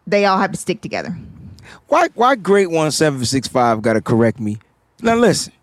[0.07, 1.15] they all have to stick together.
[1.87, 2.07] Why?
[2.15, 2.35] Why?
[2.35, 4.57] Great one seven six five got to correct me.
[5.01, 5.53] Now listen,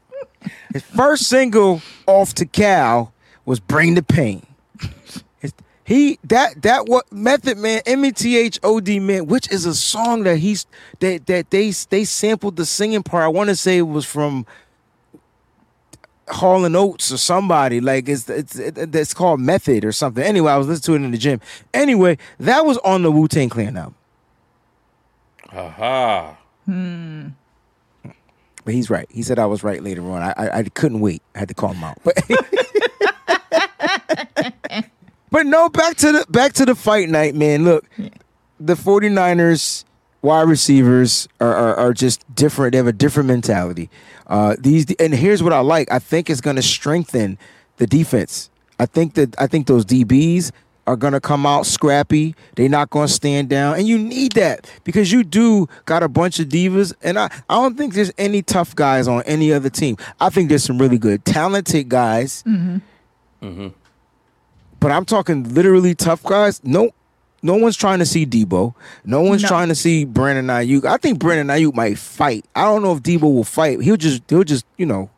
[0.73, 3.13] his first single off Tical
[3.45, 4.47] was "Bring the Pain."
[5.39, 5.53] His-
[5.85, 9.67] He that that what Method Man M E T H O D Man, which is
[9.67, 10.67] a song that he's
[11.01, 13.25] that that they they sampled the singing part.
[13.25, 14.47] I want to say it was from
[16.29, 20.25] Hall and Oates or somebody like it's it's it's called Method or something.
[20.25, 21.41] Anyway, I was listening to it in the gym.
[21.75, 23.95] Anyway, that was on the Wu Tang Clan album.
[25.53, 26.37] Aha.
[26.65, 27.29] Hmm.
[28.65, 29.07] But he's right.
[29.11, 30.23] He said I was right later on.
[30.23, 31.23] I I, I couldn't wait.
[31.35, 31.99] I had to call him out.
[32.03, 32.19] But
[35.35, 37.65] But no, back to the back to the fight night, man.
[37.65, 37.91] Look,
[38.61, 39.85] the 49ers
[40.23, 42.71] wide receivers are, are, are just different.
[42.71, 43.91] They have a different mentality.
[44.29, 45.91] Uh, these and here's what I like.
[45.91, 47.37] I think it's going to strengthen
[47.79, 48.49] the defense.
[48.79, 50.53] I think that I think those DBs
[50.87, 52.35] are going to come out scrappy.
[52.57, 56.09] They're not going to stand down, and you need that because you do got a
[56.09, 56.93] bunch of divas.
[57.03, 59.97] And I I don't think there's any tough guys on any other team.
[60.21, 62.43] I think there's some really good, talented guys.
[62.47, 62.77] Mm-hmm.
[63.47, 63.69] Mm-hmm.
[64.81, 66.63] But I'm talking literally tough guys.
[66.63, 66.91] No,
[67.43, 68.75] no one's trying to see Deebo.
[69.05, 69.49] No one's No.
[69.49, 70.85] trying to see Brandon Aiyuk.
[70.85, 72.45] I think Brandon Aiyuk might fight.
[72.55, 73.81] I don't know if Deebo will fight.
[73.81, 75.09] He'll just he'll just you know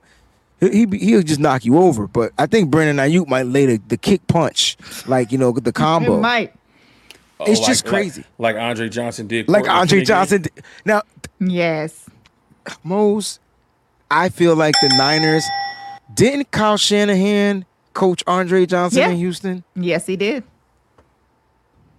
[0.60, 2.06] he he he'll just knock you over.
[2.06, 4.76] But I think Brandon Aiyuk might lay the, the kick punch
[5.06, 6.16] like you know the combo.
[6.16, 6.54] It might.
[7.40, 8.24] It's Oh, just crazy.
[8.38, 9.48] Like, like Andre Johnson did.
[9.48, 10.06] Like Andre Finnegan.
[10.06, 10.42] Johnson.
[10.42, 11.02] did- Now
[11.38, 12.08] Yes.
[12.82, 13.38] Mose,
[14.10, 15.44] I feel like the Niners
[16.14, 19.10] didn't Kyle Shanahan coach Andre Johnson Yeah.
[19.10, 19.64] in Houston.
[19.74, 20.44] Yes, he did.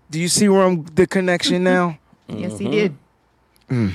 [0.10, 2.00] Do you see where I'm the connection now?
[2.28, 2.64] Yes, Mm-hmm.
[2.66, 2.96] he did.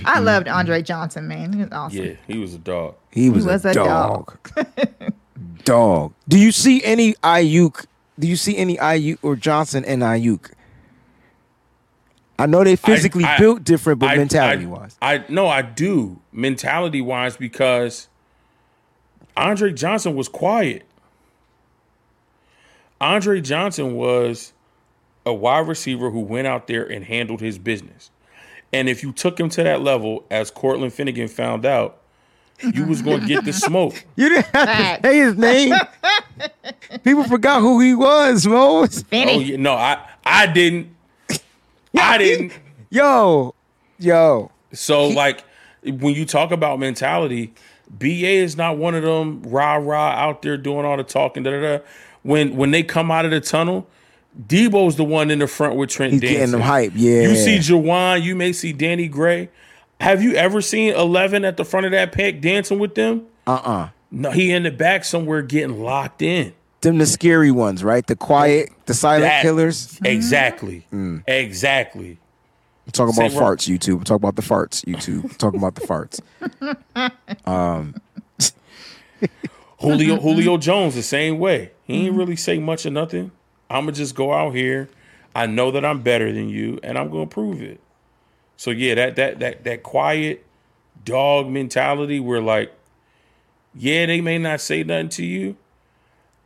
[0.07, 1.53] I loved Andre Johnson, man.
[1.55, 2.05] He was awesome.
[2.05, 2.95] Yeah, he was a dog.
[3.13, 4.39] He was, was a, a dog.
[5.65, 6.15] dog.
[6.29, 7.87] Do you see any Aiyuk?
[8.19, 10.51] Do you see any Aiyuk or Johnson and Aiyuk?
[12.39, 14.97] I know they physically I- built different, but I- mentality I, wise.
[15.03, 18.09] I no, I do mentality wise because
[19.37, 20.85] Andre Johnson was quiet.
[23.01, 24.53] Andre Johnson was
[25.27, 28.11] a wide receiver who went out there and handled his business.
[28.73, 32.02] And if you took him to that level, as Cortland Finnegan found out,
[32.61, 34.05] you was going to get the smoke.
[34.16, 35.03] You didn't have Facts.
[35.03, 35.74] to say his name.
[37.05, 39.03] People forgot who he was, Mose.
[39.05, 39.33] Benny.
[39.35, 40.95] Oh yeah, no, I I didn't.
[41.99, 42.53] I didn't.
[42.91, 43.55] Yo,
[43.99, 44.51] yo.
[44.73, 45.45] So like
[45.85, 47.53] when you talk about mentality,
[47.91, 51.43] BA is not one of them rah rah out there doing all the talking.
[51.43, 51.85] Da, da, da.
[52.23, 53.87] When when they come out of the tunnel,
[54.47, 56.37] Deebo's the one in the front with Trent He's dancing.
[56.39, 56.93] getting them hype.
[56.95, 57.23] Yeah.
[57.23, 59.49] You see Jauan, you may see Danny Gray.
[60.03, 63.27] Have you ever seen Eleven at the front of that pack dancing with them?
[63.47, 63.89] uh-uh.
[64.11, 66.53] No, he in the back somewhere getting locked in.
[66.83, 68.07] Them the scary ones, right?
[68.07, 69.99] The quiet, the silent That- killers.
[70.05, 70.85] Exactly.
[70.93, 71.23] Mm.
[71.29, 72.19] Exactly.
[72.87, 73.59] I'm talking about Say what?
[73.59, 73.99] farts, YouTube.
[73.99, 75.23] I'm talking about the farts, YouTube.
[75.23, 76.20] I'm talking about the farts.
[79.79, 81.70] Julio Julio Jones the same way.
[81.85, 83.31] He ain't really say much of nothing.
[83.70, 84.89] I'ma just go out here.
[85.35, 87.81] I know that I'm better than you, and I'm gonna prove it.
[88.57, 90.45] So yeah, that that that that quiet
[91.05, 92.73] dog mentality where like,
[93.74, 95.57] yeah, they may not say nothing to you,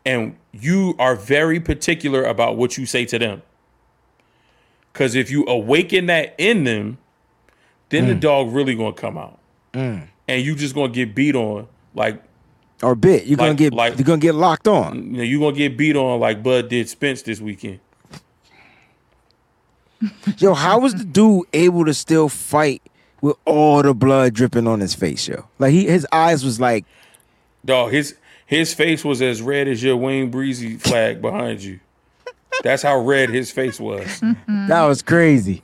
[0.05, 3.43] and you are very particular about what you say to them.
[4.93, 6.97] Cause if you awaken that in them,
[7.91, 8.21] then the mm.
[8.21, 9.39] dog really gonna come out.
[9.75, 10.09] Mm.
[10.27, 12.23] And you just gonna get beat on like
[12.83, 13.27] Or bit.
[13.27, 14.97] You're gonna get like- you're gonna get locked on.
[14.97, 17.81] you know, you're gonna get beat on like Bud did Spence this weekend.
[20.39, 22.83] Yo, how was the dude able to still fight
[23.21, 25.47] with all the blood dripping on his face, yo?
[25.59, 26.85] Like he his eyes was like,
[27.65, 31.81] Dog, his his face was as red as your Wayne Breezy flag behind you.
[32.63, 34.21] That's how red his face was.
[34.49, 35.61] that was crazy.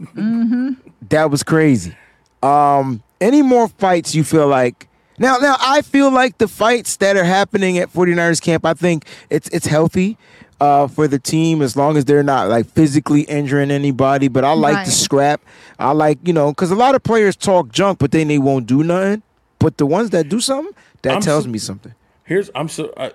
[1.08, 1.96] That was crazy.
[2.42, 4.88] Um, any more fights you feel like
[5.18, 9.06] Now, now I feel like the fights that are happening at 49ers camp, I think
[9.30, 10.18] it's it's healthy
[10.62, 14.28] uh, for the team as long as they're not like physically injuring anybody.
[14.28, 14.86] But I like Right.
[14.86, 15.40] the scrap.
[15.78, 18.66] I like you know because a lot of players talk junk, but then they won't
[18.66, 19.22] do nothing.
[19.58, 20.72] But the ones that do something,
[21.02, 21.94] that I'm tells so- me something.
[22.24, 22.90] Here's I'm so.
[22.96, 23.10] Uh,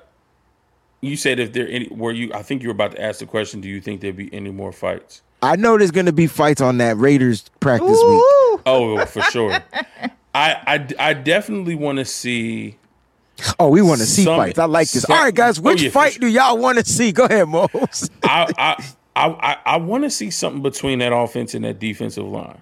[1.01, 2.31] you said if there any were you?
[2.33, 3.61] I think you were about to ask the question.
[3.61, 5.21] Do you think there'd be any more fights?
[5.41, 8.23] I know there's gonna be fights on that Raiders practice week.
[8.65, 9.51] Oh, for sure.
[10.35, 10.55] I,
[10.99, 12.77] I I definitely want to see.
[13.59, 14.59] Oh, we want to see Some- fights.
[14.59, 15.03] I like this.
[15.03, 16.21] some- All right, guys, Oh, which yeah, fight sure.
[16.21, 17.11] do y'all want to see?
[17.11, 18.09] Go ahead, Mose.
[18.23, 18.83] I I
[19.15, 22.61] I I, I want to see something between that offense and that defensive line.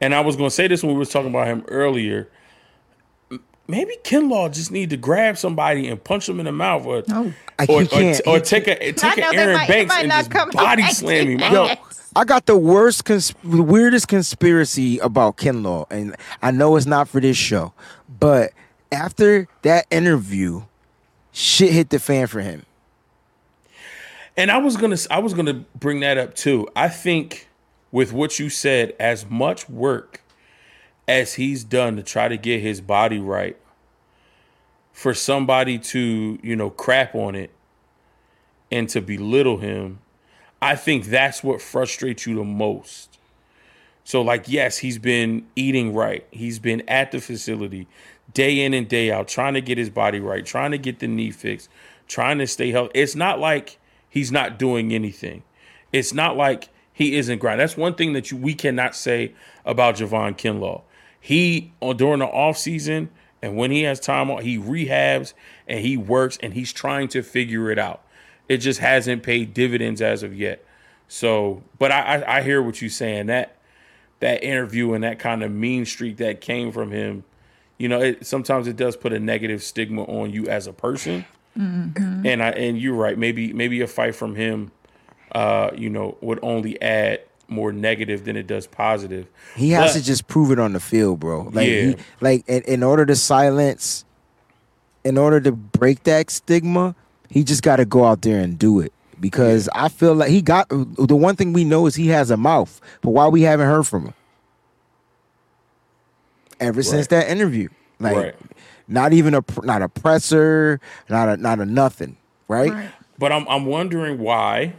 [0.00, 2.28] And I was going to say this when we were talking about him earlier.
[3.30, 7.02] M- Maybe Kinlaw just need to grab somebody and punch him in the mouth, or
[7.08, 7.32] No.
[7.58, 8.20] I- or, he or, can't.
[8.26, 11.42] or He take a take an Aaron might- Banks and just body slam him.
[11.42, 11.74] I Yo,
[12.14, 17.20] I got the worst, cons- weirdest conspiracy about Kinlaw, and I know it's not for
[17.20, 17.72] this show,
[18.20, 18.52] but
[18.92, 20.62] after that interview,
[21.32, 22.64] shit hit the fan for him.
[24.36, 26.68] And I was gonna I was gonna bring that up too.
[26.76, 27.48] I think
[27.90, 30.22] with what you said, as much work
[31.08, 33.56] as he's done to try to get his body right,
[34.92, 37.50] for somebody to you know crap on it
[38.70, 40.00] and to belittle him,
[40.60, 43.18] I think that's what frustrates you the most.
[44.04, 46.26] So like yes, he's been eating right.
[46.30, 47.86] He's been at the facility
[48.36, 51.08] day in and day out trying to get his body right, trying to get the
[51.08, 51.70] knee fixed,
[52.06, 52.92] trying to stay healthy.
[53.00, 53.78] It's not like
[54.10, 55.42] he's not doing anything.
[55.90, 57.64] It's not like he isn't grinding.
[57.64, 59.34] That's one thing that you, we cannot say
[59.64, 60.82] about Javon Kinlaw.
[61.18, 63.08] He uh, during the off season
[63.40, 65.32] and when he has time he rehabs
[65.66, 68.02] and he works and he's trying to figure it out.
[68.50, 70.62] It just hasn't paid dividends as of yet.
[71.08, 73.26] So, but I, I, I hear what you're saying.
[73.26, 73.56] That
[74.20, 77.24] that interview and that kind of mean streak that came from him,
[77.78, 81.24] you know, it, sometimes it does put a negative stigma on you as a person.
[81.54, 83.16] And I and you're right.
[83.16, 84.72] Maybe maybe a fight from him,
[85.32, 89.26] uh, you know, would only add more negative than it does positive.
[89.54, 91.48] He has But- to just prove it on the field, bro.
[91.52, 91.80] Like, Yeah.
[91.82, 94.04] he, like in, in order to silence,
[95.04, 96.94] in order to break that stigma,
[97.30, 98.92] he just got to go out there and do it.
[99.18, 102.36] Because I feel like he got the one thing we know is he has a
[102.36, 104.14] mouth, but why we haven't heard from him
[106.60, 107.68] ever since that interview?
[107.98, 108.34] Like, Right.
[108.88, 112.16] not even a not a presser, not a not a nothing,
[112.48, 112.70] right?
[112.72, 112.90] Right.
[113.18, 114.74] But I'm I'm wondering why,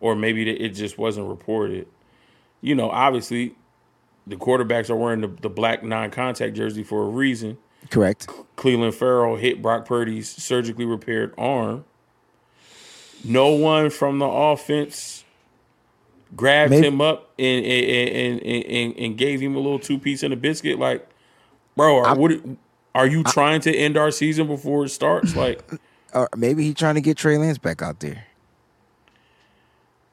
[0.00, 1.86] or maybe it just wasn't reported.
[2.60, 3.54] You know, obviously,
[4.26, 7.58] the quarterbacks are wearing the, the black non-contact jersey for a reason.
[7.90, 8.28] Correct.
[8.56, 11.84] Clelin Ferrell hit Brock Purdy's surgically repaired arm.
[13.24, 15.17] No one from the offense
[16.36, 20.22] grabbed Maybe- him up and and, and, and, and gave him a little two piece
[20.22, 20.78] and a biscuit.
[20.78, 21.08] Like,
[21.76, 22.32] bro, are, what,
[22.94, 25.34] are you trying to end our season before it starts?
[25.36, 25.62] Like,
[26.14, 28.24] Or maybe he's trying to get Trey Lance back out there.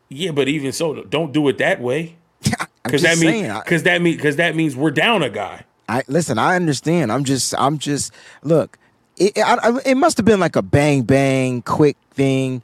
[0.10, 2.16] yeah, but even so, don't do it that way.
[2.84, 5.64] Because that means because that mean because that means we're down a guy.
[5.90, 6.38] I listen.
[6.38, 7.12] I understand.
[7.12, 7.56] I'm just.
[7.58, 8.12] I'm just.
[8.44, 8.78] Look,
[9.18, 9.38] it.
[9.40, 12.62] I, I- it must have been like a bang bang quick thing.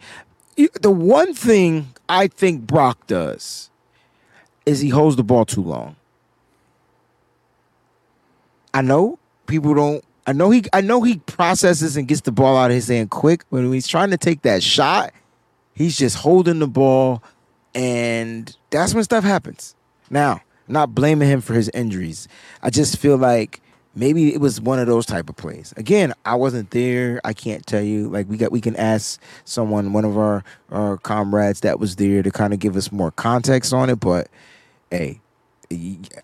[0.56, 3.70] The one thing I think Brock does
[4.66, 5.96] is he holds the ball too long.
[8.74, 10.04] I know people don't.
[10.28, 10.64] I know he.
[10.72, 13.44] I know he processes and gets the ball out of his hand quick.
[13.50, 15.12] But when he's trying to take that shot,
[15.74, 17.24] he's just holding the ball,
[17.74, 19.76] and that's when stuff happens.
[20.10, 22.28] Now, not blaming him for his injuries.
[22.62, 23.62] I just feel like
[23.96, 25.74] maybe it was one of those type of plays.
[25.78, 27.22] Again, I wasn't there.
[27.24, 28.10] I can't tell you.
[28.10, 32.24] Like we got, we can ask someone, one of our our comrades that was there,
[32.24, 34.00] to kind of give us more context on it.
[34.00, 34.30] But
[34.90, 35.20] hey,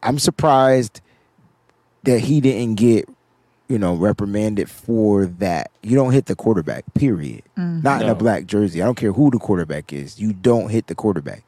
[0.04, 1.02] I'm surprised
[2.04, 3.10] that he didn't get
[3.68, 5.72] you know reprimanded for that.
[5.84, 6.86] You don't hit the quarterback.
[6.94, 7.44] Period.
[7.84, 8.82] Not in a black jersey.
[8.82, 10.20] I don't care who the quarterback is.
[10.20, 11.44] You don't hit the quarterback.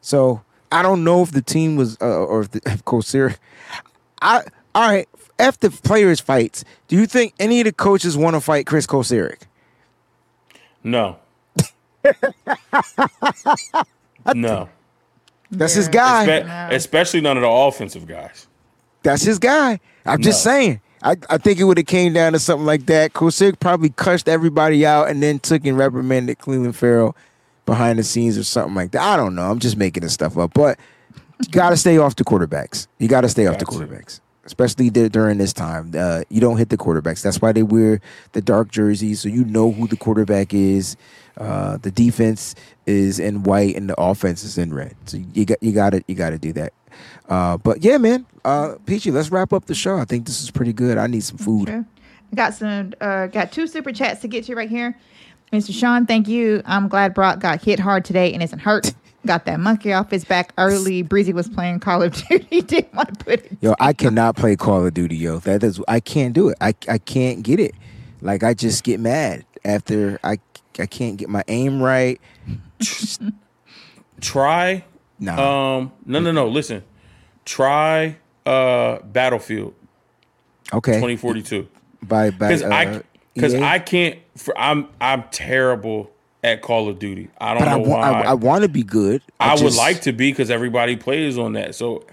[0.00, 0.42] So
[0.72, 3.36] I don't know if the team was uh, or if the if Kosir.
[4.22, 4.42] I
[4.74, 5.08] all right.
[5.40, 9.42] After players fights, do you think any of the coaches want to fight Chris Kocurek?
[10.84, 11.16] No.
[14.34, 14.68] no.
[15.50, 16.26] That's his guy.
[16.26, 18.46] Espe- especially none of the offensive guys.
[19.02, 19.80] That's his guy.
[20.06, 20.80] I'm just saying.
[21.02, 23.14] I, I think it would have came down to something like that.
[23.14, 27.16] Kocurek probably cussed everybody out and then took and reprimanded Clelin Ferrell
[27.64, 29.02] behind the scenes or something like that.
[29.02, 29.50] I don't know.
[29.50, 30.52] I'm just making this stuff up.
[30.52, 30.78] But
[31.40, 32.86] you got to stay off the quarterbacks.
[32.98, 33.78] You got to stay off the Got to.
[33.86, 34.20] quarterbacks.
[34.44, 35.92] Especially dur- during this time.
[35.96, 37.22] Uh, you don't hit the quarterbacks.
[37.22, 38.00] That's why they wear
[38.32, 40.96] the dark jerseys, so you know who the quarterback is.
[41.36, 42.54] Uh, the defense
[42.86, 44.94] is in white and the offense is in red.
[45.06, 46.72] So you got you got to you got to do that.
[47.28, 49.96] Uh, but yeah, man, uh, Peachy, let's wrap up the show.
[49.96, 50.98] I think this is pretty good.
[50.98, 51.68] I need some food.
[51.68, 51.84] True.
[52.34, 52.92] Got some.
[53.00, 54.96] Uh, got two super chats to get to right here.
[55.52, 55.72] Mr.
[55.72, 56.62] Sean, thank you.
[56.64, 58.92] I'm glad Brock got hit hard today and isn't hurt.
[59.26, 61.02] got that monkey off his back early.
[61.02, 62.60] Breezy was playing Call of Duty.
[62.62, 63.56] Didn't want to put it.
[63.60, 65.38] Yo, I cannot play Call of Duty, yo.
[65.38, 66.56] That is, I can't do it.
[66.60, 67.74] I I can't get it.
[68.20, 70.38] Like I just get mad after I
[70.78, 72.20] I can't get my aim right.
[74.20, 74.84] Try.
[75.18, 75.76] Nah.
[75.78, 75.92] Um.
[76.06, 76.20] No.
[76.20, 76.32] No.
[76.32, 76.48] No.
[76.48, 76.82] Listen.
[77.44, 78.16] Try.
[78.46, 78.98] Uh.
[79.00, 79.74] Battlefield
[80.72, 80.92] Okay.
[80.92, 81.68] 2042.
[82.02, 82.48] By by.
[82.48, 83.02] Because uh, I.
[83.34, 84.18] Because I can't.
[84.36, 84.88] For I'm.
[85.00, 86.10] I'm terrible
[86.42, 87.28] at Call of Duty.
[87.40, 88.10] I don't But know wa- why.
[88.10, 89.22] I, I want to be good.
[89.38, 91.74] I, would just- like to be because everybody plays on that.
[91.74, 92.04] So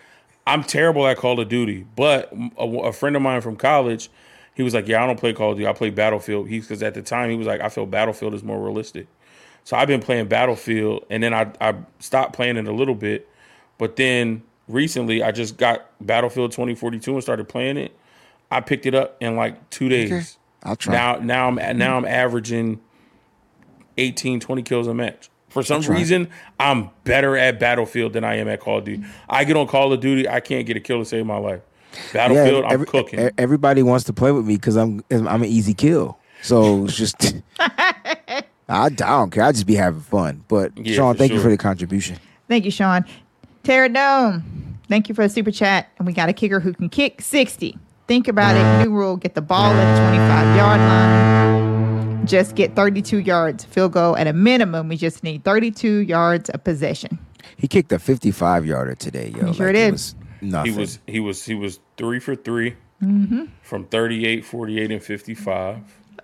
[0.45, 1.85] I'm terrible at Call of Duty.
[1.95, 4.09] But a, a friend of mine from college,
[4.55, 5.67] he was like, "Yeah, I don't play Call of Duty.
[5.67, 8.43] I play Battlefield." He's because at the time he was like, "I feel Battlefield is
[8.43, 9.07] more realistic."
[9.63, 13.29] So I've been playing Battlefield, and then I I stopped playing it a little bit,
[13.77, 17.97] but then recently I just got Battlefield 2042 and started playing it.
[18.49, 20.11] I picked it up in like two days.
[20.11, 20.25] Okay.
[20.63, 20.93] I'll try.
[20.93, 22.79] Now now I'm now I'm averaging
[23.98, 25.30] 18, 20 kills a match.
[25.49, 25.95] For some try.
[25.95, 26.30] reason,
[26.60, 29.06] I'm better at Battlefield than I am at Call of Duty.
[29.30, 31.61] I get on Call of Duty, I can't get a kill to save my life.
[32.14, 33.32] Battlefield, I'm cooking.
[33.38, 36.19] Everybody wants to play with me because I'm I'm an easy kill.
[36.41, 38.36] So it's just I,
[38.69, 39.44] I don't care.
[39.44, 40.44] I just be having fun.
[40.48, 42.18] But Yeah, Sean, for thank you for the contribution.
[42.48, 43.06] Thank you, Sean.
[43.64, 45.90] Tara Dome, thank you for the super chat.
[45.98, 47.78] And we got a kicker who can kick 60.
[48.07, 48.86] Think about it.
[48.86, 51.47] New rule get the ball at the 25 yard line.
[52.27, 53.63] Just get 32 yards.
[53.65, 54.87] Field goal at a minimum.
[54.89, 57.17] We just need 32 yards of possession.
[57.57, 59.47] He kicked a 55 yarder today, yo.
[59.47, 59.87] He sure did.
[59.89, 60.73] It was nothing.
[60.73, 63.43] he was he was he was three for 3 Mm-hmm.
[63.61, 65.77] from 38, 48, and 55.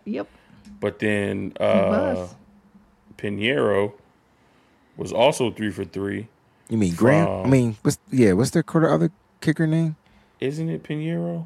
[0.06, 0.28] Yep.
[0.80, 1.64] But then uh
[2.18, 2.36] was.
[3.16, 3.94] Pinheiro
[4.98, 6.28] was also three for three.
[6.70, 7.46] you mean Graham?
[7.46, 8.34] I mean, what's yeah?
[8.34, 9.12] What's their quarter other
[9.42, 9.96] kicker name?
[10.40, 11.46] Isn't it Pinheiro?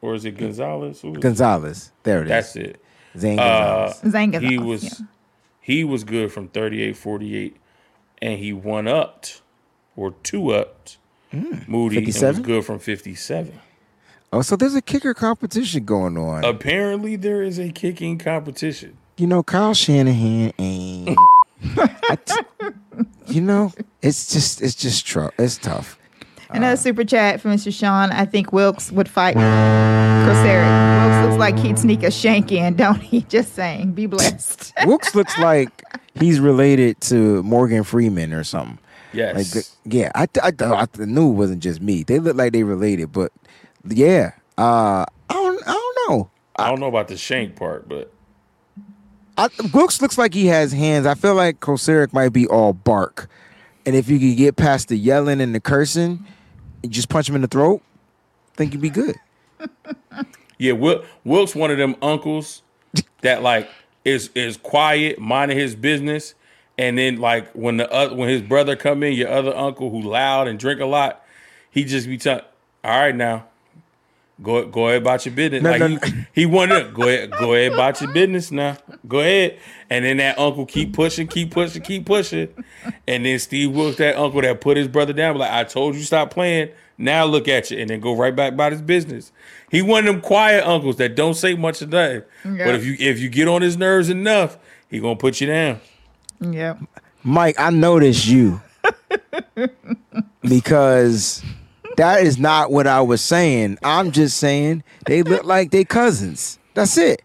[0.00, 1.00] Or is it Gonzalez?
[1.00, 1.22] Who was it?
[1.22, 1.90] Gonzalez.
[2.04, 2.28] There it is.
[2.28, 2.82] That's it.
[3.18, 4.42] Zane Uh, Gonzalez.
[4.42, 5.06] He was yeah.
[5.60, 7.56] he was good from 38 48
[8.22, 9.42] and he one upped
[9.96, 10.98] or two upped
[11.32, 13.60] Moody and was good from 57
[14.32, 16.44] oh, so there's a kicker competition going on.
[16.44, 21.18] apparently there is a kicking competition you know, Kyle Shanahan ain't.
[21.76, 22.34] I t-
[23.26, 25.98] you know, it's just it's just tr- it's tough.
[26.50, 27.72] Another super chat from Mr.
[27.72, 28.10] Sean.
[28.10, 31.04] I think Wilks would fight Kocurek.
[31.06, 33.22] Wilks looks like he'd sneak a shank in, don't he?
[33.22, 33.92] Just saying.
[33.92, 34.72] Be blessed.
[34.86, 35.82] Wilks looks like
[36.14, 38.78] he's related to Morgan Freeman or something.
[39.12, 42.02] yes Like, yeah, I, I, I, I knew it wasn't just me.
[42.02, 43.30] They look like they related, but
[43.86, 46.30] yeah, uh, I don't, I don't know.
[46.56, 48.12] I don't know about the shank part but
[49.36, 51.06] I, Wilks looks like he has hands.
[51.06, 53.28] I feel like Kocurek might be all bark,
[53.86, 56.26] and if you could get past the yelling and the cursing,
[56.88, 57.82] just punch him in the throat,
[58.54, 59.16] think you'd be good.
[60.58, 62.62] yeah Wil- Wilks one of them uncles
[63.22, 63.68] that like
[64.04, 66.34] is is quiet minding his business
[66.76, 70.00] and then like when the uh, when his brother come in your other uncle who
[70.02, 71.24] loud and drink a lot
[71.70, 72.44] he just be telling
[72.84, 73.46] all right now
[74.40, 75.62] Go go ahead about your business.
[75.62, 76.24] No, like no, he, no.
[76.32, 78.76] he wanted to go ahead, go ahead about your business now.
[79.06, 79.58] Go ahead.
[79.90, 82.48] And then that uncle keep pushing, keep pushing, keep pushing.
[83.08, 86.02] And then Steve Wilks, that uncle that put his brother down, like, I told you
[86.02, 86.70] stop playing.
[86.98, 87.78] Now look at you.
[87.78, 89.32] And then go right back about his business.
[89.70, 92.22] He one of them quiet uncles that don't say much of nothing.
[92.44, 92.64] Yeah.
[92.64, 94.56] But if you if you get on his nerves enough,
[94.88, 95.80] he gonna put you down.
[96.40, 96.78] yep.
[97.24, 98.60] Mike, I noticed you
[100.42, 101.42] because
[101.98, 103.78] that is not what I was saying.
[103.84, 106.58] I'm just saying they look like they cousins.
[106.74, 107.22] That's it.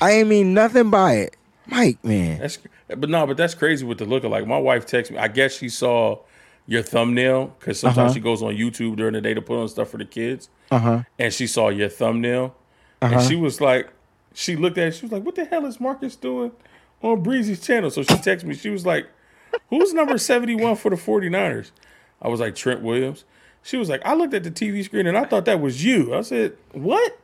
[0.00, 1.36] I ain't mean nothing by it.
[1.66, 2.38] Mike, man.
[2.40, 2.58] That's
[2.88, 4.46] but no, but that's crazy with the lookalike.
[4.46, 5.18] My wife texted me.
[5.18, 6.18] I guess she saw
[6.66, 8.14] your thumbnail because sometimes Uh-huh.
[8.14, 10.48] she goes on YouTube during the day to put on stuff for the kids.
[10.70, 11.02] Uh huh.
[11.18, 12.54] and she saw your thumbnail
[13.02, 13.14] Uh-huh.
[13.18, 13.90] and she was like
[14.34, 16.50] she looked at it she was like what the hell is marcus doing
[17.02, 19.06] on breezy's channel so she texted me she was like
[19.68, 21.72] who's number 71 for the 49ers
[22.22, 23.24] i was like trent williams
[23.62, 26.14] she was like i looked at the tv screen and i thought that was you
[26.14, 27.18] i said what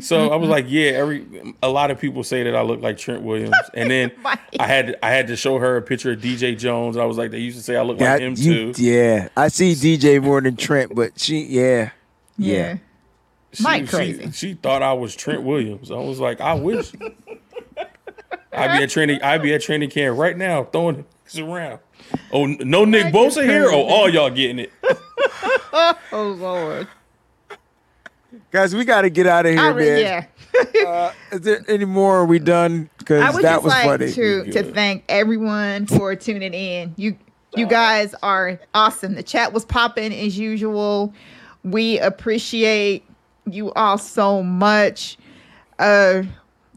[0.00, 1.26] so i was like yeah every
[1.62, 4.12] a lot of people say that i look like trent williams and then
[4.60, 7.30] i had i had to show her a picture of dj jones i was like
[7.30, 9.28] they used to say i look Yeah, like him you- too yeah.
[9.36, 11.90] I see DJ more than Trent, but she, yeah,
[12.36, 12.76] yeah.
[13.52, 14.30] She, Mike she- crazy.
[14.32, 15.90] She, thought I was Trent Williams.
[15.90, 16.92] I was like, I wish.
[18.52, 19.22] I'd be at training.
[19.22, 21.78] I'd be at training camp right now, throwing this around.
[22.32, 23.68] Oh, no Nick Mike is Bosa here.
[23.70, 24.72] Oh, all y'all getting it.
[26.12, 26.88] Oh Lord.
[28.50, 29.98] Guys, we got to get out of here, I re- man.
[30.00, 30.26] yeah.
[30.88, 32.18] Uh, is there any more?
[32.18, 32.88] Are we done?
[32.92, 34.10] I Because would that just was like funny.
[34.12, 36.94] to to thank everyone for tuning in.
[36.96, 37.16] You
[37.54, 39.14] you guys are awesome.
[39.14, 41.12] The chat was popping as usual.
[41.62, 43.04] We appreciate
[43.48, 45.16] you all so much.
[45.78, 46.22] Uh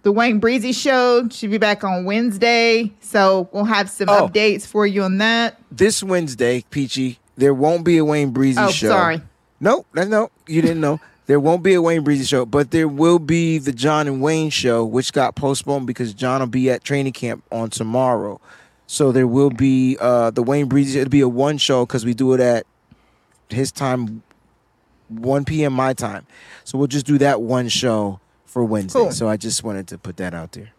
[0.04, 2.92] the Wayne Breezy show should be back on Wednesday.
[3.02, 4.28] So we'll have some Oh.
[4.28, 5.58] updates for you on that.
[5.72, 8.90] this Wednesday, Peachy, there won't be a Wayne Breezy Oh, show.
[8.90, 9.22] sorry.
[9.60, 11.00] No, no, no, you didn't know.
[11.28, 14.50] There won't be a Wayne Breezy show, but there will be the John and Wayne
[14.50, 18.42] show, which got postponed because John will be at training camp on tomorrow.
[18.86, 21.00] So there will be uh the Wayne Breezy.
[21.00, 22.66] It'll be a one show because we do it at
[23.48, 24.24] his time,
[25.08, 25.72] 1 p.m.
[25.72, 26.26] my time.
[26.66, 28.20] So we'll just do that one show
[28.52, 29.00] for Wednesday.
[29.00, 29.12] Cool.
[29.12, 30.70] So I just wanted to put that out there.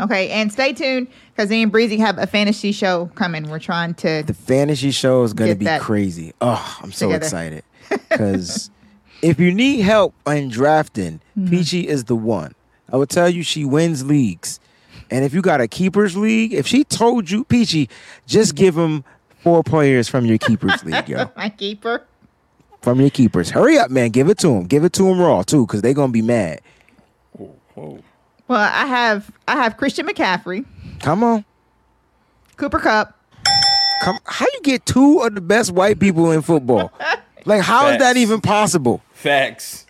[0.00, 3.48] Okay, and stay tuned because me and Breezy have a fantasy show coming.
[3.48, 6.32] We're trying to The fantasy show is gonna be crazy.
[6.40, 7.24] Oh, I'm so together.
[7.24, 7.64] excited
[8.10, 8.70] because
[9.20, 11.50] if you need help in drafting, Mm-hmm.
[11.50, 12.54] Peachy is the one.
[12.92, 14.60] I will tell you, she wins leagues,
[15.10, 17.88] and if you got a keepers league, if she told you, Peachy,
[18.26, 19.02] just give him
[19.42, 22.02] four players from your keepers league, yo, my keeper.
[22.82, 23.50] from your keepers.
[23.50, 24.64] Hurry up, man, give it to him.
[24.66, 26.60] Give it to him raw too, because they're gonna be mad.
[27.74, 27.98] Whoa.
[28.48, 30.64] Well, I have I have Christian McCaffrey,
[31.00, 31.44] Come on,
[32.56, 33.16] Cooper Kupp,
[34.02, 34.18] come.
[34.26, 36.92] How you get two of the best white people in football?
[37.44, 38.18] Like, how is that Facts.
[38.20, 39.02] even possible?
[39.14, 39.86] Facts.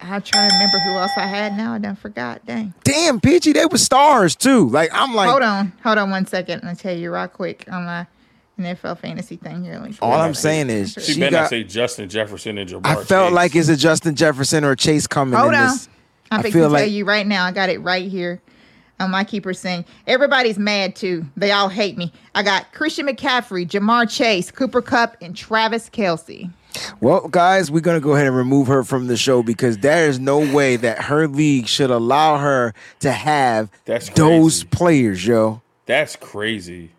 [0.00, 1.74] I'm trying to remember who else I had now.
[1.74, 2.46] I done forgot.
[2.46, 2.72] Dang.
[2.84, 4.68] Damn, Peachy, they were stars too.
[4.68, 5.72] Like, I'm like, hold on.
[5.82, 6.62] Hold on one second.
[6.64, 8.06] I'll tell you right quick on my
[8.60, 9.74] NFL fantasy thing here.
[9.80, 11.40] Let me all I'm it saying is, She, she better got.
[11.40, 13.34] not say Justin Jefferson and Ja'Marr I felt Chase.
[13.34, 15.66] like it's a Justin Jefferson or Chase coming Hold in on.
[15.72, 15.88] this.
[16.30, 17.44] I'm I fixing feel to tell like- you right now.
[17.44, 18.40] I got it right here
[18.98, 21.24] on my keeper saying everybody's mad too.
[21.36, 22.12] They all hate me.
[22.34, 26.50] I got Christian McCaffrey, Ja'Marr Chase, Cooper Kupp, and Travis Kelce.
[27.00, 30.20] Well, guys, we're gonna go ahead and remove her from the show because there is
[30.20, 35.62] no way that her league should allow her to have That's those players, yo.
[35.86, 36.92] That's crazy.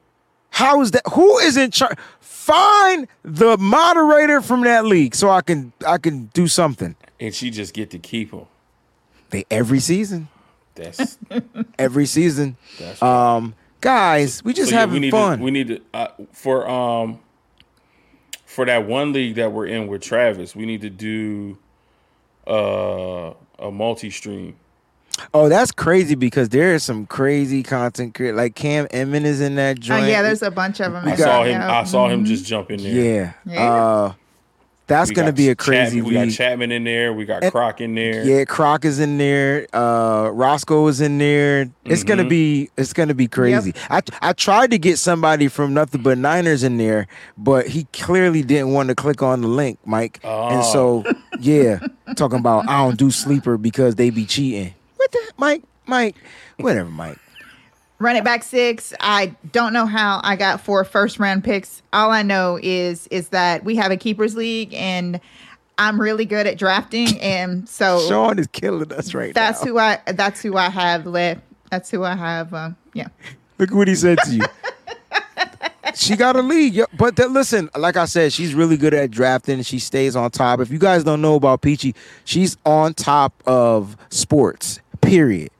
[0.50, 1.04] How is that?
[1.14, 1.98] Who is in charge?
[2.20, 6.96] Find the moderator from that league so I can I can do something.
[7.20, 8.48] And she just get to keep him.
[9.32, 10.28] They every season,
[10.76, 11.18] That's
[11.80, 12.58] every season.
[12.80, 15.40] that's Um, guys, we just So, yeah, having we need fun.
[15.40, 17.20] To, we need to uh, for um
[18.46, 20.56] for that one league that we're in with Travis.
[20.56, 21.58] We need to do
[22.48, 24.56] uh a multi-stream.
[25.34, 29.56] oh, that's crazy because there is some crazy content creator like Cam Emmon is in
[29.56, 30.08] that Oh joint.
[30.08, 31.08] yeah, there's a bunch of them.
[31.08, 31.62] I saw him.
[31.62, 32.92] I saw him just jump in there.
[33.46, 33.54] Yeah.
[33.54, 33.72] Yeah.
[33.74, 34.14] Uh,
[34.88, 36.32] that's gonna be a crazy Chapman, We got.
[36.34, 37.14] Chapman in there.
[37.14, 38.24] We got And- Croc in there.
[38.26, 39.68] Yeah, Croc is in there.
[39.74, 41.70] Uh, Roscoe is in there.
[41.86, 43.74] It's gonna be it's gonna be crazy.
[43.90, 48.44] I I tried to get somebody from Nothing But Niners in there, but he clearly
[48.44, 50.20] didn't want to click on the link, Mike.
[50.24, 51.04] And so
[51.40, 51.80] yeah,
[52.16, 54.74] talking about I don't do sleeper because they be cheating.
[54.98, 55.64] What the Mike?
[55.88, 56.16] Mike?
[56.58, 57.18] Whatever, Mike.
[58.02, 58.96] Run it back six.
[59.00, 61.84] I don't know how I got four first round picks.
[61.94, 65.22] All I know is is that we have a keepers league and
[65.78, 69.72] I'm really good at drafting and so Sean is killing us right that's now.
[69.72, 71.42] who I that's who I have left.
[71.70, 73.10] That's who I have um yeah.
[73.60, 74.46] Look what he said to you.
[75.94, 79.62] she got a lead, but that, listen, like I said, she's really good at drafting.
[79.62, 80.60] She stays on top.
[80.60, 81.94] If you guys don't know about Peachy,
[82.26, 84.80] she's on top of sports.
[85.02, 85.52] Period.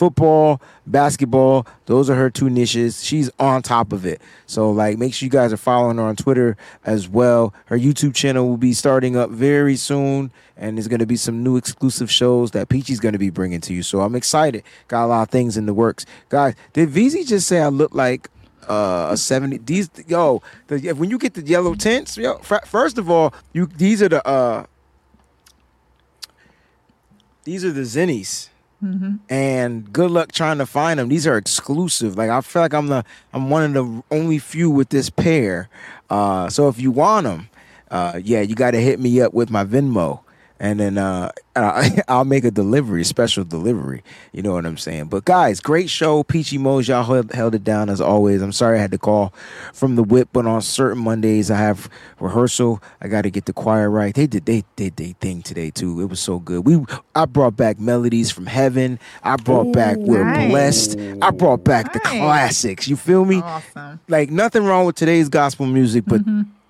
[0.00, 3.04] Football, basketball, those are her two niches.
[3.04, 4.22] She's on top of it.
[4.46, 6.56] So, like, make sure you guys are following her on Twitter
[6.86, 7.52] as well.
[7.66, 11.44] Her YouTube channel will be starting up very soon, and there's going to be some
[11.44, 13.82] new exclusive shows that Peachy's going to be bringing to you.
[13.82, 14.62] So, I'm excited.
[14.88, 16.06] Got a lot of things in the works.
[16.30, 18.30] Guys, did VZ just say I look like
[18.70, 19.58] uh, a 70?
[19.58, 23.66] These, yo, the, when you get the yellow tints, yo, fir- first of all, you
[23.66, 24.64] these are the, uh,
[27.44, 28.48] these are the Zennies
[29.28, 31.08] and good luck trying to find them.
[31.08, 32.16] These are exclusive.
[32.16, 35.68] Like I feel like I'm the I'm one of the only few with this pair.
[36.08, 37.48] Uh, so if you want them,
[37.90, 40.20] uh, yeah, you got to hit me up with my Venmo,
[40.60, 41.32] and then uh,
[42.08, 44.04] I'll make a delivery, special delivery.
[44.32, 45.06] You know what I'm saying?
[45.06, 46.86] But guys, great show, Peachy Mose.
[46.86, 48.42] Y'all held, held it down as always.
[48.42, 49.32] I'm sorry I had to call
[49.72, 51.88] from the whip, but on certain Mondays I have
[52.20, 52.82] rehearsal.
[53.00, 54.14] I got to get the choir right.
[54.14, 56.00] They did they did they thing today too.
[56.00, 56.66] It was so good.
[56.66, 56.84] We
[57.14, 58.98] I brought back melodies from heaven.
[59.24, 60.50] I brought back We're nice.
[60.50, 60.98] Blessed.
[61.22, 62.86] I brought back the classics.
[62.86, 63.40] You feel me?
[63.40, 63.98] Awesome.
[64.08, 66.20] Like nothing wrong with today's gospel music, but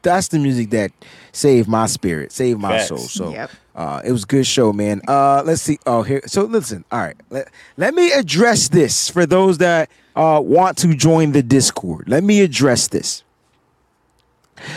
[0.02, 0.92] that's the music that
[1.32, 2.88] saved my spirit, saved my Facts.
[2.88, 2.98] soul.
[2.98, 3.50] So Yep.
[3.80, 5.00] Uh, it was a good show, man.
[5.08, 5.78] Uh, let's see.
[5.86, 6.20] Oh, here.
[6.26, 6.84] So listen.
[6.92, 7.16] All right.
[7.30, 7.48] Let,
[7.78, 12.06] let me address this for those that uh, want to join the Discord.
[12.06, 13.24] Let me address this.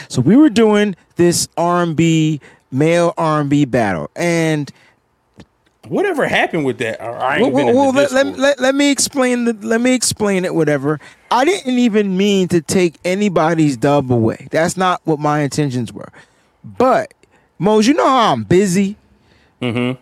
[0.07, 2.39] So we were doing this R&B
[2.71, 4.09] male R&B battle.
[4.15, 4.71] And
[5.89, 7.01] Whatever happened with that?
[7.01, 9.93] I ain't been well, in well, let, let, let, let me explain the, let me
[9.93, 11.01] explain it whatever.
[11.29, 14.47] I didn't even mean to take anybody's dub away.
[14.49, 16.07] That's not what my intentions were.
[16.63, 17.13] But
[17.63, 18.97] Mose, you know how I'm busy?
[19.61, 19.97] Mm-hmm.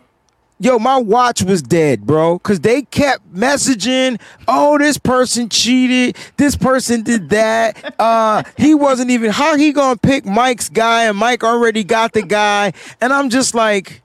[0.59, 6.55] Yo, my watch was dead, bro, because they kept messaging, oh, this person cheated, this
[6.55, 7.95] person did that.
[7.99, 12.23] Uh, he wasn't even how he gonna pick Mike's guy, and Mike already got the
[12.23, 12.73] guy.
[12.99, 14.01] And I'm just like,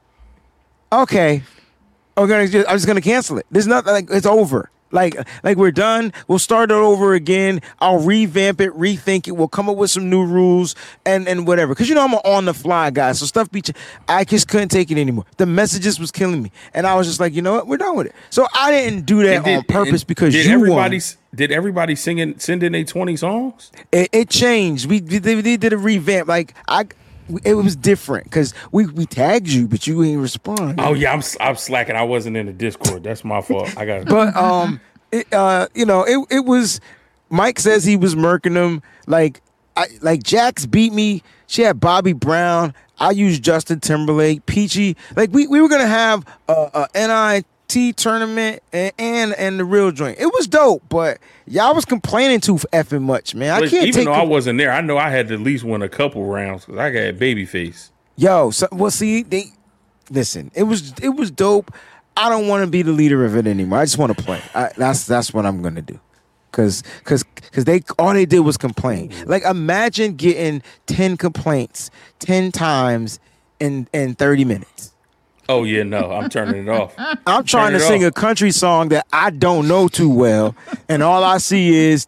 [0.93, 1.43] okay.
[2.15, 3.47] I'm gonna just, I'm just gonna cancel it.
[3.51, 4.71] There's nothing like it's over.
[4.93, 6.13] Like like we're done.
[6.29, 7.61] We'll start it over again.
[7.81, 9.33] I'll revamp it, rethink it.
[9.33, 11.75] We'll come up with some new rules and and whatever.
[11.75, 13.13] Cause you know I'm an on the fly guy.
[13.13, 13.63] So stuff be.
[13.63, 13.73] ch-
[14.09, 15.25] I just couldn't take it anymore.
[15.39, 17.97] The messages was killing me, and I was just like, you know what, we're done
[17.97, 18.15] with it.
[18.31, 21.03] So I didn't do that did- on purpose because did you everybody won.
[21.35, 23.73] did everybody singing send in their twenty songs?
[23.93, 24.87] It, it changed.
[24.87, 26.29] We, we they, they did a revamp.
[26.29, 26.87] Like I.
[27.45, 30.81] It was different because we, we tagged you, but you ain't respond.
[30.81, 31.97] Oh yeah, I'm I'm slacking.
[31.97, 33.03] I wasn't in the Discord.
[33.03, 33.77] That's my fault.
[33.77, 34.07] I got.
[34.07, 34.81] but um,
[35.13, 36.81] it, uh, you know, it it was.
[37.29, 38.83] Mike says he was murking them.
[39.09, 39.43] Like,
[39.77, 41.23] I like Jax beat me.
[41.49, 42.73] She had Bobby Brown.
[42.99, 44.97] I used Justin Timberlake, Peachy.
[45.17, 46.97] Like we, we were gonna have a, a
[47.75, 50.19] NIT tournament and, and and the real joint.
[50.19, 53.63] It was dope, but y'all was complaining too effing much, man.
[53.63, 55.83] I can't even though I wasn't there, I know I had to at least win
[55.83, 57.91] a couple rounds because I got babyface.
[58.17, 59.47] Yo, so, well, see, they
[60.11, 60.51] listen.
[60.55, 61.73] It was it was dope.
[62.17, 63.81] I don't want to be the leader of it anymore.
[63.81, 64.41] I just want to play.
[64.55, 66.01] I, that's that's what I'm gonna do.
[66.53, 67.23] Cause, cause,
[67.53, 69.11] cause they all they did was complain.
[69.11, 69.31] Mm-hmm.
[69.31, 73.21] Like imagine getting ten complaints ten times
[73.61, 74.95] in in thirty minutes.
[75.49, 76.95] Oh yeah, no, I'm turning it off.
[77.27, 78.09] I'm trying to sing off.
[78.11, 80.55] a country song that I don't know too well,
[80.89, 82.07] and all I see is.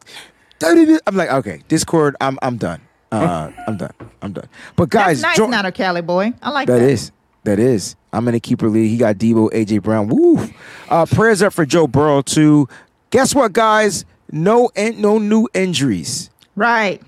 [0.60, 2.16] I'm like, okay, Discord.
[2.20, 2.80] I'm I'm done.
[3.12, 3.92] Uh, I'm done.
[4.22, 4.48] I'm done.
[4.76, 6.32] But guys, That's nice, join- not a Cali boy.
[6.42, 6.80] I like that.
[6.80, 7.12] that is.
[7.44, 7.94] That is.
[8.12, 8.90] I'm in the keeper league.
[8.90, 10.08] He got Deebo, AJ Brown.
[10.08, 10.48] Woo.
[10.88, 12.68] Uh, prayers up for Joe Burrow too.
[13.10, 14.04] Guess what, guys?
[14.32, 16.28] No, in, no new injuries.
[16.56, 17.00] Right.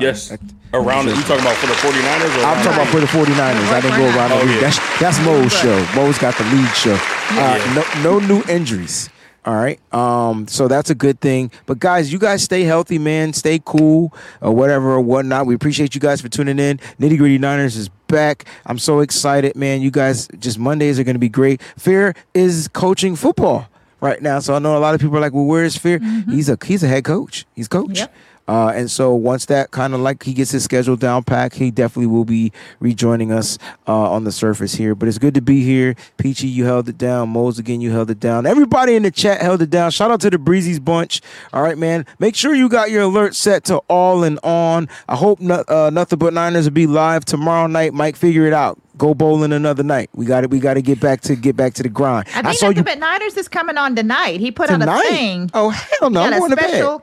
[0.00, 0.30] Yes,
[0.72, 1.16] around it.
[1.16, 2.42] You talking about for the 49ers?
[2.42, 3.72] Or I'm talking about for the 49ers.
[3.72, 4.54] I didn't go around the Oh, league.
[4.56, 4.60] yeah.
[4.60, 5.86] That's that's Mo's show.
[5.94, 6.96] Mo's got the lead show.
[7.32, 9.08] Uh, no, no new injuries.
[9.46, 9.80] All right.
[9.94, 11.50] Um, so that's a good thing.
[11.64, 13.32] But guys, you guys stay healthy, man.
[13.32, 14.12] Stay cool
[14.42, 15.46] or whatever or whatnot.
[15.46, 16.76] We appreciate you guys for tuning in.
[17.00, 18.44] Nitty Gritty Niners is back.
[18.66, 19.80] I'm so excited, man.
[19.80, 21.62] You guys just Mondays are gonna be great.
[21.78, 23.66] Fear is coaching football
[24.02, 24.40] right now.
[24.40, 26.00] So I know a lot of people are like, well, where is Fear?
[26.28, 27.46] He's a he's a head coach.
[27.56, 27.98] He's coach.
[27.98, 28.14] Yep.
[28.48, 31.70] Uh, and so once that kind of like he gets his schedule down pack, he
[31.70, 34.94] definitely will be rejoining us uh, on the surface here.
[34.94, 35.94] But it's good to be here.
[36.16, 37.28] Peachy, you held it down.
[37.28, 38.46] Mose, again, you held it down.
[38.46, 39.90] Everybody in the chat held it down.
[39.92, 41.20] Shout out to the Breezy's bunch.
[41.52, 42.06] All right, man.
[42.18, 44.88] Make sure you got your alert set to all and on.
[45.08, 47.94] I hope no, uh, nothing but Niners will be live tomorrow night.
[47.94, 48.80] Mike, figure it out.
[48.98, 50.10] Go bowling another night.
[50.14, 50.50] We got it.
[50.50, 52.26] We got to get back to get back to the grind.
[52.34, 54.40] I think nothing but Niners is coming on tonight.
[54.40, 55.50] He put on a thing.
[55.54, 56.20] Oh hell no!
[56.20, 57.00] I'm going a to bed.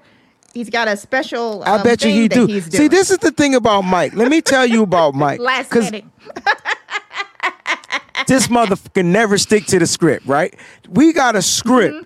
[0.58, 1.64] He's got a special.
[1.64, 2.60] I um, bet you he do.
[2.62, 4.16] See, this is the thing about Mike.
[4.16, 5.40] Let me tell you about Mike.
[5.40, 6.06] last minute.
[8.26, 10.54] This motherfucker never stick to the script, right?
[10.90, 12.04] We got a script Mm-hmm.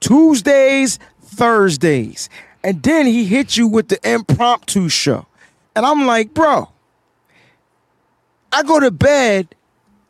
[0.00, 2.28] Tuesdays, Thursdays,
[2.62, 5.24] and then he hit you with the impromptu show,
[5.74, 6.68] and I'm like, bro,
[8.52, 9.54] I go to bed.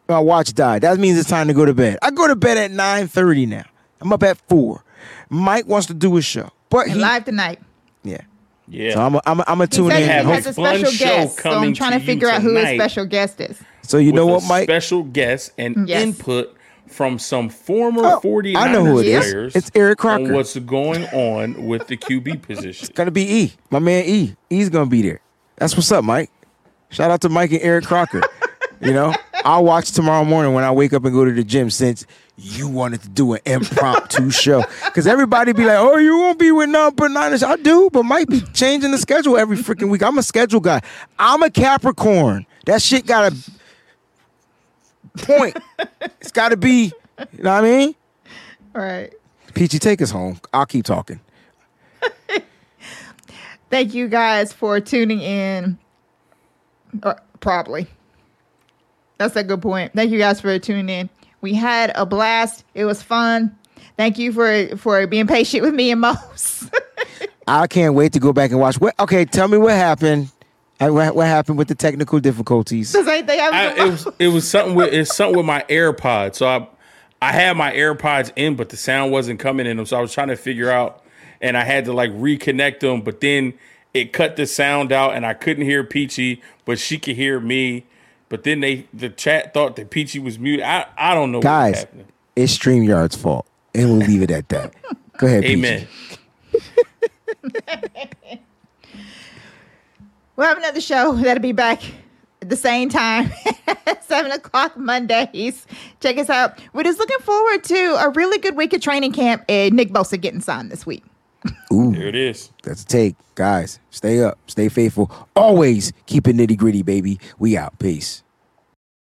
[0.09, 0.83] My watch died.
[0.83, 1.99] That means it's time to go to bed.
[2.03, 3.65] I go to bed at 9:30 now.
[4.01, 4.83] I'm up at four.
[5.29, 7.61] Mike wants to do a show, but he, live tonight.
[8.05, 8.21] Yeah.
[8.67, 8.95] Yeah.
[8.95, 9.99] So I'm, I'm, I'm a tune in.
[9.99, 11.41] He have Hope- has a special guest.
[11.41, 13.61] So I'm trying to to figure out who his special guest is.
[13.83, 14.65] so you know what, a Mike?
[14.65, 16.03] Special guest and mm, Yes.
[16.03, 16.57] input
[16.87, 19.31] from some former Oh, 49ers I know who it is.
[19.31, 19.57] players.
[19.57, 20.35] It's Eric on Crocker.
[20.35, 22.87] what's going on with the QB position.
[22.89, 23.53] It's gonna be E.
[23.71, 24.35] My man E.
[24.49, 25.21] E's gonna be there.
[25.57, 26.31] That's what's up, Mike.
[26.91, 28.23] Shout out to Mike and Eric Crocker.
[28.81, 29.13] you know,
[29.45, 32.69] I'll watch tomorrow morning when I wake up and go to the gym since you
[32.69, 34.63] wanted to do an impromptu show.
[34.93, 37.17] Cause everybody be like, oh, you won't be with none but.
[37.17, 40.03] I do, but might be changing the schedule every freaking week.
[40.03, 40.81] I'm a schedule guy.
[41.19, 42.47] I'm a Capricorn.
[42.67, 43.37] That shit got a
[45.19, 45.57] point.
[46.21, 46.93] it's gotta be,
[47.33, 47.95] you know what I mean?
[48.75, 49.13] All right.
[49.55, 50.41] Peachy, take us home.
[50.53, 51.21] I'll keep talking.
[53.71, 55.79] Thank you guys for tuning in.
[57.03, 57.87] Or probably.
[59.19, 59.93] That's a good point.
[59.95, 61.11] Thank you guys for tuning in.
[61.45, 62.65] We had a blast.
[62.73, 63.55] It was fun.
[63.99, 66.71] Thank you for for being patient with me and Mose.
[67.47, 68.81] I can't wait to go back and watch.
[68.81, 68.99] What?
[68.99, 70.31] Okay, tell me what happened.
[70.79, 72.93] What, what happened with the technical difficulties?
[72.93, 76.37] Because I think I, it was it was something with it's something with my AirPods.
[76.37, 76.67] So I
[77.21, 79.85] I had my AirPods in, but the sound wasn't coming in them.
[79.85, 81.05] So I was trying to figure out,
[81.43, 83.03] and I had to like reconnect them.
[83.03, 83.53] But then
[83.93, 87.85] it cut the sound out, and I couldn't hear Peachy, but she could hear me.
[88.35, 90.65] But then they the chat thought that Peachy was muted.
[90.65, 92.07] I I don't know what's Guys, happening.
[92.35, 93.47] it's StreamYard's fault.
[93.73, 94.75] And we'll leave it at that.
[95.19, 95.55] Go ahead, Peachy.
[95.55, 95.87] Amen.
[100.37, 101.81] We'll have another show that'll be back
[102.43, 103.31] at the same time,
[104.01, 105.65] seven o'clock Mondays.
[106.01, 106.59] Check us out.
[106.73, 110.21] We're just looking forward to a really good week of training camp and Nick Bosa
[110.21, 111.05] getting signed this week.
[111.71, 112.51] There it is.
[112.65, 113.15] That's a take.
[113.37, 115.09] Guys, stay up, stay faithful.
[115.37, 117.21] Always keep it nitty gritty, baby.
[117.39, 117.79] We out.
[117.79, 118.24] Peace.